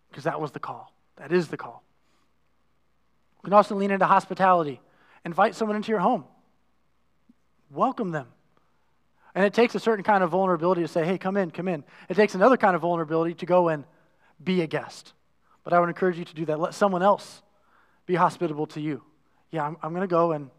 because 0.10 0.24
that 0.24 0.40
was 0.40 0.52
the 0.52 0.62
call. 0.62 0.94
That 1.18 1.34
is 1.34 1.50
the 1.50 1.58
call. 1.58 1.84
You 3.42 3.48
can 3.48 3.54
also 3.54 3.76
lean 3.76 3.92
into 3.92 4.06
hospitality. 4.06 4.80
Invite 5.26 5.56
someone 5.56 5.76
into 5.76 5.90
your 5.90 6.00
home. 6.00 6.26
Welcome 7.72 8.12
them. 8.12 8.28
And 9.34 9.46
it 9.46 9.54
takes 9.54 9.74
a 9.76 9.80
certain 9.80 10.04
kind 10.04 10.24
of 10.24 10.30
vulnerability 10.30 10.82
to 10.82 10.88
say, 10.88 11.06
hey, 11.06 11.18
come 11.18 11.38
in, 11.38 11.52
come 11.52 11.68
in. 11.68 11.84
It 12.10 12.16
takes 12.16 12.36
another 12.36 12.58
kind 12.58 12.76
of 12.76 12.82
vulnerability 12.82 13.34
to 13.36 13.46
go 13.46 13.70
and 13.70 13.86
be 14.44 14.62
a 14.62 14.68
guest. 14.68 15.14
But 15.64 15.74
I 15.74 15.80
would 15.80 15.90
encourage 15.90 16.18
you 16.18 16.26
to 16.26 16.36
do 16.36 16.46
that. 16.46 16.60
Let 16.60 16.74
someone 16.74 17.02
else 17.02 17.42
be 18.06 18.16
hospitable 18.16 18.68
to 18.68 18.82
you. 18.82 19.02
Yeah, 19.52 19.66
I'm, 19.66 19.78
I'm 19.82 19.92
going 19.92 20.02
to 20.02 20.08
go 20.08 20.34
and 20.34 20.50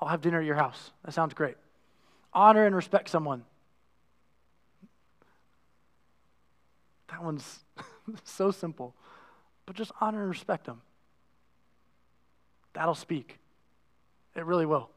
I'll 0.00 0.08
have 0.08 0.20
dinner 0.20 0.40
at 0.40 0.46
your 0.46 0.56
house. 0.56 0.92
That 1.04 1.12
sounds 1.12 1.34
great. 1.34 1.56
Honor 2.32 2.64
and 2.66 2.76
respect 2.76 3.08
someone. 3.08 3.44
That 7.10 7.22
one's 7.24 7.60
so 8.24 8.50
simple. 8.50 8.94
But 9.66 9.76
just 9.76 9.92
honor 10.00 10.20
and 10.20 10.28
respect 10.28 10.66
them. 10.66 10.82
That'll 12.78 12.94
speak. 12.94 13.40
It 14.36 14.44
really 14.44 14.64
will. 14.64 14.88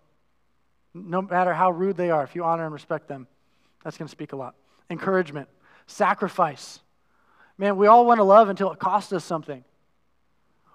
No 0.93 1.23
matter 1.23 1.51
how 1.51 1.71
rude 1.71 1.97
they 1.97 2.11
are, 2.11 2.23
if 2.23 2.35
you 2.35 2.43
honor 2.43 2.63
and 2.63 2.71
respect 2.71 3.07
them, 3.07 3.25
that's 3.83 3.97
going 3.97 4.05
to 4.07 4.11
speak 4.11 4.33
a 4.33 4.35
lot. 4.35 4.53
Encouragement, 4.91 5.49
sacrifice. 5.87 6.79
Man, 7.57 7.77
we 7.77 7.87
all 7.87 8.05
want 8.05 8.19
to 8.19 8.23
love 8.23 8.49
until 8.49 8.71
it 8.71 8.77
costs 8.77 9.11
us 9.13 9.25
something. 9.25 9.63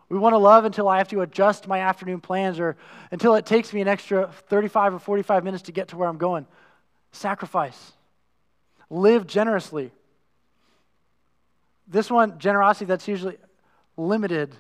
We 0.09 0.19
want 0.19 0.33
to 0.33 0.39
love 0.39 0.65
until 0.65 0.89
I 0.89 0.99
have 0.99 1.07
to 1.11 1.21
adjust 1.21 1.69
my 1.69 1.79
afternoon 1.79 2.21
plans 2.21 2.59
or 2.59 2.77
until 3.13 3.37
it 3.37 3.47
takes 3.47 3.73
me 3.73 3.81
an 3.83 3.87
extra 3.87 4.33
35 4.49 4.95
or 4.95 4.99
45 4.99 5.45
minutes 5.45 5.63
to 5.65 5.73
get 5.73 5.89
to 5.89 5.97
where 5.97 6.09
I'm 6.09 6.19
going. 6.19 6.45
Sacrifice. 7.13 7.93
Live 8.91 9.29
generously. 9.29 9.93
This 11.87 12.11
one, 12.11 12.41
generosity, 12.41 12.87
that's 12.87 13.07
usually 13.07 13.37
limited 13.97 14.57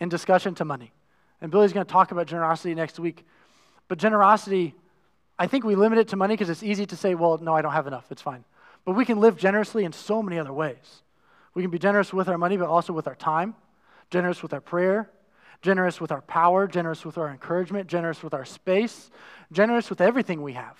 in 0.00 0.08
discussion 0.08 0.56
to 0.56 0.64
money. 0.64 0.90
And 1.42 1.50
Billy's 1.50 1.72
going 1.72 1.84
to 1.84 1.92
talk 1.92 2.12
about 2.12 2.28
generosity 2.28 2.74
next 2.74 3.00
week. 3.00 3.26
But 3.88 3.98
generosity, 3.98 4.74
I 5.38 5.48
think 5.48 5.64
we 5.64 5.74
limit 5.74 5.98
it 5.98 6.08
to 6.08 6.16
money 6.16 6.34
because 6.34 6.48
it's 6.48 6.62
easy 6.62 6.86
to 6.86 6.96
say, 6.96 7.16
well, 7.16 7.36
no, 7.38 7.52
I 7.54 7.62
don't 7.62 7.72
have 7.72 7.88
enough. 7.88 8.10
It's 8.12 8.22
fine. 8.22 8.44
But 8.84 8.92
we 8.92 9.04
can 9.04 9.18
live 9.20 9.36
generously 9.36 9.84
in 9.84 9.92
so 9.92 10.22
many 10.22 10.38
other 10.38 10.52
ways. 10.52 11.02
We 11.54 11.62
can 11.62 11.70
be 11.70 11.80
generous 11.80 12.12
with 12.12 12.28
our 12.28 12.38
money, 12.38 12.56
but 12.56 12.68
also 12.68 12.92
with 12.92 13.08
our 13.08 13.16
time, 13.16 13.56
generous 14.08 14.40
with 14.40 14.52
our 14.52 14.60
prayer, 14.60 15.10
generous 15.62 16.00
with 16.00 16.12
our 16.12 16.22
power, 16.22 16.68
generous 16.68 17.04
with 17.04 17.18
our 17.18 17.28
encouragement, 17.28 17.88
generous 17.88 18.22
with 18.22 18.34
our 18.34 18.44
space, 18.44 19.10
generous 19.50 19.90
with 19.90 20.00
everything 20.00 20.42
we 20.42 20.52
have. 20.52 20.78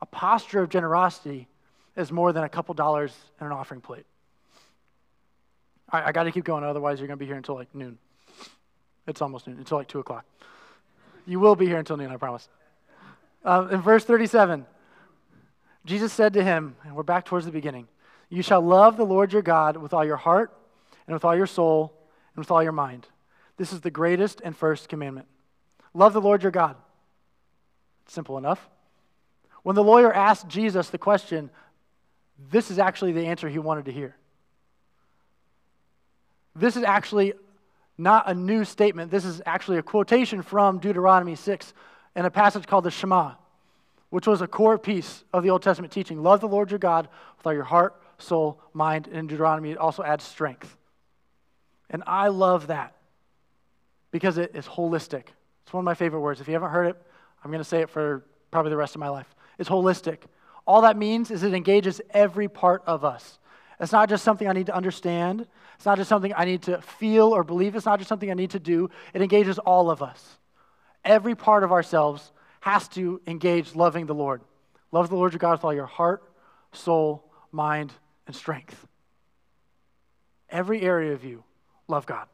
A 0.00 0.06
posture 0.06 0.60
of 0.60 0.68
generosity 0.68 1.48
is 1.96 2.12
more 2.12 2.32
than 2.32 2.44
a 2.44 2.48
couple 2.48 2.72
dollars 2.72 3.14
in 3.40 3.46
an 3.46 3.52
offering 3.52 3.80
plate. 3.80 4.06
All 5.92 5.98
right, 5.98 6.08
I 6.08 6.12
got 6.12 6.22
to 6.24 6.32
keep 6.32 6.44
going, 6.44 6.62
otherwise, 6.62 7.00
you're 7.00 7.08
going 7.08 7.18
to 7.18 7.20
be 7.20 7.26
here 7.26 7.36
until 7.36 7.56
like 7.56 7.74
noon. 7.74 7.98
It's 9.08 9.22
almost 9.22 9.46
noon, 9.46 9.56
until 9.56 9.78
like 9.78 9.88
2 9.88 9.98
o'clock. 9.98 10.26
You 11.26 11.40
will 11.40 11.56
be 11.56 11.66
here 11.66 11.78
until 11.78 11.96
noon, 11.96 12.10
I 12.12 12.18
promise. 12.18 12.48
Uh, 13.42 13.66
in 13.72 13.80
verse 13.80 14.04
37, 14.04 14.66
Jesus 15.86 16.12
said 16.12 16.34
to 16.34 16.44
him, 16.44 16.76
and 16.84 16.94
we're 16.94 17.02
back 17.02 17.24
towards 17.24 17.46
the 17.46 17.52
beginning 17.52 17.88
You 18.28 18.42
shall 18.42 18.60
love 18.60 18.98
the 18.98 19.06
Lord 19.06 19.32
your 19.32 19.42
God 19.42 19.78
with 19.78 19.94
all 19.94 20.04
your 20.04 20.18
heart, 20.18 20.54
and 21.06 21.14
with 21.14 21.24
all 21.24 21.34
your 21.34 21.46
soul, 21.46 21.94
and 22.34 22.42
with 22.42 22.50
all 22.50 22.62
your 22.62 22.72
mind. 22.72 23.06
This 23.56 23.72
is 23.72 23.80
the 23.80 23.90
greatest 23.90 24.42
and 24.44 24.54
first 24.54 24.90
commandment. 24.90 25.26
Love 25.94 26.12
the 26.12 26.20
Lord 26.20 26.42
your 26.42 26.52
God. 26.52 26.76
Simple 28.06 28.36
enough. 28.36 28.68
When 29.62 29.74
the 29.74 29.82
lawyer 29.82 30.12
asked 30.12 30.48
Jesus 30.48 30.90
the 30.90 30.98
question, 30.98 31.48
this 32.50 32.70
is 32.70 32.78
actually 32.78 33.12
the 33.12 33.26
answer 33.26 33.48
he 33.48 33.58
wanted 33.58 33.86
to 33.86 33.92
hear. 33.92 34.16
This 36.54 36.76
is 36.76 36.82
actually 36.82 37.32
not 37.98 38.30
a 38.30 38.34
new 38.34 38.64
statement. 38.64 39.10
This 39.10 39.24
is 39.24 39.42
actually 39.44 39.78
a 39.78 39.82
quotation 39.82 40.42
from 40.42 40.78
Deuteronomy 40.78 41.34
6 41.34 41.74
in 42.14 42.24
a 42.24 42.30
passage 42.30 42.66
called 42.66 42.84
the 42.84 42.90
Shema, 42.90 43.32
which 44.10 44.26
was 44.26 44.40
a 44.40 44.46
core 44.46 44.78
piece 44.78 45.24
of 45.32 45.42
the 45.42 45.50
Old 45.50 45.62
Testament 45.62 45.92
teaching. 45.92 46.22
Love 46.22 46.40
the 46.40 46.48
Lord 46.48 46.70
your 46.70 46.78
God 46.78 47.08
with 47.36 47.46
all 47.46 47.52
your 47.52 47.64
heart, 47.64 48.00
soul, 48.18 48.60
mind, 48.72 49.08
and 49.08 49.16
in 49.16 49.26
Deuteronomy 49.26 49.72
it 49.72 49.78
also 49.78 50.02
adds 50.02 50.24
strength. 50.24 50.76
And 51.90 52.04
I 52.06 52.28
love 52.28 52.68
that 52.68 52.94
because 54.10 54.38
it 54.38 54.52
is 54.54 54.66
holistic. 54.66 55.24
It's 55.64 55.72
one 55.72 55.82
of 55.82 55.84
my 55.84 55.94
favorite 55.94 56.20
words. 56.20 56.40
If 56.40 56.46
you 56.48 56.54
haven't 56.54 56.70
heard 56.70 56.86
it, 56.86 56.96
I'm 57.42 57.50
going 57.50 57.62
to 57.62 57.68
say 57.68 57.80
it 57.80 57.90
for 57.90 58.24
probably 58.50 58.70
the 58.70 58.76
rest 58.76 58.94
of 58.94 59.00
my 59.00 59.08
life. 59.08 59.34
It's 59.58 59.68
holistic. 59.68 60.18
All 60.66 60.82
that 60.82 60.96
means 60.96 61.30
is 61.30 61.42
it 61.42 61.54
engages 61.54 62.00
every 62.10 62.48
part 62.48 62.82
of 62.86 63.04
us. 63.04 63.38
It's 63.80 63.92
not 63.92 64.08
just 64.08 64.24
something 64.24 64.48
I 64.48 64.52
need 64.52 64.66
to 64.66 64.74
understand. 64.74 65.46
It's 65.78 65.86
not 65.86 65.96
just 65.96 66.08
something 66.08 66.34
I 66.36 66.44
need 66.44 66.62
to 66.62 66.82
feel 66.82 67.28
or 67.28 67.44
believe. 67.44 67.76
It's 67.76 67.86
not 67.86 68.00
just 68.00 68.08
something 68.08 68.30
I 68.30 68.34
need 68.34 68.50
to 68.50 68.58
do. 68.58 68.90
It 69.14 69.22
engages 69.22 69.60
all 69.60 69.90
of 69.90 70.02
us. 70.02 70.38
Every 71.04 71.36
part 71.36 71.62
of 71.62 71.70
ourselves 71.70 72.32
has 72.60 72.88
to 72.88 73.20
engage 73.28 73.76
loving 73.76 74.06
the 74.06 74.14
Lord. 74.14 74.42
Love 74.90 75.08
the 75.08 75.14
Lord 75.14 75.32
your 75.32 75.38
God 75.38 75.52
with 75.52 75.64
all 75.64 75.72
your 75.72 75.86
heart, 75.86 76.24
soul, 76.72 77.30
mind, 77.52 77.92
and 78.26 78.34
strength. 78.34 78.86
Every 80.50 80.82
area 80.82 81.12
of 81.12 81.24
you, 81.24 81.44
love 81.86 82.06
God. 82.06 82.26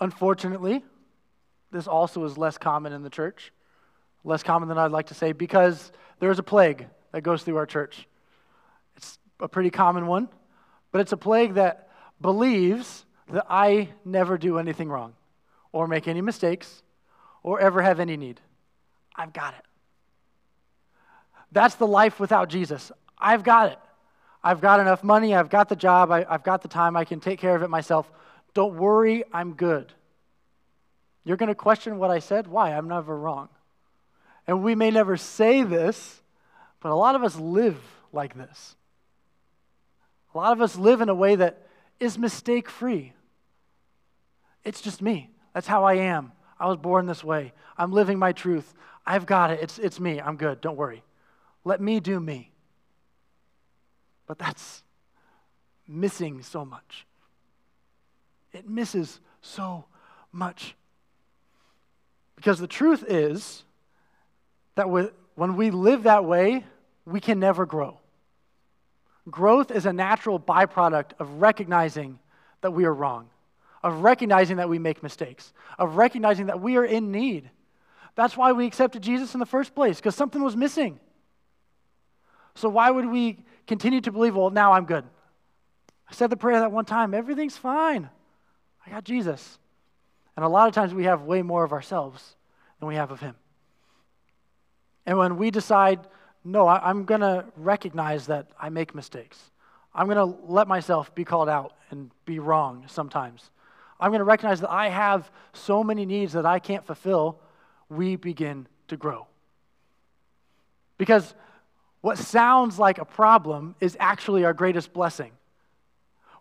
Unfortunately, 0.00 0.84
this 1.70 1.86
also 1.86 2.24
is 2.24 2.38
less 2.38 2.56
common 2.56 2.94
in 2.94 3.02
the 3.02 3.10
church, 3.10 3.52
less 4.24 4.42
common 4.42 4.68
than 4.68 4.78
I'd 4.78 4.90
like 4.90 5.08
to 5.08 5.14
say, 5.14 5.32
because 5.32 5.92
there 6.18 6.30
is 6.30 6.38
a 6.38 6.42
plague 6.42 6.86
that 7.12 7.20
goes 7.20 7.42
through 7.42 7.56
our 7.56 7.66
church 7.66 8.06
It's 8.96 9.18
a 9.40 9.48
pretty 9.48 9.70
common 9.70 10.06
one, 10.06 10.28
but 10.92 11.00
it's 11.00 11.12
a 11.12 11.16
plague 11.16 11.54
that 11.54 11.88
believes 12.20 13.04
that 13.30 13.46
I 13.48 13.90
never 14.04 14.38
do 14.38 14.58
anything 14.58 14.88
wrong 14.88 15.14
or 15.72 15.86
make 15.86 16.08
any 16.08 16.20
mistakes 16.20 16.82
or 17.42 17.60
ever 17.60 17.82
have 17.82 18.00
any 18.00 18.16
need. 18.16 18.40
I've 19.14 19.32
got 19.32 19.54
it. 19.54 19.64
That's 21.52 21.74
the 21.76 21.86
life 21.86 22.20
without 22.20 22.48
Jesus. 22.48 22.92
I've 23.18 23.42
got 23.42 23.72
it. 23.72 23.78
I've 24.42 24.60
got 24.60 24.80
enough 24.80 25.02
money. 25.02 25.34
I've 25.34 25.50
got 25.50 25.68
the 25.68 25.76
job. 25.76 26.10
I, 26.10 26.24
have 26.24 26.42
got 26.42 26.62
the 26.62 26.68
time. 26.68 26.96
I 26.96 27.04
can 27.04 27.18
take 27.18 27.38
care 27.38 27.56
of 27.56 27.62
it 27.62 27.70
myself. 27.70 28.10
Don't 28.54 28.76
worry. 28.76 29.24
I'm 29.32 29.54
good. 29.54 29.92
You're 31.24 31.36
going 31.36 31.48
to 31.48 31.54
question 31.54 31.98
what 31.98 32.10
I 32.10 32.20
said? 32.20 32.46
Why? 32.46 32.70
I'm 32.72 32.88
never 32.88 33.16
wrong. 33.16 33.48
And 34.46 34.62
we 34.62 34.74
may 34.76 34.90
never 34.90 35.16
say 35.16 35.64
this, 35.64 36.22
but 36.80 36.92
a 36.92 36.94
lot 36.94 37.16
of 37.16 37.24
us 37.24 37.36
live 37.36 37.78
like 38.12 38.36
this. 38.36 38.76
A 40.36 40.38
lot 40.38 40.52
of 40.52 40.60
us 40.60 40.76
live 40.76 41.00
in 41.00 41.08
a 41.08 41.14
way 41.14 41.34
that 41.34 41.62
is 41.98 42.18
mistake 42.18 42.68
free. 42.68 43.14
It's 44.64 44.82
just 44.82 45.00
me. 45.00 45.30
That's 45.54 45.66
how 45.66 45.84
I 45.84 45.94
am. 45.94 46.32
I 46.60 46.66
was 46.66 46.76
born 46.76 47.06
this 47.06 47.24
way. 47.24 47.54
I'm 47.78 47.90
living 47.90 48.18
my 48.18 48.32
truth. 48.32 48.74
I've 49.06 49.24
got 49.24 49.50
it. 49.50 49.60
It's, 49.62 49.78
it's 49.78 49.98
me. 49.98 50.20
I'm 50.20 50.36
good. 50.36 50.60
Don't 50.60 50.76
worry. 50.76 51.02
Let 51.64 51.80
me 51.80 52.00
do 52.00 52.20
me. 52.20 52.52
But 54.26 54.38
that's 54.38 54.84
missing 55.88 56.42
so 56.42 56.66
much. 56.66 57.06
It 58.52 58.68
misses 58.68 59.20
so 59.40 59.86
much. 60.32 60.76
Because 62.34 62.58
the 62.58 62.66
truth 62.66 63.02
is 63.08 63.64
that 64.74 64.90
when 64.90 65.56
we 65.56 65.70
live 65.70 66.02
that 66.02 66.26
way, 66.26 66.66
we 67.06 67.20
can 67.20 67.40
never 67.40 67.64
grow. 67.64 68.00
Growth 69.30 69.70
is 69.70 69.86
a 69.86 69.92
natural 69.92 70.38
byproduct 70.38 71.12
of 71.18 71.40
recognizing 71.40 72.18
that 72.60 72.70
we 72.70 72.84
are 72.84 72.94
wrong, 72.94 73.28
of 73.82 74.02
recognizing 74.02 74.58
that 74.58 74.68
we 74.68 74.78
make 74.78 75.02
mistakes, 75.02 75.52
of 75.78 75.96
recognizing 75.96 76.46
that 76.46 76.60
we 76.60 76.76
are 76.76 76.84
in 76.84 77.10
need. 77.10 77.50
That's 78.14 78.36
why 78.36 78.52
we 78.52 78.66
accepted 78.66 79.02
Jesus 79.02 79.34
in 79.34 79.40
the 79.40 79.46
first 79.46 79.74
place, 79.74 79.96
because 79.96 80.14
something 80.14 80.42
was 80.42 80.56
missing. 80.56 81.00
So, 82.54 82.68
why 82.68 82.90
would 82.90 83.06
we 83.06 83.44
continue 83.66 84.00
to 84.00 84.12
believe, 84.12 84.34
well, 84.34 84.50
now 84.50 84.72
I'm 84.72 84.86
good? 84.86 85.04
I 86.08 86.14
said 86.14 86.30
the 86.30 86.36
prayer 86.36 86.60
that 86.60 86.72
one 86.72 86.84
time, 86.84 87.12
everything's 87.12 87.56
fine. 87.56 88.08
I 88.86 88.90
got 88.90 89.04
Jesus. 89.04 89.58
And 90.36 90.44
a 90.44 90.48
lot 90.48 90.68
of 90.68 90.74
times 90.74 90.94
we 90.94 91.04
have 91.04 91.22
way 91.22 91.42
more 91.42 91.64
of 91.64 91.72
ourselves 91.72 92.36
than 92.78 92.88
we 92.88 92.94
have 92.94 93.10
of 93.10 93.20
Him. 93.20 93.34
And 95.04 95.18
when 95.18 95.36
we 95.36 95.50
decide 95.50 96.00
no, 96.46 96.68
I, 96.68 96.90
am 96.90 97.04
going 97.04 97.22
to 97.22 97.44
recognize 97.56 98.26
that 98.26 98.46
I 98.58 98.68
make 98.68 98.94
mistakes. 98.94 99.50
I'm 99.92 100.06
going 100.06 100.16
to 100.16 100.38
let 100.46 100.68
myself 100.68 101.12
be 101.12 101.24
called 101.24 101.48
out 101.48 101.72
and 101.90 102.10
be 102.24 102.38
wrong 102.38 102.84
sometimes. 102.86 103.50
I'm 103.98 104.10
going 104.10 104.20
to 104.20 104.24
recognize 104.24 104.60
that 104.60 104.70
I 104.70 104.88
have 104.88 105.28
so 105.54 105.82
many 105.82 106.06
needs 106.06 106.34
that 106.34 106.46
I 106.46 106.60
can't 106.60 106.86
fulfill. 106.86 107.40
We 107.88 108.14
begin 108.14 108.68
to 108.88 108.96
grow. 108.96 109.26
Because 110.98 111.34
what 112.00 112.16
sounds 112.16 112.78
like 112.78 112.98
a 112.98 113.04
problem 113.04 113.74
is 113.80 113.96
actually 113.98 114.44
our 114.44 114.52
greatest 114.52 114.92
blessing. 114.92 115.32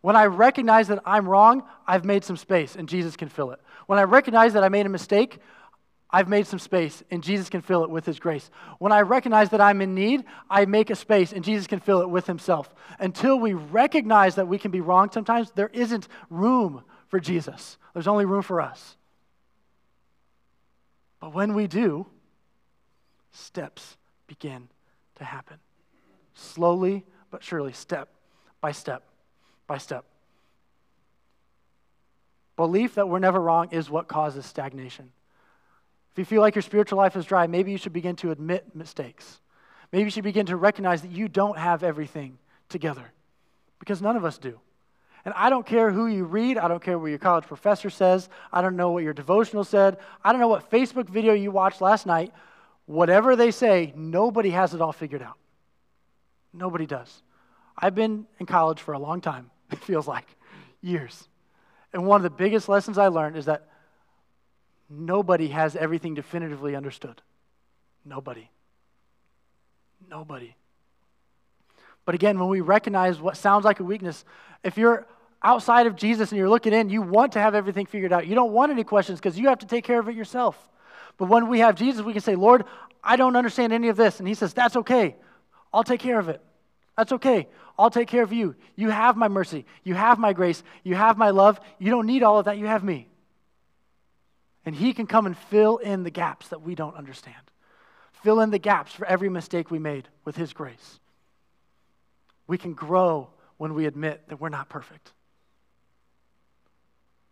When 0.02 0.16
I 0.16 0.26
recognize 0.26 0.90
that 0.90 1.00
I'm 1.04 1.28
wrong, 1.28 1.64
I've 1.88 2.06
made 2.06 2.24
some 2.24 2.38
space 2.38 2.76
and 2.76 2.88
Jesus 2.88 3.16
can 3.16 3.30
fill 3.30 3.50
it. 3.52 3.60
When 3.88 3.98
I 3.98 4.04
recognize 4.04 4.54
that 4.54 4.64
I 4.64 4.70
made 4.70 4.86
a 4.86 4.90
mistake, 4.90 5.40
I've 6.16 6.30
made 6.30 6.48
some 6.48 6.60
space 6.60 7.04
and 7.12 7.22
Jesus 7.22 7.50
can 7.50 7.60
fill 7.60 7.84
it 7.84 7.90
with 7.90 8.06
His 8.06 8.20
grace. 8.20 8.50
When 8.80 8.94
I 8.94 9.02
recognize 9.02 9.50
that 9.50 9.60
I'm 9.60 9.82
in 9.82 9.94
need, 9.94 10.24
I 10.50 10.64
make 10.64 10.90
a 10.90 10.96
space 10.96 11.34
and 11.34 11.44
Jesus 11.44 11.68
can 11.68 11.82
fill 11.82 12.00
it 12.00 12.10
with 12.10 12.26
Himself. 12.26 12.74
Until 13.00 13.38
we 13.38 13.52
recognize 13.52 14.36
that 14.36 14.48
we 14.48 14.58
can 14.58 14.72
be 14.72 14.80
wrong 14.80 15.12
sometimes, 15.12 15.52
there 15.52 15.70
isn't 15.74 16.08
room 16.30 16.86
for 17.10 17.20
Jesus, 17.20 17.78
there's 17.94 18.08
only 18.08 18.24
room 18.24 18.44
for 18.44 18.62
us. 18.62 18.96
But 21.20 21.34
when 21.34 21.54
we 21.54 21.68
do, 21.68 22.06
steps 23.34 23.98
begin 24.26 24.70
to 25.16 25.26
happen. 25.26 25.58
Slowly 26.34 27.04
but 27.30 27.44
surely, 27.44 27.74
step 27.74 28.08
by 28.62 28.72
step 28.72 29.04
by 29.68 29.80
step. 29.80 30.06
Belief 32.56 32.96
that 32.96 33.10
we're 33.10 33.20
never 33.20 33.42
wrong 33.42 33.68
is 33.72 33.90
what 33.90 34.08
causes 34.08 34.46
stagnation. 34.46 35.12
If 36.16 36.20
you 36.20 36.26
feel 36.26 36.42
like 36.42 36.56
your 36.56 36.62
spiritual 36.62 36.98
life 36.98 37.18
is 37.18 37.26
dry, 37.26 37.46
maybe 37.46 37.74
you 37.74 37.78
should 37.78 37.92
begin 37.92 38.16
to 38.18 38.32
admit 38.32 38.74
mistakes. 38.74 39.42
Maybe 39.92 40.06
you 40.06 40.10
should 40.10 40.24
begin 40.24 40.46
to 40.46 40.56
recognize 40.56 41.02
that 41.02 41.12
you 41.12 41.28
don't 41.28 41.58
have 41.58 41.84
everything 41.84 42.38
together 42.70 43.04
because 43.80 44.02
none 44.02 44.16
of 44.16 44.24
us 44.24 44.38
do. 44.38 44.58
And 45.26 45.34
I 45.36 45.50
don't 45.50 45.66
care 45.66 45.92
who 45.92 46.08
you 46.08 46.24
read. 46.24 46.58
I 46.58 46.70
don't 46.70 46.82
care 46.82 46.98
what 46.98 47.08
your 47.08 47.20
college 47.20 47.46
professor 47.48 47.90
says. 47.90 48.30
I 48.54 48.62
don't 48.62 48.78
know 48.78 48.92
what 48.92 49.04
your 49.04 49.12
devotional 49.12 49.66
said. 49.66 49.98
I 50.24 50.32
don't 50.32 50.40
know 50.40 50.48
what 50.48 50.72
Facebook 50.72 51.10
video 51.10 51.34
you 51.34 51.52
watched 51.52 51.82
last 51.82 52.06
night. 52.06 52.32
Whatever 52.86 53.36
they 53.36 53.52
say, 53.52 53.92
nobody 53.94 54.52
has 54.52 54.74
it 54.74 54.80
all 54.80 54.94
figured 54.94 55.22
out. 55.22 55.36
Nobody 56.54 56.86
does. 56.86 57.24
I've 57.78 57.94
been 57.94 58.26
in 58.40 58.46
college 58.46 58.80
for 58.80 58.94
a 58.94 59.00
long 59.00 59.20
time, 59.20 59.52
it 59.72 59.80
feels 59.80 60.08
like 60.08 60.28
years. 60.82 61.28
And 61.92 62.06
one 62.06 62.20
of 62.20 62.24
the 62.24 62.30
biggest 62.30 62.70
lessons 62.70 62.98
I 62.98 63.08
learned 63.08 63.36
is 63.36 63.46
that 63.46 63.68
nobody 64.90 65.50
has 65.50 65.76
everything 65.76 66.14
definitively 66.14 66.76
understood. 66.76 67.22
Nobody. 68.06 68.50
Nobody. 70.10 70.56
But 72.06 72.16
again, 72.16 72.40
when 72.40 72.50
we 72.50 72.62
recognize 72.62 73.20
what 73.20 73.36
sounds 73.36 73.66
like 73.66 73.80
a 73.80 73.84
weakness, 73.84 74.24
if 74.64 74.78
you're 74.78 75.08
outside 75.42 75.88
of 75.88 75.96
Jesus 75.96 76.32
and 76.32 76.38
you're 76.38 76.50
looking 76.50 76.74
in, 76.74 76.90
you 76.90 77.02
want 77.02 77.34
to 77.34 77.40
have 77.40 77.56
everything 77.56 77.86
figured 77.86 78.14
out. 78.14 78.28
You 78.28 78.36
don't 78.36 78.52
want 78.52 78.72
any 78.72 78.84
questions 78.84 79.20
because 79.20 79.38
you 79.38 79.48
have 79.50 79.60
to 79.60 79.66
take 79.66 79.84
care 79.84 80.00
of 80.00 80.08
it 80.08 80.16
yourself. 80.16 80.58
But 81.18 81.30
when 81.30 81.48
we 81.50 81.60
have 81.60 81.76
Jesus, 81.76 82.04
we 82.04 82.14
can 82.14 82.22
say, 82.22 82.36
Lord, 82.36 82.66
I 83.04 83.16
don't 83.16 83.36
understand 83.36 83.74
any 83.74 83.90
of 83.90 83.98
this. 83.98 84.20
And 84.20 84.28
He 84.28 84.34
says, 84.34 84.54
That's 84.54 84.76
okay. 84.76 85.16
I'll 85.74 85.84
take 85.84 86.00
care 86.00 86.20
of 86.20 86.30
it. 86.30 86.42
That's 86.98 87.12
okay. 87.14 87.48
I'll 87.78 87.90
take 87.90 88.08
care 88.08 88.24
of 88.24 88.32
you. 88.32 88.56
You 88.76 88.90
have 88.90 89.18
my 89.18 89.28
mercy. 89.28 89.66
You 89.84 89.96
have 89.96 90.18
my 90.18 90.34
grace. 90.34 90.64
You 90.84 90.96
have 90.96 91.18
my 91.18 91.32
love. 91.32 91.60
You 91.78 91.92
don't 91.92 92.08
need 92.08 92.24
all 92.24 92.40
of 92.40 92.46
that. 92.46 92.58
You 92.58 92.68
have 92.68 92.84
me. 92.84 93.08
And 94.66 94.76
He 94.76 94.94
can 94.94 95.08
come 95.08 95.26
and 95.26 95.38
fill 95.38 95.78
in 95.78 96.04
the 96.04 96.10
gaps 96.10 96.50
that 96.50 96.62
we 96.62 96.76
don't 96.76 96.96
understand. 96.96 97.36
Fill 98.24 98.40
in 98.40 98.50
the 98.50 98.60
gaps 98.60 98.92
for 98.92 99.06
every 99.06 99.30
mistake 99.30 99.70
we 99.70 99.80
made 99.80 100.08
with 100.24 100.36
His 100.36 100.54
grace. 100.54 101.00
We 102.48 102.58
can 102.58 102.74
grow 102.74 103.30
when 103.58 103.74
we 103.74 103.86
admit 103.86 104.28
that 104.30 104.40
we're 104.40 104.50
not 104.50 104.70
perfect. 104.70 105.12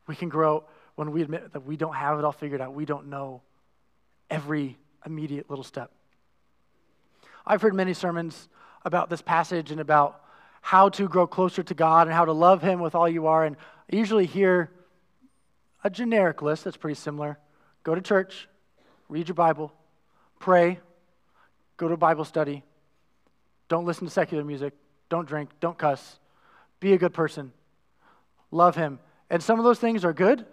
We 0.08 0.16
can 0.16 0.30
grow 0.30 0.64
when 0.96 1.12
we 1.12 1.22
admit 1.22 1.54
that 1.54 1.66
we 1.66 1.78
don't 1.78 1.96
have 1.96 2.20
it 2.20 2.26
all 2.26 2.32
figured 2.32 2.62
out. 2.62 2.74
We 2.74 2.86
don't 2.86 3.08
know 3.08 3.42
every 4.30 4.78
immediate 5.06 5.50
little 5.50 5.64
step. 5.64 5.92
I've 7.46 7.62
heard 7.62 7.74
many 7.74 7.94
sermons 7.94 8.48
about 8.86 9.10
this 9.10 9.22
passage 9.22 9.72
and 9.72 9.80
about 9.80 10.22
how 10.62 10.90
to 10.90 11.08
grow 11.08 11.28
closer 11.28 11.64
to 11.64 11.74
God 11.74 12.08
and 12.08 12.16
how 12.16 12.26
to 12.26 12.32
love 12.32 12.62
Him 12.62 12.80
with 12.80 12.96
all 12.96 13.10
you 13.10 13.28
are. 13.28 13.44
And 13.44 13.58
I 13.92 13.96
usually 13.96 14.26
hear 14.26 14.72
a 15.84 15.90
generic 15.90 16.42
list 16.42 16.64
that's 16.64 16.78
pretty 16.78 16.96
similar 16.96 17.38
go 17.84 17.94
to 17.94 18.02
church, 18.02 18.48
read 19.10 19.28
your 19.28 19.36
Bible, 19.36 19.74
pray, 20.40 20.80
go 21.76 21.90
to 21.90 21.98
Bible 21.98 22.24
study, 22.24 22.64
don't 23.68 23.86
listen 23.86 24.08
to 24.08 24.14
secular 24.14 24.44
music, 24.44 24.74
don't 25.10 25.28
drink, 25.28 25.50
don't 25.60 25.78
cuss, 25.78 26.20
be 26.80 26.94
a 26.94 26.98
good 26.98 27.14
person, 27.14 27.52
love 28.52 28.76
Him. 28.76 29.00
And 29.30 29.44
some 29.44 29.60
of 29.60 29.66
those 29.66 29.80
things 29.80 30.06
are 30.06 30.14
good, 30.14 30.46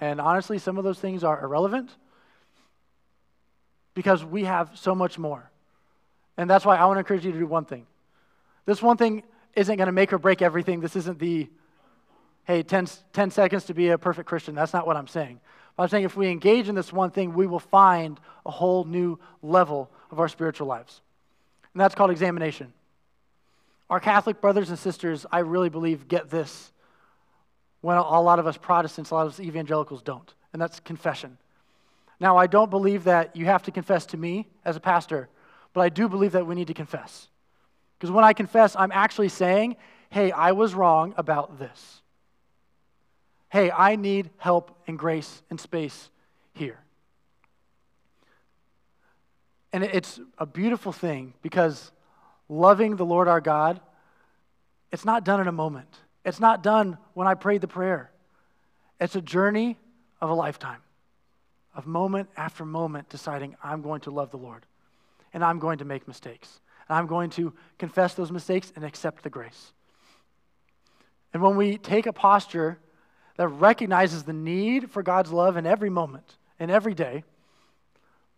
and 0.00 0.20
honestly, 0.20 0.58
some 0.58 0.78
of 0.78 0.84
those 0.84 0.98
things 0.98 1.24
are 1.24 1.42
irrelevant 1.42 1.90
because 3.94 4.24
we 4.24 4.44
have 4.44 4.70
so 4.74 4.94
much 4.94 5.18
more. 5.18 5.50
And 6.36 6.48
that's 6.48 6.64
why 6.64 6.76
I 6.76 6.86
want 6.86 6.96
to 6.96 7.00
encourage 7.00 7.26
you 7.26 7.32
to 7.32 7.38
do 7.38 7.46
one 7.46 7.64
thing. 7.64 7.86
This 8.64 8.80
one 8.80 8.96
thing 8.96 9.24
isn't 9.56 9.76
going 9.76 9.86
to 9.86 9.92
make 9.92 10.12
or 10.12 10.18
break 10.18 10.40
everything. 10.40 10.80
This 10.80 10.94
isn't 10.94 11.18
the, 11.18 11.50
hey, 12.48 12.64
10, 12.64 12.88
10 13.12 13.30
seconds 13.30 13.66
to 13.66 13.74
be 13.74 13.90
a 13.90 13.98
perfect 13.98 14.28
Christian. 14.28 14.56
That's 14.56 14.72
not 14.72 14.88
what 14.88 14.96
I'm 14.96 15.06
saying. 15.06 15.38
But 15.76 15.84
I'm 15.84 15.88
saying 15.88 16.04
if 16.04 16.16
we 16.16 16.28
engage 16.28 16.68
in 16.68 16.74
this 16.74 16.92
one 16.92 17.12
thing, 17.12 17.34
we 17.34 17.46
will 17.46 17.60
find 17.60 18.18
a 18.44 18.50
whole 18.50 18.82
new 18.82 19.20
level 19.40 19.88
of 20.10 20.18
our 20.18 20.26
spiritual 20.26 20.66
lives. 20.66 21.00
And 21.72 21.80
that's 21.80 21.94
called 21.94 22.10
examination. 22.10 22.72
Our 23.88 24.00
Catholic 24.00 24.40
brothers 24.40 24.70
and 24.70 24.78
sisters, 24.78 25.24
I 25.30 25.38
really 25.40 25.68
believe, 25.68 26.08
get 26.08 26.28
this 26.28 26.72
when 27.82 27.96
a 27.96 28.20
lot 28.20 28.40
of 28.40 28.48
us 28.48 28.56
Protestants, 28.56 29.12
a 29.12 29.14
lot 29.14 29.26
of 29.28 29.34
us 29.34 29.40
evangelicals 29.40 30.02
don't. 30.02 30.34
And 30.52 30.60
that's 30.60 30.80
confession. 30.80 31.38
Now, 32.18 32.36
I 32.36 32.48
don't 32.48 32.70
believe 32.70 33.04
that 33.04 33.36
you 33.36 33.44
have 33.44 33.62
to 33.62 33.70
confess 33.70 34.06
to 34.06 34.16
me 34.16 34.48
as 34.64 34.74
a 34.74 34.80
pastor 34.80 35.28
but 35.78 35.82
I 35.82 35.88
do 35.88 36.08
believe 36.08 36.32
that 36.32 36.46
we 36.46 36.56
need 36.56 36.66
to 36.66 36.74
confess. 36.74 37.28
Because 37.96 38.10
when 38.10 38.24
I 38.24 38.32
confess, 38.32 38.74
I'm 38.76 38.92
actually 38.92 39.28
saying, 39.28 39.76
hey, 40.10 40.32
I 40.32 40.52
was 40.52 40.74
wrong 40.74 41.14
about 41.16 41.58
this. 41.58 42.02
Hey, 43.50 43.70
I 43.70 43.96
need 43.96 44.30
help 44.36 44.78
and 44.86 44.98
grace 44.98 45.42
and 45.48 45.58
space 45.58 46.10
here. 46.52 46.78
And 49.72 49.84
it's 49.84 50.20
a 50.38 50.46
beautiful 50.46 50.92
thing 50.92 51.34
because 51.42 51.92
loving 52.48 52.96
the 52.96 53.04
Lord 53.04 53.28
our 53.28 53.40
God, 53.40 53.80
it's 54.90 55.04
not 55.04 55.24
done 55.24 55.40
in 55.40 55.48
a 55.48 55.52
moment. 55.52 55.88
It's 56.24 56.40
not 56.40 56.62
done 56.62 56.98
when 57.14 57.26
I 57.26 57.34
prayed 57.34 57.60
the 57.60 57.68
prayer. 57.68 58.10
It's 59.00 59.16
a 59.16 59.22
journey 59.22 59.78
of 60.20 60.30
a 60.30 60.34
lifetime, 60.34 60.80
of 61.74 61.86
moment 61.86 62.28
after 62.36 62.64
moment 62.64 63.08
deciding 63.08 63.56
I'm 63.62 63.82
going 63.82 64.00
to 64.02 64.10
love 64.10 64.30
the 64.30 64.38
Lord 64.38 64.66
and 65.32 65.44
I'm 65.44 65.58
going 65.58 65.78
to 65.78 65.84
make 65.84 66.08
mistakes. 66.08 66.60
And 66.88 66.96
I'm 66.96 67.06
going 67.06 67.30
to 67.30 67.52
confess 67.78 68.14
those 68.14 68.32
mistakes 68.32 68.72
and 68.74 68.84
accept 68.84 69.22
the 69.22 69.30
grace. 69.30 69.72
And 71.32 71.42
when 71.42 71.56
we 71.56 71.76
take 71.76 72.06
a 72.06 72.12
posture 72.12 72.78
that 73.38 73.48
recognizes 73.48 74.24
the 74.24 74.32
need 74.32 74.90
for 74.90 75.02
God's 75.02 75.32
love 75.32 75.56
in 75.56 75.64
every 75.64 75.88
moment 75.88 76.36
and 76.58 76.70
every 76.70 76.92
day, 76.92 77.22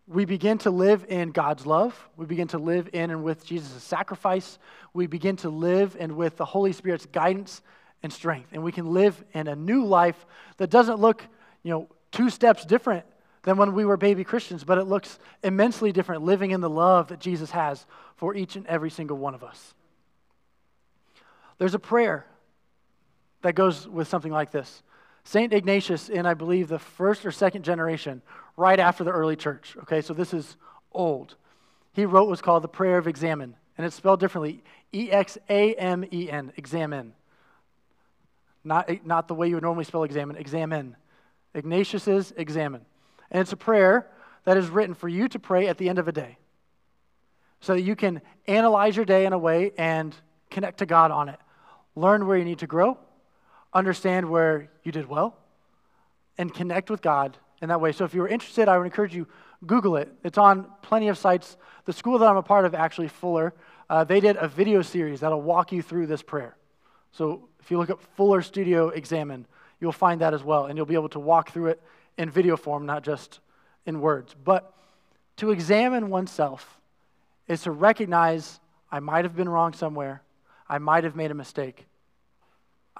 we 0.07 0.25
begin 0.25 0.59
to 0.59 0.69
live 0.69 1.05
in 1.09 1.31
God's 1.31 1.65
love. 1.65 2.07
We 2.15 2.27
begin 2.27 2.47
to 2.49 2.59
live 2.59 2.87
in 2.93 3.09
and 3.09 3.23
with 3.23 3.43
Jesus' 3.43 3.83
sacrifice. 3.83 4.59
We 4.93 5.07
begin 5.07 5.37
to 5.37 5.49
live 5.49 5.97
and 5.99 6.15
with 6.15 6.37
the 6.37 6.45
Holy 6.45 6.71
Spirit's 6.71 7.07
guidance 7.07 7.63
and 8.03 8.13
strength. 8.13 8.49
And 8.51 8.63
we 8.63 8.71
can 8.71 8.93
live 8.93 9.21
in 9.33 9.47
a 9.47 9.55
new 9.55 9.85
life 9.85 10.25
that 10.57 10.69
doesn't 10.69 10.99
look, 10.99 11.25
you 11.63 11.71
know, 11.71 11.87
two 12.11 12.29
steps 12.29 12.63
different 12.63 13.05
than 13.41 13.57
when 13.57 13.73
we 13.73 13.85
were 13.85 13.97
baby 13.97 14.23
Christians, 14.23 14.63
but 14.63 14.77
it 14.77 14.83
looks 14.83 15.17
immensely 15.41 15.91
different 15.91 16.21
living 16.21 16.51
in 16.51 16.61
the 16.61 16.69
love 16.69 17.07
that 17.07 17.19
Jesus 17.19 17.49
has 17.51 17.87
for 18.17 18.35
each 18.35 18.55
and 18.55 18.67
every 18.67 18.91
single 18.91 19.17
one 19.17 19.33
of 19.33 19.43
us. 19.43 19.73
There's 21.57 21.73
a 21.73 21.79
prayer 21.79 22.27
that 23.41 23.53
goes 23.53 23.87
with 23.87 24.07
something 24.07 24.31
like 24.31 24.51
this. 24.51 24.83
St. 25.23 25.53
Ignatius, 25.53 26.09
in 26.09 26.25
I 26.25 26.33
believe 26.33 26.67
the 26.67 26.79
first 26.79 27.25
or 27.25 27.31
second 27.31 27.63
generation, 27.63 28.21
right 28.57 28.79
after 28.79 29.03
the 29.03 29.11
early 29.11 29.35
church, 29.35 29.77
okay, 29.83 30.01
so 30.01 30.13
this 30.13 30.33
is 30.33 30.57
old. 30.91 31.35
He 31.93 32.05
wrote 32.05 32.27
what's 32.27 32.41
called 32.41 32.63
the 32.63 32.67
Prayer 32.67 32.97
of 32.97 33.07
Examen, 33.07 33.55
and 33.77 33.85
it's 33.85 33.95
spelled 33.95 34.19
differently 34.19 34.63
E 34.93 35.11
X 35.11 35.37
A 35.49 35.73
M 35.75 36.05
E 36.11 36.29
N, 36.29 36.51
examine. 36.57 37.13
Not, 38.63 39.05
not 39.05 39.27
the 39.27 39.33
way 39.33 39.47
you 39.47 39.55
would 39.55 39.63
normally 39.63 39.85
spell 39.85 40.03
examine, 40.03 40.35
examine. 40.35 40.95
Ignatius's 41.53 42.33
examen. 42.37 42.85
And 43.31 43.41
it's 43.41 43.53
a 43.53 43.57
prayer 43.57 44.07
that 44.43 44.57
is 44.57 44.69
written 44.69 44.93
for 44.93 45.07
you 45.07 45.27
to 45.29 45.39
pray 45.39 45.67
at 45.67 45.77
the 45.77 45.89
end 45.89 45.99
of 45.99 46.07
a 46.07 46.11
day 46.11 46.37
so 47.59 47.73
that 47.73 47.81
you 47.81 47.95
can 47.95 48.21
analyze 48.47 48.95
your 48.95 49.05
day 49.05 49.25
in 49.25 49.33
a 49.33 49.37
way 49.37 49.71
and 49.77 50.15
connect 50.49 50.79
to 50.79 50.85
God 50.85 51.11
on 51.11 51.29
it. 51.29 51.39
Learn 51.95 52.25
where 52.27 52.37
you 52.37 52.45
need 52.45 52.59
to 52.59 52.67
grow, 52.67 52.97
understand 53.73 54.29
where 54.29 54.69
you 54.83 54.91
did 54.91 55.07
well, 55.07 55.37
and 56.37 56.53
connect 56.53 56.89
with 56.89 57.01
God 57.01 57.37
in 57.61 57.69
that 57.69 57.79
way. 57.79 57.91
So 57.91 58.05
if 58.05 58.13
you're 58.13 58.27
interested, 58.27 58.67
I 58.67 58.77
would 58.77 58.85
encourage 58.85 59.15
you 59.15 59.27
Google 59.65 59.95
it. 59.97 60.11
It's 60.23 60.37
on 60.37 60.65
plenty 60.81 61.09
of 61.09 61.17
sites. 61.17 61.57
The 61.85 61.93
school 61.93 62.17
that 62.19 62.27
I'm 62.27 62.37
a 62.37 62.43
part 62.43 62.65
of, 62.65 62.73
actually 62.73 63.09
Fuller, 63.09 63.53
uh, 63.89 64.03
they 64.03 64.19
did 64.19 64.37
a 64.37 64.47
video 64.47 64.81
series 64.81 65.19
that'll 65.19 65.41
walk 65.41 65.71
you 65.71 65.81
through 65.81 66.07
this 66.07 66.23
prayer. 66.23 66.55
So 67.11 67.47
if 67.59 67.69
you 67.69 67.77
look 67.77 67.89
up 67.89 68.01
Fuller 68.15 68.41
Studio 68.41 68.89
Examen, 68.89 69.45
you'll 69.79 69.91
find 69.91 70.21
that 70.21 70.33
as 70.33 70.43
well, 70.43 70.65
and 70.65 70.77
you'll 70.77 70.85
be 70.85 70.95
able 70.95 71.09
to 71.09 71.19
walk 71.19 71.51
through 71.51 71.67
it 71.67 71.81
in 72.17 72.29
video 72.29 72.57
form, 72.57 72.85
not 72.85 73.03
just 73.03 73.39
in 73.85 74.01
words. 74.01 74.35
But 74.43 74.73
to 75.37 75.51
examine 75.51 76.09
oneself 76.09 76.79
is 77.47 77.63
to 77.63 77.71
recognize 77.71 78.59
I 78.91 78.99
might 78.99 79.25
have 79.25 79.35
been 79.35 79.49
wrong 79.49 79.73
somewhere, 79.73 80.21
I 80.67 80.77
might 80.77 81.03
have 81.03 81.15
made 81.15 81.31
a 81.31 81.35
mistake. 81.35 81.85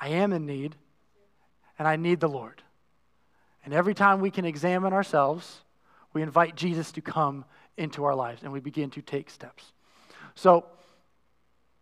I 0.01 0.09
am 0.09 0.33
in 0.33 0.47
need, 0.47 0.75
and 1.77 1.87
I 1.87 1.95
need 1.95 2.19
the 2.19 2.27
Lord. 2.27 2.61
And 3.63 3.73
every 3.73 3.93
time 3.93 4.19
we 4.19 4.31
can 4.31 4.45
examine 4.45 4.91
ourselves, 4.91 5.61
we 6.13 6.23
invite 6.23 6.55
Jesus 6.55 6.91
to 6.93 7.01
come 7.01 7.45
into 7.77 8.03
our 8.03 8.15
lives 8.15 8.43
and 8.43 8.51
we 8.51 8.59
begin 8.59 8.89
to 8.91 9.01
take 9.01 9.29
steps. 9.29 9.71
So, 10.35 10.65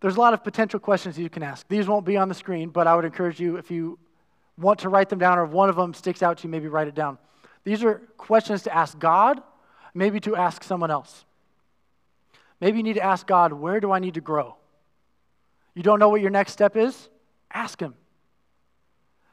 there's 0.01 0.15
a 0.15 0.19
lot 0.19 0.33
of 0.33 0.43
potential 0.43 0.79
questions 0.79 1.19
you 1.19 1.29
can 1.29 1.43
ask. 1.43 1.67
These 1.67 1.87
won't 1.87 2.05
be 2.05 2.15
on 2.15 2.29
the 2.29 2.35
screen, 2.35 2.69
but 2.69 2.87
I 2.87 2.95
would 2.95 3.03
encourage 3.03 3.39
you, 3.39 3.57
if 3.57 3.69
you 3.69 3.99
want 4.57 4.79
to 4.79 4.89
write 4.89 5.09
them 5.09 5.19
down 5.19 5.37
or 5.37 5.43
if 5.43 5.51
one 5.51 5.69
of 5.69 5.75
them 5.75 5.93
sticks 5.93 6.23
out 6.23 6.37
to 6.37 6.43
you, 6.43 6.49
maybe 6.49 6.67
write 6.67 6.87
it 6.87 6.95
down. 6.95 7.17
These 7.65 7.83
are 7.83 7.95
questions 8.17 8.63
to 8.63 8.73
ask 8.73 8.97
God, 8.97 9.41
maybe 9.93 10.21
to 10.21 10.35
ask 10.37 10.63
someone 10.63 10.89
else. 10.89 11.25
Maybe 12.61 12.77
you 12.77 12.83
need 12.83 12.93
to 12.93 13.03
ask 13.03 13.27
God, 13.27 13.51
where 13.51 13.79
do 13.79 13.91
I 13.91 13.99
need 13.99 14.13
to 14.13 14.21
grow? 14.21 14.55
You 15.73 15.83
don't 15.83 15.99
know 15.99 16.09
what 16.09 16.21
your 16.21 16.31
next 16.31 16.53
step 16.53 16.77
is? 16.77 17.09
Ask 17.51 17.79
Him. 17.81 17.95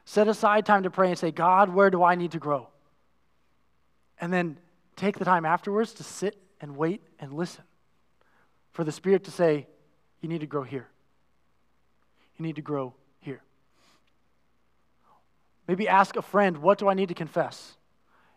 Set 0.07 0.29
aside 0.29 0.65
time 0.65 0.83
to 0.83 0.89
pray 0.89 1.09
and 1.09 1.19
say, 1.19 1.31
God, 1.31 1.67
where 1.67 1.89
do 1.89 2.01
I 2.01 2.15
need 2.15 2.31
to 2.31 2.39
grow? 2.39 2.69
And 4.21 4.31
then 4.31 4.57
take 4.95 5.19
the 5.19 5.25
time 5.25 5.43
afterwards 5.43 5.91
to 5.95 6.03
sit 6.03 6.37
and 6.61 6.77
wait 6.77 7.01
and 7.19 7.33
listen 7.33 7.65
for 8.71 8.85
the 8.85 8.91
Spirit 8.93 9.25
to 9.25 9.31
say, 9.31 9.67
you 10.21 10.29
need 10.29 10.39
to 10.39 10.47
grow 10.47 10.63
here. 10.63 10.87
You 12.37 12.45
need 12.45 12.55
to 12.55 12.61
grow 12.61 12.93
here. 13.19 13.41
Maybe 15.67 15.89
ask 15.89 16.15
a 16.15 16.21
friend, 16.21 16.59
what 16.59 16.77
do 16.77 16.87
I 16.87 16.93
need 16.93 17.09
to 17.09 17.13
confess? 17.13 17.75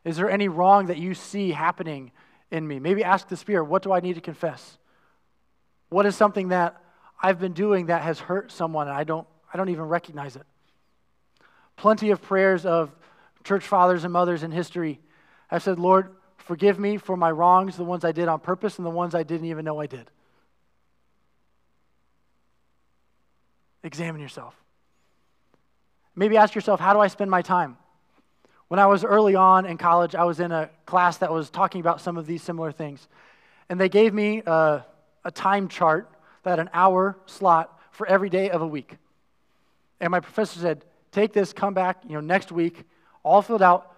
Is 0.05 0.17
there 0.17 0.29
any 0.29 0.49
wrong 0.49 0.87
that 0.87 0.99
you 0.99 1.15
see 1.15 1.53
happening 1.53 2.11
in 2.51 2.67
me? 2.67 2.81
Maybe 2.81 3.05
ask 3.05 3.29
the 3.29 3.37
Spirit, 3.37 3.67
what 3.67 3.85
do 3.85 3.93
I 3.93 4.01
need 4.01 4.15
to 4.15 4.21
confess? 4.21 4.77
What 5.89 6.05
is 6.05 6.17
something 6.17 6.49
that 6.49 6.83
I've 7.23 7.39
been 7.39 7.53
doing 7.53 7.87
that 7.87 8.03
has 8.03 8.19
hurt 8.19 8.51
someone 8.51 8.89
and 8.89 8.97
I 8.97 9.05
don't, 9.05 9.29
I 9.55 9.57
don't 9.57 9.69
even 9.69 9.85
recognize 9.85 10.35
it? 10.35 10.43
Plenty 11.81 12.11
of 12.11 12.21
prayers 12.21 12.67
of 12.67 12.95
church 13.43 13.67
fathers 13.67 14.05
and 14.05 14.13
mothers 14.13 14.43
in 14.43 14.53
history 14.53 15.01
have 15.49 15.63
said, 15.63 15.79
Lord, 15.79 16.15
forgive 16.37 16.79
me 16.79 16.99
for 16.99 17.17
my 17.17 17.31
wrongs, 17.31 17.79
the 17.79 17.85
ones 17.85 18.05
I 18.05 18.13
did 18.13 18.29
on 18.29 18.39
purpose 18.39 18.77
and 18.77 18.85
the 18.85 18.91
ones 18.91 19.15
I 19.15 19.23
didn't 19.23 19.47
even 19.47 19.65
know 19.65 19.81
I 19.81 19.87
did. 19.87 20.11
Examine 23.83 24.21
yourself. 24.21 24.55
Maybe 26.15 26.37
ask 26.37 26.55
yourself, 26.55 26.81
how 26.81 26.93
do 26.93 26.99
I 27.01 27.07
spend 27.07 27.31
my 27.31 27.41
time? 27.41 27.79
When 28.69 28.79
I 28.79 28.85
was 28.85 29.03
early 29.03 29.35
on 29.35 29.65
in 29.65 29.79
college, 29.79 30.15
I 30.15 30.25
was 30.25 30.39
in 30.39 30.53
a 30.53 30.69
class 30.85 31.17
that 31.17 31.33
was 31.33 31.49
talking 31.49 31.81
about 31.81 32.03
some 32.03 32.19
of 32.19 32.27
these 32.27 32.43
similar 32.43 32.73
things. 32.73 33.09
And 33.71 33.81
they 33.81 33.89
gave 33.89 34.13
me 34.13 34.43
a, 34.45 34.85
a 35.25 35.31
time 35.31 35.67
chart 35.67 36.11
that 36.43 36.59
an 36.59 36.69
hour 36.75 37.17
slot 37.25 37.81
for 37.91 38.07
every 38.07 38.29
day 38.29 38.51
of 38.51 38.61
a 38.61 38.67
week. 38.67 38.99
And 39.99 40.11
my 40.11 40.21
professor 40.21 40.61
said, 40.61 40.85
take 41.13 41.33
this, 41.33 41.53
come 41.53 41.75
back, 41.75 42.03
you 42.07 42.15
know, 42.15 42.21
next 42.21 42.53
week, 42.53 42.85
all 43.23 43.43
filled 43.43 43.63
out, 43.63 43.95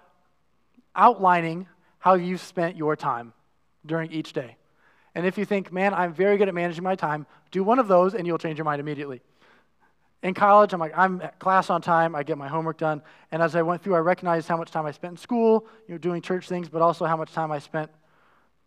outlining 0.94 1.66
how 1.98 2.14
you've 2.14 2.40
spent 2.40 2.76
your 2.76 2.96
time 2.96 3.32
during 3.86 4.10
each 4.12 4.32
day. 4.32 4.56
And 5.14 5.26
if 5.26 5.36
you 5.36 5.44
think, 5.44 5.72
man, 5.72 5.94
I'm 5.94 6.12
very 6.14 6.38
good 6.38 6.48
at 6.48 6.54
managing 6.54 6.84
my 6.84 6.94
time, 6.94 7.26
do 7.50 7.62
one 7.62 7.78
of 7.78 7.88
those 7.88 8.14
and 8.14 8.26
you'll 8.26 8.38
change 8.38 8.58
your 8.58 8.64
mind 8.64 8.80
immediately. 8.80 9.20
In 10.22 10.34
college, 10.34 10.72
I'm 10.72 10.80
like, 10.80 10.96
I'm 10.96 11.20
at 11.20 11.38
class 11.38 11.68
on 11.68 11.82
time, 11.82 12.14
I 12.14 12.22
get 12.22 12.38
my 12.38 12.48
homework 12.48 12.78
done. 12.78 13.02
And 13.32 13.42
as 13.42 13.56
I 13.56 13.62
went 13.62 13.82
through, 13.82 13.96
I 13.96 13.98
recognized 13.98 14.48
how 14.48 14.56
much 14.56 14.70
time 14.70 14.86
I 14.86 14.92
spent 14.92 15.12
in 15.12 15.16
school, 15.16 15.66
you 15.88 15.94
know, 15.94 15.98
doing 15.98 16.22
church 16.22 16.48
things, 16.48 16.68
but 16.68 16.80
also 16.80 17.06
how 17.06 17.16
much 17.16 17.32
time 17.32 17.50
I 17.50 17.58
spent 17.58 17.90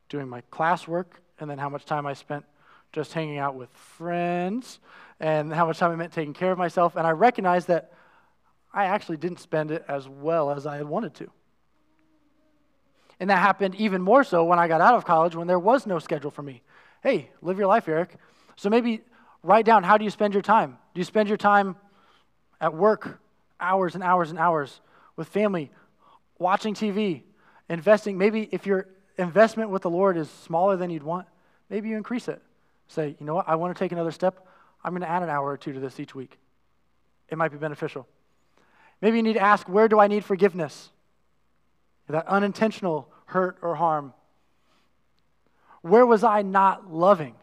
doing 0.10 0.28
my 0.28 0.42
classwork, 0.52 1.06
and 1.40 1.50
then 1.50 1.58
how 1.58 1.70
much 1.70 1.86
time 1.86 2.06
I 2.06 2.14
spent 2.14 2.46
just 2.92 3.14
hanging 3.14 3.38
out 3.38 3.56
with 3.56 3.70
friends, 3.72 4.80
and 5.20 5.52
how 5.52 5.66
much 5.66 5.80
time 5.80 5.92
I 5.92 5.96
meant 5.96 6.14
taking 6.14 6.34
care 6.34 6.52
of 6.52 6.58
myself. 6.58 6.96
And 6.96 7.08
I 7.08 7.12
recognized 7.12 7.70
that 7.70 7.92
I 8.76 8.86
actually 8.86 9.16
didn't 9.16 9.40
spend 9.40 9.72
it 9.72 9.86
as 9.88 10.08
well 10.08 10.52
as 10.52 10.68
I 10.68 10.76
had 10.76 10.86
wanted 10.86 11.16
to. 11.16 11.32
And 13.22 13.30
that 13.30 13.38
happened 13.38 13.76
even 13.76 14.02
more 14.02 14.26
so 14.26 14.44
when 14.44 14.60
I 14.60 14.68
got 14.68 14.82
out 14.82 14.96
of 14.96 15.06
college 15.06 15.34
when 15.34 15.48
there 15.48 15.58
was 15.58 15.88
no 15.88 15.98
schedule 15.98 16.30
for 16.30 16.42
me. 16.42 16.62
Hey, 17.02 17.32
live 17.42 17.58
your 17.58 17.68
life, 17.68 17.88
Eric. 17.88 18.18
So 18.58 18.70
maybe 18.70 19.02
write 19.42 19.66
down 19.66 19.84
how 19.84 19.98
do 19.98 20.04
you 20.04 20.10
spend 20.10 20.34
your 20.34 20.44
time? 20.44 20.78
Do 20.94 21.00
you 21.00 21.06
spend 21.06 21.30
your 21.30 21.38
time 21.38 21.78
at 22.60 22.74
work, 22.74 23.22
hours 23.62 23.96
and 23.96 24.04
hours 24.04 24.30
and 24.30 24.38
hours, 24.38 24.82
with 25.16 25.30
family, 25.30 25.72
watching 26.38 26.74
TV, 26.74 27.22
investing? 27.70 28.18
Maybe 28.18 28.50
if 28.52 28.66
your 28.66 28.90
investment 29.18 29.70
with 29.70 29.84
the 29.84 29.90
Lord 29.90 30.18
is 30.18 30.30
smaller 30.30 30.76
than 30.76 30.90
you'd 30.90 31.04
want, 31.04 31.28
maybe 31.70 31.88
you 31.88 31.96
increase 31.96 32.28
it. 32.28 32.42
Say, 32.90 33.16
you 33.18 33.26
know 33.26 33.36
what, 33.36 33.48
I 33.48 33.56
want 33.56 33.74
to 33.74 33.80
take 33.80 33.94
another 33.94 34.12
step. 34.12 34.46
I'm 34.84 34.92
going 34.92 35.02
to 35.02 35.10
add 35.10 35.24
an 35.24 35.30
hour 35.30 35.50
or 35.50 35.58
two 35.58 35.72
to 35.72 35.80
this 35.80 35.98
each 36.02 36.14
week. 36.14 36.38
It 37.30 37.38
might 37.38 37.54
be 37.54 37.58
beneficial. 37.58 38.06
Maybe 39.02 39.18
you 39.18 39.24
need 39.24 39.34
to 39.34 39.42
ask, 39.42 39.68
where 39.68 39.88
do 39.88 40.00
I 40.00 40.08
need 40.08 40.26
forgiveness? 40.26 40.90
That 42.08 42.28
unintentional 42.28 43.10
hurt 43.26 43.58
or 43.62 43.76
harm. 43.76 44.14
Where 45.82 46.06
was 46.06 46.24
I 46.24 46.42
not 46.42 46.92
loving? 46.92 47.36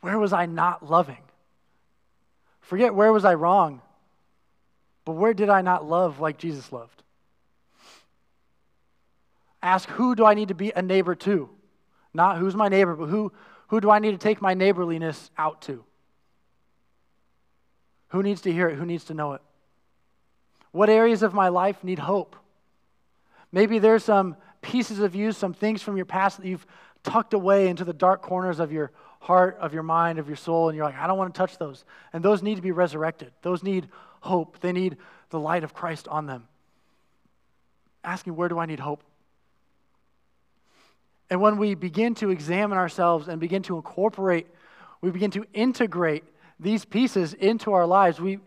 Where 0.00 0.18
was 0.18 0.32
I 0.32 0.46
not 0.46 0.88
loving? 0.88 1.18
Forget 2.60 2.94
where 2.94 3.12
was 3.12 3.24
I 3.24 3.34
wrong, 3.34 3.80
but 5.04 5.12
where 5.12 5.34
did 5.34 5.48
I 5.48 5.62
not 5.62 5.88
love 5.88 6.20
like 6.20 6.38
Jesus 6.38 6.70
loved? 6.70 7.02
Ask 9.62 9.88
who 9.88 10.14
do 10.14 10.24
I 10.24 10.34
need 10.34 10.48
to 10.48 10.54
be 10.54 10.72
a 10.74 10.82
neighbor 10.82 11.14
to? 11.14 11.48
Not 12.14 12.38
who's 12.38 12.54
my 12.54 12.68
neighbor, 12.68 12.94
but 12.94 13.06
who, 13.06 13.32
who 13.68 13.80
do 13.80 13.90
I 13.90 13.98
need 13.98 14.12
to 14.12 14.18
take 14.18 14.40
my 14.40 14.54
neighborliness 14.54 15.30
out 15.36 15.62
to? 15.62 15.84
Who 18.08 18.22
needs 18.22 18.40
to 18.42 18.52
hear 18.52 18.68
it? 18.68 18.76
Who 18.76 18.86
needs 18.86 19.04
to 19.04 19.14
know 19.14 19.34
it? 19.34 19.42
What 20.72 20.88
areas 20.88 21.22
of 21.22 21.34
my 21.34 21.48
life 21.48 21.82
need 21.82 21.98
hope? 21.98 22.36
Maybe 23.52 23.78
there's 23.78 24.04
some 24.04 24.36
pieces 24.60 24.98
of 24.98 25.14
you, 25.14 25.32
some 25.32 25.54
things 25.54 25.82
from 25.82 25.96
your 25.96 26.06
past 26.06 26.38
that 26.38 26.46
you've 26.46 26.66
tucked 27.02 27.32
away 27.32 27.68
into 27.68 27.84
the 27.84 27.92
dark 27.92 28.22
corners 28.22 28.60
of 28.60 28.72
your 28.72 28.90
heart, 29.20 29.56
of 29.60 29.72
your 29.72 29.82
mind, 29.82 30.18
of 30.18 30.28
your 30.28 30.36
soul, 30.36 30.68
and 30.68 30.76
you're 30.76 30.84
like, 30.84 30.98
I 30.98 31.06
don't 31.06 31.18
want 31.18 31.34
to 31.34 31.38
touch 31.38 31.58
those. 31.58 31.84
And 32.12 32.24
those 32.24 32.42
need 32.42 32.56
to 32.56 32.62
be 32.62 32.72
resurrected. 32.72 33.32
Those 33.42 33.62
need 33.62 33.88
hope. 34.20 34.60
They 34.60 34.72
need 34.72 34.96
the 35.30 35.40
light 35.40 35.64
of 35.64 35.74
Christ 35.74 36.08
on 36.08 36.26
them. 36.26 36.46
Asking, 38.04 38.36
where 38.36 38.48
do 38.48 38.58
I 38.58 38.66
need 38.66 38.80
hope? 38.80 39.02
And 41.30 41.40
when 41.40 41.58
we 41.58 41.74
begin 41.74 42.14
to 42.16 42.30
examine 42.30 42.78
ourselves 42.78 43.28
and 43.28 43.40
begin 43.40 43.62
to 43.64 43.76
incorporate, 43.76 44.46
we 45.00 45.10
begin 45.10 45.30
to 45.32 45.44
integrate 45.52 46.24
these 46.60 46.84
pieces 46.84 47.34
into 47.34 47.72
our 47.72 47.86
lives, 47.86 48.20
we 48.20 48.40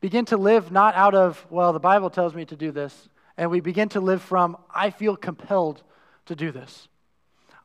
begin 0.00 0.24
to 0.26 0.36
live 0.36 0.70
not 0.70 0.94
out 0.94 1.14
of, 1.14 1.46
well, 1.50 1.72
the 1.72 1.80
Bible 1.80 2.10
tells 2.10 2.34
me 2.34 2.44
to 2.44 2.56
do 2.56 2.70
this, 2.70 3.08
and 3.36 3.50
we 3.50 3.60
begin 3.60 3.88
to 3.90 4.00
live 4.00 4.22
from, 4.22 4.56
I 4.74 4.90
feel 4.90 5.16
compelled 5.16 5.82
to 6.26 6.36
do 6.36 6.52
this. 6.52 6.88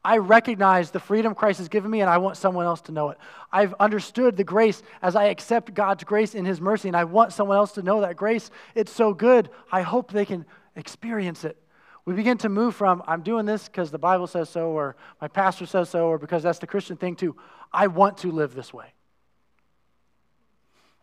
I 0.03 0.17
recognize 0.17 0.89
the 0.89 0.99
freedom 0.99 1.35
Christ 1.35 1.59
has 1.59 1.69
given 1.69 1.91
me, 1.91 2.01
and 2.01 2.09
I 2.09 2.17
want 2.17 2.35
someone 2.35 2.65
else 2.65 2.81
to 2.81 2.91
know 2.91 3.09
it. 3.09 3.19
I've 3.51 3.73
understood 3.75 4.35
the 4.35 4.43
grace 4.43 4.81
as 5.01 5.15
I 5.15 5.25
accept 5.25 5.75
God's 5.75 6.03
grace 6.03 6.33
in 6.33 6.43
His 6.45 6.59
mercy, 6.59 6.87
and 6.87 6.97
I 6.97 7.03
want 7.03 7.33
someone 7.33 7.57
else 7.57 7.73
to 7.73 7.83
know 7.83 8.01
that 8.01 8.15
grace. 8.15 8.49
It's 8.73 8.91
so 8.91 9.13
good. 9.13 9.49
I 9.71 9.83
hope 9.83 10.11
they 10.11 10.25
can 10.25 10.45
experience 10.75 11.43
it. 11.43 11.57
We 12.05 12.15
begin 12.15 12.39
to 12.39 12.49
move 12.49 12.73
from, 12.75 13.03
I'm 13.05 13.21
doing 13.21 13.45
this 13.45 13.67
because 13.67 13.91
the 13.91 13.99
Bible 13.99 14.25
says 14.25 14.49
so, 14.49 14.69
or 14.69 14.95
my 15.21 15.27
pastor 15.27 15.67
says 15.67 15.89
so, 15.89 16.07
or 16.07 16.17
because 16.17 16.41
that's 16.41 16.57
the 16.57 16.65
Christian 16.65 16.97
thing, 16.97 17.15
to, 17.17 17.35
I 17.71 17.85
want 17.85 18.17
to 18.19 18.31
live 18.31 18.55
this 18.55 18.73
way. 18.73 18.87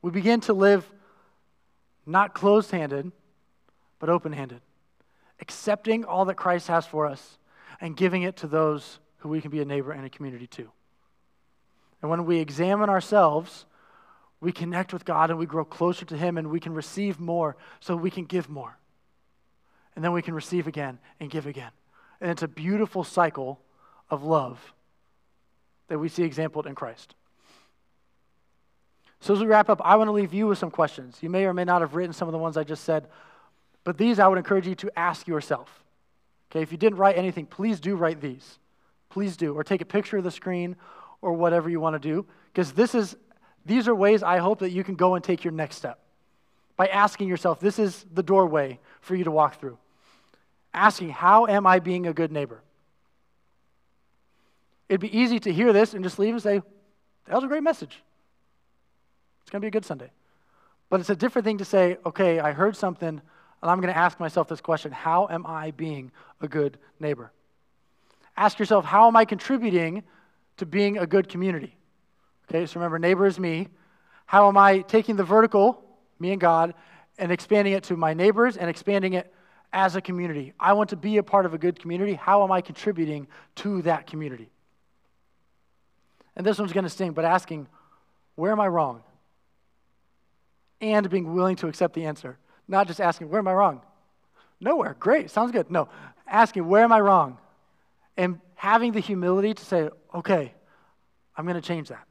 We 0.02 0.10
begin 0.10 0.40
to 0.42 0.52
live 0.52 0.90
not 2.06 2.34
closed 2.34 2.70
handed, 2.70 3.12
but 3.98 4.08
open 4.08 4.32
handed, 4.32 4.60
accepting 5.40 6.04
all 6.04 6.24
that 6.26 6.36
Christ 6.36 6.68
has 6.68 6.86
for 6.86 7.06
us 7.06 7.38
and 7.80 7.96
giving 7.96 8.22
it 8.22 8.36
to 8.36 8.46
those 8.46 8.98
who 9.18 9.28
we 9.28 9.40
can 9.40 9.50
be 9.50 9.60
a 9.60 9.64
neighbor 9.64 9.92
and 9.92 10.04
a 10.04 10.10
community 10.10 10.46
to. 10.46 10.70
And 12.00 12.10
when 12.10 12.24
we 12.24 12.38
examine 12.38 12.88
ourselves, 12.88 13.66
we 14.40 14.52
connect 14.52 14.92
with 14.92 15.04
God 15.04 15.30
and 15.30 15.38
we 15.38 15.46
grow 15.46 15.64
closer 15.64 16.04
to 16.06 16.16
Him 16.16 16.38
and 16.38 16.48
we 16.48 16.60
can 16.60 16.72
receive 16.72 17.18
more 17.18 17.56
so 17.80 17.96
we 17.96 18.10
can 18.10 18.24
give 18.24 18.48
more. 18.48 18.78
And 19.96 20.04
then 20.04 20.12
we 20.12 20.22
can 20.22 20.34
receive 20.34 20.68
again 20.68 21.00
and 21.18 21.28
give 21.28 21.46
again. 21.46 21.72
And 22.20 22.30
it's 22.30 22.42
a 22.42 22.48
beautiful 22.48 23.02
cycle 23.02 23.60
of 24.10 24.22
love 24.22 24.72
that 25.88 25.98
we 25.98 26.08
see 26.08 26.22
exampled 26.22 26.66
in 26.66 26.74
Christ. 26.74 27.14
So, 29.20 29.34
as 29.34 29.40
we 29.40 29.46
wrap 29.46 29.68
up, 29.68 29.80
I 29.84 29.96
want 29.96 30.08
to 30.08 30.12
leave 30.12 30.32
you 30.32 30.46
with 30.46 30.58
some 30.58 30.70
questions. 30.70 31.18
You 31.20 31.30
may 31.30 31.44
or 31.44 31.52
may 31.52 31.64
not 31.64 31.80
have 31.80 31.94
written 31.94 32.12
some 32.12 32.28
of 32.28 32.32
the 32.32 32.38
ones 32.38 32.56
I 32.56 32.64
just 32.64 32.84
said, 32.84 33.08
but 33.84 33.98
these 33.98 34.18
I 34.18 34.28
would 34.28 34.38
encourage 34.38 34.66
you 34.66 34.74
to 34.76 34.98
ask 34.98 35.26
yourself. 35.26 35.82
Okay, 36.50 36.62
if 36.62 36.72
you 36.72 36.78
didn't 36.78 36.98
write 36.98 37.18
anything, 37.18 37.46
please 37.46 37.80
do 37.80 37.96
write 37.96 38.20
these. 38.20 38.58
Please 39.10 39.36
do. 39.36 39.54
Or 39.54 39.64
take 39.64 39.80
a 39.80 39.86
picture 39.86 40.18
of 40.18 40.24
the 40.24 40.30
screen 40.30 40.76
or 41.20 41.32
whatever 41.32 41.68
you 41.68 41.80
want 41.80 41.94
to 41.94 41.98
do. 41.98 42.26
Because 42.52 42.72
this 42.72 42.94
is 42.94 43.16
these 43.66 43.86
are 43.86 43.94
ways 43.94 44.22
I 44.22 44.38
hope 44.38 44.60
that 44.60 44.70
you 44.70 44.82
can 44.82 44.94
go 44.94 45.14
and 45.14 45.22
take 45.22 45.44
your 45.44 45.52
next 45.52 45.76
step. 45.76 45.98
By 46.76 46.86
asking 46.86 47.28
yourself, 47.28 47.60
this 47.60 47.78
is 47.78 48.06
the 48.14 48.22
doorway 48.22 48.78
for 49.00 49.14
you 49.14 49.24
to 49.24 49.30
walk 49.30 49.60
through. 49.60 49.78
Asking, 50.72 51.10
how 51.10 51.46
am 51.46 51.66
I 51.66 51.80
being 51.80 52.06
a 52.06 52.12
good 52.12 52.30
neighbor? 52.30 52.62
It'd 54.88 55.00
be 55.00 55.16
easy 55.16 55.38
to 55.40 55.52
hear 55.52 55.72
this 55.72 55.92
and 55.92 56.02
just 56.02 56.18
leave 56.18 56.34
and 56.34 56.42
say, 56.42 56.62
That 57.26 57.34
was 57.34 57.44
a 57.44 57.48
great 57.48 57.62
message. 57.62 58.02
It's 59.48 59.50
going 59.50 59.62
to 59.62 59.64
be 59.64 59.68
a 59.68 59.70
good 59.70 59.86
Sunday. 59.86 60.10
But 60.90 61.00
it's 61.00 61.08
a 61.08 61.16
different 61.16 61.46
thing 61.46 61.56
to 61.56 61.64
say, 61.64 61.96
okay, 62.04 62.38
I 62.38 62.52
heard 62.52 62.76
something, 62.76 63.08
and 63.08 63.22
I'm 63.62 63.80
going 63.80 63.90
to 63.90 63.98
ask 63.98 64.20
myself 64.20 64.46
this 64.46 64.60
question 64.60 64.92
How 64.92 65.26
am 65.30 65.46
I 65.46 65.70
being 65.70 66.12
a 66.42 66.48
good 66.48 66.76
neighbor? 67.00 67.32
Ask 68.36 68.58
yourself, 68.58 68.84
how 68.84 69.08
am 69.08 69.16
I 69.16 69.24
contributing 69.24 70.02
to 70.58 70.66
being 70.66 70.98
a 70.98 71.06
good 71.06 71.30
community? 71.30 71.74
Okay, 72.46 72.66
so 72.66 72.78
remember, 72.78 72.98
neighbor 72.98 73.24
is 73.24 73.40
me. 73.40 73.68
How 74.26 74.48
am 74.48 74.58
I 74.58 74.80
taking 74.80 75.16
the 75.16 75.24
vertical, 75.24 75.82
me 76.18 76.32
and 76.32 76.40
God, 76.42 76.74
and 77.18 77.32
expanding 77.32 77.72
it 77.72 77.84
to 77.84 77.96
my 77.96 78.12
neighbors 78.12 78.58
and 78.58 78.68
expanding 78.68 79.14
it 79.14 79.32
as 79.72 79.96
a 79.96 80.02
community? 80.02 80.52
I 80.60 80.74
want 80.74 80.90
to 80.90 80.96
be 80.96 81.16
a 81.16 81.22
part 81.22 81.46
of 81.46 81.54
a 81.54 81.58
good 81.58 81.80
community. 81.80 82.12
How 82.12 82.44
am 82.44 82.52
I 82.52 82.60
contributing 82.60 83.28
to 83.54 83.80
that 83.80 84.06
community? 84.06 84.50
And 86.36 86.44
this 86.44 86.58
one's 86.58 86.74
going 86.74 86.84
to 86.84 86.90
sting, 86.90 87.12
but 87.12 87.24
asking, 87.24 87.66
where 88.34 88.52
am 88.52 88.60
I 88.60 88.68
wrong? 88.68 89.04
And 90.80 91.08
being 91.10 91.34
willing 91.34 91.56
to 91.56 91.68
accept 91.68 91.94
the 91.94 92.04
answer. 92.04 92.38
Not 92.68 92.86
just 92.86 93.00
asking, 93.00 93.28
where 93.30 93.40
am 93.40 93.48
I 93.48 93.52
wrong? 93.52 93.80
Nowhere. 94.60 94.96
Great. 94.98 95.30
Sounds 95.30 95.52
good. 95.52 95.70
No. 95.70 95.88
Asking, 96.26 96.68
where 96.68 96.84
am 96.84 96.92
I 96.92 97.00
wrong? 97.00 97.38
And 98.16 98.40
having 98.54 98.92
the 98.92 99.00
humility 99.00 99.54
to 99.54 99.64
say, 99.64 99.88
okay, 100.14 100.52
I'm 101.36 101.44
going 101.44 101.54
to 101.54 101.66
change 101.66 101.88
that. 101.88 102.04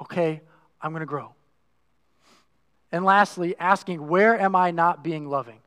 Okay, 0.00 0.40
I'm 0.80 0.92
going 0.92 1.00
to 1.00 1.06
grow. 1.06 1.34
And 2.90 3.04
lastly, 3.04 3.54
asking, 3.58 4.06
where 4.06 4.38
am 4.38 4.56
I 4.56 4.70
not 4.70 5.04
being 5.04 5.28
loving? 5.28 5.58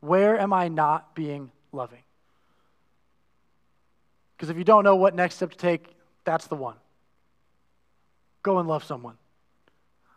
Where 0.00 0.38
am 0.38 0.52
I 0.52 0.68
not 0.68 1.14
being 1.14 1.50
loving? 1.72 2.02
Because 4.36 4.50
if 4.50 4.56
you 4.56 4.64
don't 4.64 4.84
know 4.84 4.96
what 4.96 5.14
next 5.14 5.36
step 5.36 5.50
to 5.50 5.56
take, 5.56 5.96
that's 6.24 6.46
the 6.46 6.56
one. 6.56 6.76
Go 8.42 8.58
and 8.58 8.68
love 8.68 8.84
someone. 8.84 9.16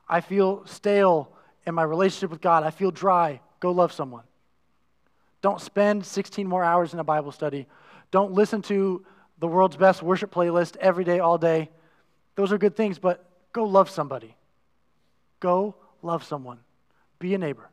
I 0.10 0.22
feel 0.22 0.66
stale 0.66 1.32
in 1.66 1.76
my 1.76 1.84
relationship 1.84 2.30
with 2.30 2.42
God. 2.42 2.64
I 2.64 2.72
feel 2.72 2.92
dry. 2.92 3.42
Go 3.60 3.72
love 3.72 3.92
someone. 3.92 4.24
Don't 5.42 5.62
spend 5.62 6.06
16 6.06 6.48
more 6.48 6.64
hours 6.64 6.94
in 6.94 7.00
a 7.00 7.04
Bible 7.04 7.32
study. 7.32 7.68
Don't 8.12 8.32
listen 8.32 8.62
to 8.64 9.06
the 9.40 9.48
world's 9.48 9.78
best 9.78 10.02
worship 10.02 10.34
playlist 10.34 10.78
every 10.78 11.04
day, 11.04 11.20
all 11.20 11.38
day. 11.38 11.70
Those 12.36 12.52
are 12.52 12.58
good 12.58 12.76
things, 12.76 13.00
but 13.00 13.30
go 13.54 13.66
love 13.66 13.90
somebody. 13.90 14.36
Go 15.40 15.76
love 16.02 16.24
someone. 16.24 16.60
Be 17.20 17.34
a 17.34 17.38
neighbor. 17.38 17.70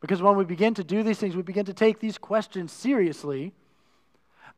Because 0.00 0.20
when 0.20 0.36
we 0.36 0.44
begin 0.44 0.74
to 0.74 0.84
do 0.84 1.02
these 1.02 1.18
things, 1.18 1.36
we 1.36 1.42
begin 1.42 1.64
to 1.66 1.72
take 1.72 1.98
these 1.98 2.18
questions 2.18 2.72
seriously. 2.72 3.52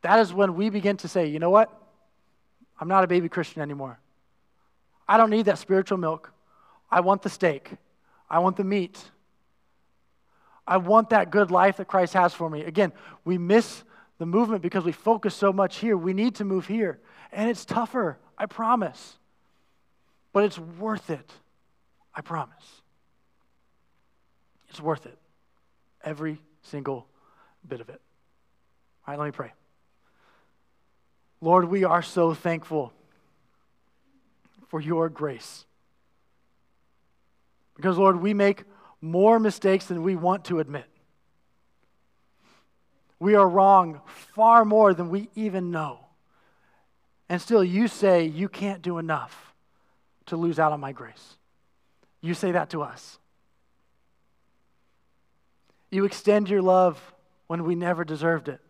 That 0.03 0.19
is 0.19 0.33
when 0.33 0.55
we 0.55 0.71
begin 0.71 0.97
to 0.99 1.09
say, 1.09 1.27
you 1.27 1.39
know 1.39 1.51
what? 1.51 1.71
I'm 2.81 2.89
not 2.89 3.05
a 3.05 3.07
baby 3.07 3.29
Christian 3.29 3.63
anymore. 3.63 3.99
I 5.09 5.17
don't 5.17 5.31
need 5.31 5.47
that 5.47 5.59
spiritual 5.59 5.99
milk. 5.99 6.33
I 6.91 7.01
want 7.01 7.23
the 7.23 7.31
steak. 7.31 7.71
I 8.29 8.39
want 8.41 8.57
the 8.57 8.65
meat. 8.65 9.03
I 10.67 10.79
want 10.79 11.11
that 11.11 11.31
good 11.31 11.51
life 11.51 11.77
that 11.77 11.87
Christ 11.87 12.15
has 12.15 12.35
for 12.35 12.51
me. 12.51 12.65
Again, 12.65 12.93
we 13.25 13.39
miss 13.39 13.85
the 14.19 14.27
movement 14.27 14.63
because 14.63 14.85
we 14.85 14.93
focus 14.93 15.35
so 15.35 15.53
much 15.53 15.79
here. 15.79 15.97
We 15.97 16.13
need 16.13 16.37
to 16.37 16.45
move 16.45 16.67
here. 16.67 16.99
And 17.33 17.49
it's 17.49 17.65
tougher, 17.65 18.19
I 18.37 18.47
promise. 18.47 19.17
But 20.33 20.45
it's 20.45 20.59
worth 20.59 21.11
it. 21.11 21.31
I 22.15 22.21
promise. 22.21 22.83
It's 24.71 24.81
worth 24.81 25.07
it. 25.07 25.19
Every 26.03 26.41
single 26.63 27.07
bit 27.67 27.81
of 27.81 27.89
it. 27.89 28.01
All 29.07 29.13
right, 29.13 29.19
let 29.19 29.27
me 29.27 29.33
pray. 29.33 29.53
Lord, 31.41 31.67
we 31.67 31.85
are 31.85 32.03
so 32.03 32.35
thankful 32.35 32.93
for 34.69 34.81
your 34.81 35.09
grace. 35.09 35.65
Because, 37.77 37.99
Lord, 37.99 38.21
we 38.21 38.35
make 38.35 38.65
more 39.01 39.39
mistakes 39.39 39.87
than 39.87 40.03
we 40.03 40.17
want 40.17 40.47
to 40.47 40.59
admit. 40.59 40.87
We 43.19 43.35
are 43.35 43.49
wrong 43.49 44.01
far 44.07 44.65
more 44.65 44.95
than 44.95 45.11
we 45.11 45.29
even 45.35 45.71
know. 45.71 46.01
And 47.29 47.41
still, 47.41 47.65
you 47.65 47.89
say 47.89 48.25
you 48.25 48.49
can't 48.49 48.83
do 48.83 48.99
enough 48.99 49.55
to 50.27 50.37
lose 50.37 50.59
out 50.59 50.73
on 50.73 50.81
my 50.81 50.93
grace. 50.93 51.37
You 52.21 52.35
say 52.35 52.53
that 52.53 52.71
to 52.71 52.83
us. 52.83 53.19
You 55.91 56.05
extend 56.05 56.49
your 56.49 56.63
love 56.63 57.15
when 57.47 57.65
we 57.65 57.75
never 57.75 58.05
deserved 58.05 58.49
it. 58.49 58.61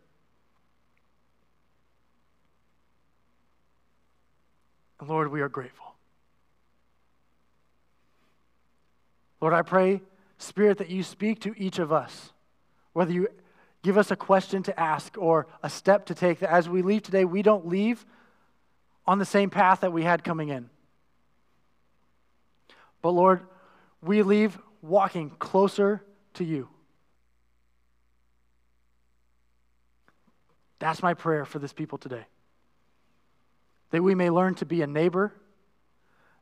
And 5.01 5.09
Lord, 5.09 5.30
we 5.30 5.40
are 5.40 5.49
grateful. 5.49 5.86
Lord, 9.41 9.55
I 9.55 9.62
pray, 9.62 10.03
Spirit, 10.39 10.78
that 10.78 10.91
you 10.91 11.03
speak 11.03 11.41
to 11.41 11.55
each 11.57 11.78
of 11.78 11.93
us, 11.93 12.32
whether 12.93 13.12
you 13.12 13.28
give 13.82 13.99
us 13.99 14.11
a 14.11 14.16
question 14.16 14.62
to 14.64 14.78
ask 14.80 15.16
or 15.18 15.47
a 15.62 15.70
step 15.70 16.07
to 16.07 16.14
take, 16.14 16.41
that 16.41 16.51
as 16.51 16.68
we 16.68 16.82
leave 16.82 17.03
today, 17.03 17.24
we 17.24 17.43
don't 17.43 17.68
leave 17.68 18.05
on 19.07 19.18
the 19.18 19.24
same 19.24 19.51
path 19.51 19.80
that 19.80 19.93
we 19.93 20.03
had 20.03 20.24
coming 20.24 20.49
in. 20.49 20.68
But 23.03 23.11
Lord, 23.11 23.43
we 24.03 24.22
leave 24.22 24.59
walking 24.82 25.30
closer 25.30 26.03
to 26.34 26.45
you. 26.45 26.68
That's 30.78 31.03
my 31.03 31.14
prayer 31.14 31.45
for 31.45 31.59
this 31.59 31.72
people 31.72 31.99
today 31.99 32.26
that 33.91 34.03
we 34.03 34.14
may 34.14 34.30
learn 34.30 34.55
to 34.55 34.66
be 34.66 34.82
a 34.82 34.87
neighbor, 34.87 35.32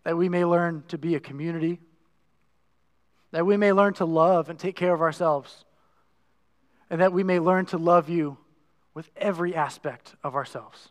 that 0.03 0.17
we 0.17 0.29
may 0.29 0.45
learn 0.45 0.83
to 0.89 0.99
be 0.99 1.15
a 1.15 1.21
community, 1.21 1.79
that 3.35 3.45
we 3.45 3.57
may 3.57 3.72
learn 3.72 3.93
to 3.93 4.05
love 4.05 4.49
and 4.49 4.57
take 4.61 4.76
care 4.76 4.95
of 4.95 5.01
ourselves, 5.01 5.64
and 6.89 7.01
that 7.01 7.12
we 7.12 7.24
may 7.24 7.41
learn 7.41 7.66
to 7.66 7.76
love 7.76 8.09
you 8.09 8.37
with 8.95 9.11
every 9.16 9.57
aspect 9.57 10.14
of 10.22 10.37
ourselves. 10.37 10.91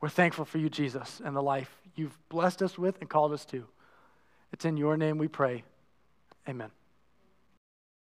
We're 0.00 0.08
thankful 0.08 0.46
for 0.46 0.56
you, 0.56 0.70
Jesus, 0.70 1.20
and 1.22 1.36
the 1.36 1.42
life 1.42 1.70
you've 1.96 2.16
blessed 2.30 2.62
us 2.62 2.78
with 2.78 2.98
and 3.02 3.10
called 3.10 3.34
us 3.34 3.44
to. 3.46 3.66
It's 4.54 4.64
in 4.64 4.78
your 4.78 4.96
name 4.96 5.18
we 5.18 5.28
pray. 5.28 5.64
Amen. 6.48 6.70